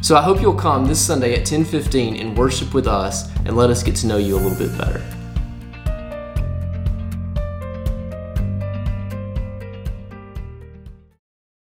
So 0.00 0.16
I 0.16 0.22
hope 0.22 0.40
you'll 0.40 0.54
come 0.54 0.86
this 0.86 1.00
Sunday 1.00 1.34
at 1.34 1.44
10:15 1.44 2.20
and 2.20 2.38
worship 2.38 2.72
with 2.72 2.86
us 2.86 3.28
and 3.44 3.56
let 3.56 3.68
us 3.68 3.82
get 3.82 3.96
to 3.96 4.06
know 4.06 4.16
you 4.16 4.36
a 4.36 4.40
little 4.40 4.58
bit 4.58 4.76
better. 4.78 5.02